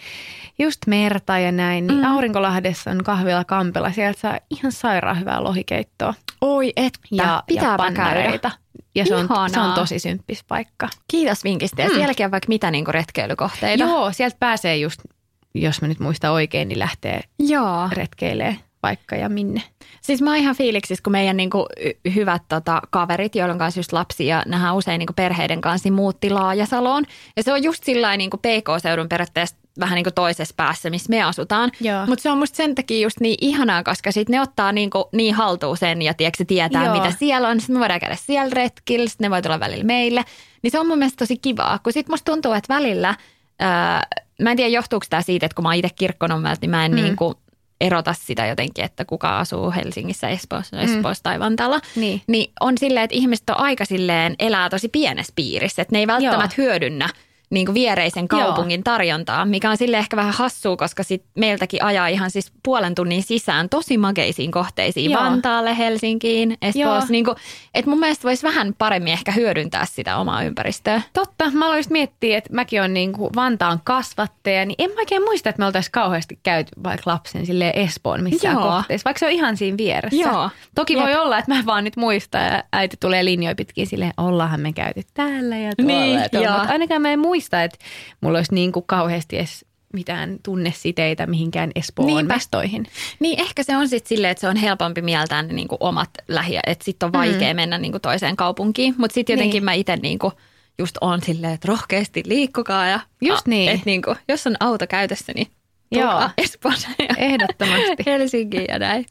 just 0.59 0.79
merta 0.87 1.39
ja 1.39 1.53
näin. 1.53 1.87
Niin 1.87 1.99
Mm. 1.99 2.05
Aurinkolahdessa 2.05 2.91
on 2.91 3.05
kahvila 3.05 3.45
Kampela. 3.45 3.93
Sieltä 3.93 4.21
saa 4.21 4.39
ihan 4.51 4.73
sairaan 4.73 5.21
hyvää 5.21 5.45
lohikeittoa 5.45 6.15
Oi 6.41 6.73
että, 6.77 6.99
ja, 7.11 7.25
ja 7.25 7.43
pitääpä 7.47 7.93
käydä. 7.93 8.51
Ja 8.95 9.07
se 9.07 9.17
on, 9.17 9.29
se 9.53 9.61
on 9.61 9.73
tosi 9.73 9.99
symppis 9.99 10.45
paikka. 10.49 10.89
Kiitos 11.09 11.45
vinkistä. 11.45 11.83
Ja 11.83 11.89
Mm. 11.89 11.95
sielläkin 11.95 12.27
on 12.27 12.31
vaikka 12.33 12.49
mitä 12.49 12.71
niinku 12.71 12.93
retkeilykohteita. 12.93 13.85
Joo, 13.85 14.13
sieltä 14.13 14.37
pääsee 14.41 14.77
just, 14.77 15.01
jos 15.55 15.83
mä 15.83 15.89
nyt 15.89 16.01
muistan 16.01 16.33
oikein, 16.33 16.69
niin 16.69 16.79
lähtee 16.79 17.21
Joo. 17.39 17.89
retkeilee 17.93 18.57
vaikka 18.83 19.17
ja 19.17 19.29
minne. 19.29 19.63
Siis 20.01 20.23
mä 20.23 20.31
oon 20.31 20.39
ihan 20.39 20.57
fiiliksissä, 20.57 21.03
kun 21.03 21.13
meidän 21.13 21.37
niinku 21.37 21.67
hyvät 22.15 22.43
tota, 22.49 22.83
kaverit, 22.91 23.35
joilla 23.35 23.53
on 23.53 23.59
kanssa 23.59 23.79
just 23.81 23.93
lapsia 23.93 24.37
ja 24.37 24.43
nähdään 24.47 24.75
usein 24.77 24.99
niinku 24.99 25.13
perheiden 25.13 25.61
kanssa, 25.61 25.87
niin 25.87 25.95
muutti 25.95 26.31
Laajasaloon. 26.31 27.05
Ja 27.37 27.43
se 27.43 27.53
on 27.53 27.63
just 27.63 27.85
sillä 27.85 28.17
niinku 28.17 28.37
PK-seudun 28.37 29.09
periaatteessa 29.09 29.57
vähän 29.81 29.95
niinku 29.95 30.11
toisessa 30.15 30.55
päässä, 30.57 30.91
missä 30.91 31.11
me 31.11 31.23
asutaan. 31.23 31.71
Mutta 32.07 32.23
se 32.23 32.31
on 32.31 32.39
musta 32.39 32.57
sen 32.57 32.75
takia 32.75 33.01
just 33.01 33.21
niin 33.21 33.37
ihanaa, 33.41 33.83
koska 33.83 34.13
sit 34.13 34.29
ne 34.29 34.41
ottaa 34.41 34.73
niinku 34.73 35.09
niin 35.13 35.35
haltuun 35.35 35.77
sen 35.77 36.03
ja 36.03 36.15
tiedätkö, 36.15 36.39
se 36.39 36.45
tietää, 36.45 36.85
Joo. 36.85 36.95
mitä 36.95 37.11
siellä 37.19 37.49
on. 37.49 37.61
Sitten 37.61 37.77
me 37.77 37.81
voidaan 37.81 38.01
käydä 38.01 38.17
siellä 38.17 38.51
retkillä, 38.55 39.09
sitten 39.09 39.25
ne 39.25 39.31
voi 39.31 39.43
tulla 39.43 39.61
välillä 39.61 39.85
meille. 39.85 40.25
Niin 40.63 40.71
se 40.71 40.81
on 40.81 40.87
mun 40.87 40.99
mielestä 40.99 41.19
tosi 41.19 41.37
kivaa, 41.37 41.79
kun 41.79 41.93
sit 41.93 42.09
musta 42.09 42.33
tuntuu, 42.33 42.53
että 42.53 42.75
välillä, 42.75 43.15
ää, 43.61 44.03
mä 44.43 44.51
en 44.51 44.57
tiedä 44.57 44.69
johtuuko 44.71 45.07
tämä 45.11 45.23
siitä, 45.23 45.47
että 45.47 45.57
kun 45.57 45.63
mä 45.63 45.69
oon 45.69 45.75
itse 45.77 45.89
kirkkonommelta, 45.95 46.59
niin 46.61 46.71
mä 46.71 46.85
en 46.85 46.93
Mm. 46.93 46.99
mm. 46.99 47.05
niinku 47.05 47.35
erota 47.83 48.13
sitä 48.13 48.47
jotenkin, 48.47 48.85
että 48.85 49.05
kuka 49.05 49.39
asuu 49.39 49.71
Helsingissä, 49.71 50.29
Espoossa, 50.29 50.81
Espoossa 50.81 51.23
tai 51.23 51.41
Vantaalla. 51.41 51.81
Niin. 51.97 52.23
Niin 52.27 52.53
on 52.61 52.79
silleen, 52.79 53.05
että 53.05 53.17
ihmiset 53.17 53.51
on 53.51 53.59
aika 53.59 53.85
silleen 53.85 54.35
elää 54.39 54.71
tosi 54.71 54.89
pienessä 54.89 55.33
piirissä, 55.37 55.83
että 55.83 55.95
ne 55.95 55.99
ei 55.99 56.07
välttämättä 56.07 56.55
hyödynnä 56.59 57.09
niin 57.53 57.67
kuin 57.67 57.75
viereisen 57.75 58.29
kaupungin 58.29 58.85
tarjontaa, 58.85 59.45
mikä 59.45 59.71
on 59.71 59.77
sille 59.77 59.97
ehkä 59.99 60.17
vähän 60.17 60.35
hassua, 60.35 60.77
koska 60.77 61.03
sit 61.03 61.25
meiltäkin 61.39 61.85
ajaa 61.85 62.07
ihan 62.09 62.31
siis 62.31 62.53
puolen 62.63 62.95
tunnin 62.95 63.23
sisään 63.23 63.69
tosi 63.69 63.99
makeisiin 63.99 64.51
kohteisiin 64.51 65.11
Joo. 65.11 65.23
Vantaalle, 65.23 65.79
Helsinkiin, 65.79 66.51
Joo. 66.51 66.59
Espoossa. 66.63 67.13
Niin 67.13 67.25
kuin, 67.25 67.37
että 67.75 67.91
mun 67.91 68.01
mielestä 68.01 68.23
voisi 68.25 68.43
vähän 68.43 68.75
paremmin 68.79 69.13
ehkä 69.13 69.33
hyödyntää 69.33 69.85
sitä 69.85 70.17
omaa 70.17 70.43
ympäristöä. 70.43 71.03
Totta, 71.13 71.51
mä 71.51 71.67
aloin 71.67 71.85
miettiä, 71.91 72.39
että 72.39 72.55
mäkin 72.55 72.81
olen 72.81 72.95
niin 72.95 73.13
kuin 73.13 73.31
Vantaan 73.37 73.81
kasvattaja, 73.85 74.65
niin 74.65 74.75
en 74.79 74.91
mä 74.91 74.97
oikein 74.99 75.23
muista, 75.23 75.49
että 75.49 75.61
me 75.61 75.67
oltaisiin 75.67 75.93
kauheasti 75.93 76.39
käyty 76.43 76.71
vaikka 76.85 77.11
lapsen 77.11 77.47
sille 77.47 77.73
Espoon 77.77 78.23
missään 78.23 78.55
Joo. 78.55 78.63
kohteessa, 78.71 79.05
vaikka 79.05 79.19
se 79.19 79.27
on 79.27 79.33
ihan 79.33 79.57
siinä 79.57 79.77
vieressä. 79.77 80.17
Joo. 80.23 80.51
Toki 80.75 80.93
Jep. 80.95 81.03
voi 81.03 81.15
olla, 81.15 81.39
että 81.39 81.55
mä 81.55 81.63
vaan 81.67 81.85
nyt 81.85 81.97
muista 81.97 82.39
ja 82.39 82.63
äiti 82.73 82.97
tulee 83.01 83.25
linjoja 83.25 83.55
pitkin 83.55 83.87
silleen, 83.87 84.13
ollaanhan 84.17 84.61
me 84.61 84.73
käyty 84.73 85.03
täällä 85.15 85.59
ja 85.59 85.73
tuolla 85.77 85.93
Niin, 85.93 86.21
ja 86.21 86.29
tuolla. 86.29 86.47
joo. 86.47 86.57
Mutta 86.59 86.73
ainakaan 86.73 87.03
mä 87.03 87.11
en 87.13 87.19
muista, 87.19 87.42
että 87.65 87.79
mulla 88.21 88.39
olisi 88.39 88.55
niin 88.55 88.73
kuin 88.73 88.85
kauheasti 88.87 89.39
edes 89.39 89.65
mitään 89.93 90.37
tunnesiteitä 90.43 91.27
mihinkään 91.27 91.71
Espoon 91.75 92.07
Niinpä. 92.07 92.35
mestoihin. 92.35 92.87
Niin 93.21 93.41
ehkä 93.41 93.63
se 93.63 93.77
on 93.77 93.89
sitten 93.89 94.09
silleen, 94.09 94.31
että 94.31 94.41
se 94.41 94.49
on 94.49 94.57
helpompi 94.57 95.03
mieltää 95.03 95.43
ne 95.43 95.53
niinku 95.53 95.77
omat 95.81 96.11
lähiö, 96.29 96.61
että 96.67 96.85
sitten 96.85 97.07
on 97.07 97.13
vaikea 97.13 97.53
mm. 97.53 97.57
mennä 97.57 97.79
niinku 97.79 97.99
toiseen 97.99 98.37
kaupunkiin. 98.37 98.95
Mutta 98.99 99.15
sitten 99.15 99.35
jotenkin 99.35 99.61
Niin. 99.61 99.65
mä 99.65 99.73
itse 99.73 99.97
niinku 99.97 100.33
just 100.79 100.97
on 101.01 101.23
silleen, 101.23 101.53
että 101.53 101.69
rohkeasti 101.69 102.23
liikkukaa 102.27 102.87
ja 102.89 103.01
Just 103.21 103.47
niin. 103.47 103.69
että 103.71 103.83
niinku, 103.87 104.15
jos 104.29 104.47
on 104.47 104.57
auto 104.61 104.87
käytössä, 104.87 105.33
niin 105.37 105.47
Joo. 105.93 106.31
Espoon 106.39 106.75
ja 106.99 107.15
Ehdottomasti. 107.17 108.03
Helsinkiin 108.07 108.65
ja 108.69 108.79
näin. 108.79 109.07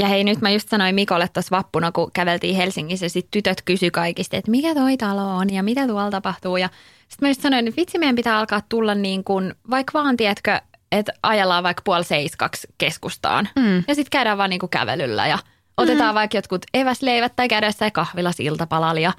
Ja 0.00 0.08
hei, 0.08 0.24
nyt 0.24 0.40
mä 0.40 0.50
just 0.50 0.68
sanoin 0.68 0.94
Mikolle 0.94 1.28
tuossa 1.28 1.56
vappuna, 1.56 1.92
kun 1.92 2.10
käveltiin 2.14 2.56
Helsingissä, 2.56 3.08
sitten 3.08 3.30
tytöt 3.30 3.62
kysy 3.64 3.90
kaikista, 3.90 4.36
että 4.36 4.50
mikä 4.50 4.74
toi 4.74 4.96
talo 4.96 5.36
on 5.36 5.52
ja 5.52 5.62
mitä 5.62 5.86
tuolla 5.86 6.10
tapahtuu. 6.10 6.56
Ja 6.56 6.68
sitten 7.08 7.26
mä 7.26 7.28
just 7.28 7.40
sanoin, 7.40 7.68
että 7.68 7.80
vitsi 7.80 7.98
meidän 7.98 8.16
pitää 8.16 8.38
alkaa 8.38 8.60
tulla 8.68 8.94
niin 8.94 9.24
kuin, 9.24 9.54
vaikka 9.70 9.98
vaan, 9.98 10.16
tiedätkö, 10.16 10.60
että 10.92 11.12
ajellaan 11.22 11.64
vaikka 11.64 11.82
puoli 11.84 12.04
seiskaksi 12.04 12.68
keskustaan. 12.78 13.48
Mm. 13.56 13.76
Ja 13.88 13.94
sitten 13.94 14.10
käydään 14.10 14.38
vaan 14.38 14.50
niin 14.50 14.60
kuin 14.60 14.70
kävelyllä 14.70 15.26
ja 15.26 15.38
otetaan 15.76 16.14
vaikka 16.14 16.36
jotkut 16.36 16.66
eväsleivät 16.74 17.32
tai 17.36 17.48
käydään 17.48 17.68
jossain 17.68 17.92
kahvilassa 17.92 18.42
iltapalalla. 18.42 19.00
Ja, 19.00 19.12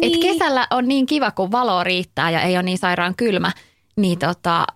Niin. 0.00 0.14
Et 0.14 0.32
kesällä 0.32 0.66
on 0.70 0.88
niin 0.88 1.06
kiva, 1.06 1.30
kun 1.30 1.52
valo 1.52 1.84
riittää 1.84 2.30
ja 2.30 2.40
ei 2.40 2.56
ole 2.56 2.62
niin 2.62 2.78
sairaan 2.78 3.14
kylmä, 3.16 3.52
niin 3.96 4.18
tota, 4.18 4.66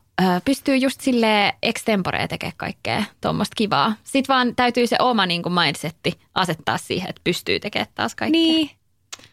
pystyy 0.45 0.77
just 0.77 1.01
sille 1.01 1.55
extemporea 1.63 2.29
tekemään 2.29 2.57
kaikkea 2.57 3.05
tuommoista 3.21 3.55
kivaa. 3.57 3.93
Sitten 4.05 4.35
vaan 4.35 4.57
täytyy 4.57 4.87
se 4.87 4.97
oma 5.01 5.27
niin 5.27 5.43
kuin 5.43 5.53
mindsetti 5.53 6.21
asettaa 6.35 6.79
siihen, 6.79 7.11
että 7.11 7.21
pystyy 7.25 7.61
tekemään 7.61 7.93
taas 7.95 8.15
kaikkea. 8.15 8.41
Niin. 8.41 8.71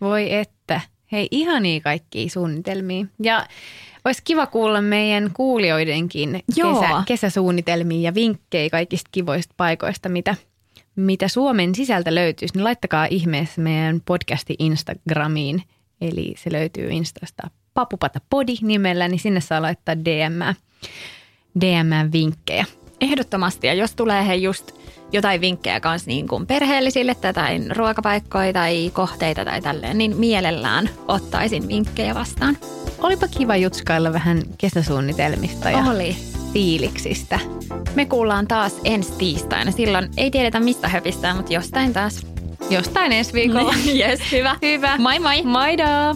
Voi 0.01 0.33
että. 0.33 0.52
Hei, 1.13 1.27
ihania 1.31 1.81
kaikkia 1.81 2.29
suunnitelmia. 2.29 3.05
Ja 3.19 3.47
olisi 4.05 4.21
kiva 4.23 4.47
kuulla 4.47 4.81
meidän 4.81 5.31
kuulijoidenkin 5.33 6.43
Joo. 6.55 6.81
kesä, 6.81 7.03
kesäsuunnitelmia 7.05 8.01
ja 8.01 8.13
vinkkejä 8.13 8.69
kaikista 8.69 9.09
kivoista 9.11 9.53
paikoista, 9.57 10.09
mitä, 10.09 10.35
mitä 10.95 11.27
Suomen 11.27 11.75
sisältä 11.75 12.15
löytyisi. 12.15 12.55
Niin 12.55 12.63
laittakaa 12.63 13.07
ihmeessä 13.09 13.61
meidän 13.61 14.01
podcasti 14.05 14.55
Instagramiin. 14.59 15.63
Eli 16.01 16.33
se 16.37 16.51
löytyy 16.51 16.89
Instasta 16.89 17.49
Papupata 17.73 18.21
Podi 18.29 18.55
nimellä, 18.61 19.07
niin 19.07 19.19
sinne 19.19 19.41
saa 19.41 19.61
laittaa 19.61 19.95
DM, 19.97 20.55
DM-vinkkejä. 21.59 22.65
Ehdottomasti. 23.03 23.67
Ja 23.67 23.73
jos 23.73 23.95
tulee 23.95 24.27
he 24.27 24.35
just 24.35 24.71
jotain 25.11 25.41
vinkkejä 25.41 25.79
kanssa 25.79 26.07
niin 26.07 26.27
kuin 26.27 26.47
perheellisille 26.47 27.15
tai 27.15 27.59
ruokapaikkoja 27.75 28.53
tai 28.53 28.89
kohteita 28.93 29.45
tai 29.45 29.61
tälleen, 29.61 29.97
niin 29.97 30.17
mielellään 30.17 30.89
ottaisin 31.07 31.67
vinkkejä 31.67 32.15
vastaan. 32.15 32.57
Olipa 32.99 33.27
kiva 33.27 33.55
jutskailla 33.55 34.13
vähän 34.13 34.41
kesäsuunnitelmista 34.57 35.69
ja 35.69 35.77
Oli. 35.77 36.15
fiiliksistä. 36.53 37.39
Me 37.95 38.05
kuullaan 38.05 38.47
taas 38.47 38.79
ensi 38.83 39.13
tiistaina. 39.17 39.71
Silloin 39.71 40.09
ei 40.17 40.31
tiedetä 40.31 40.59
mistä 40.59 40.87
höpistää, 40.87 41.35
mutta 41.35 41.53
jostain 41.53 41.93
taas. 41.93 42.27
Jostain 42.69 43.11
ensi 43.11 43.33
viikolla. 43.33 43.73
Yes, 43.99 44.19
hyvä. 44.31 44.55
Hyvä. 44.61 44.97
Moi 44.97 45.19
moi. 45.19 45.43
Maidaa! 45.43 46.15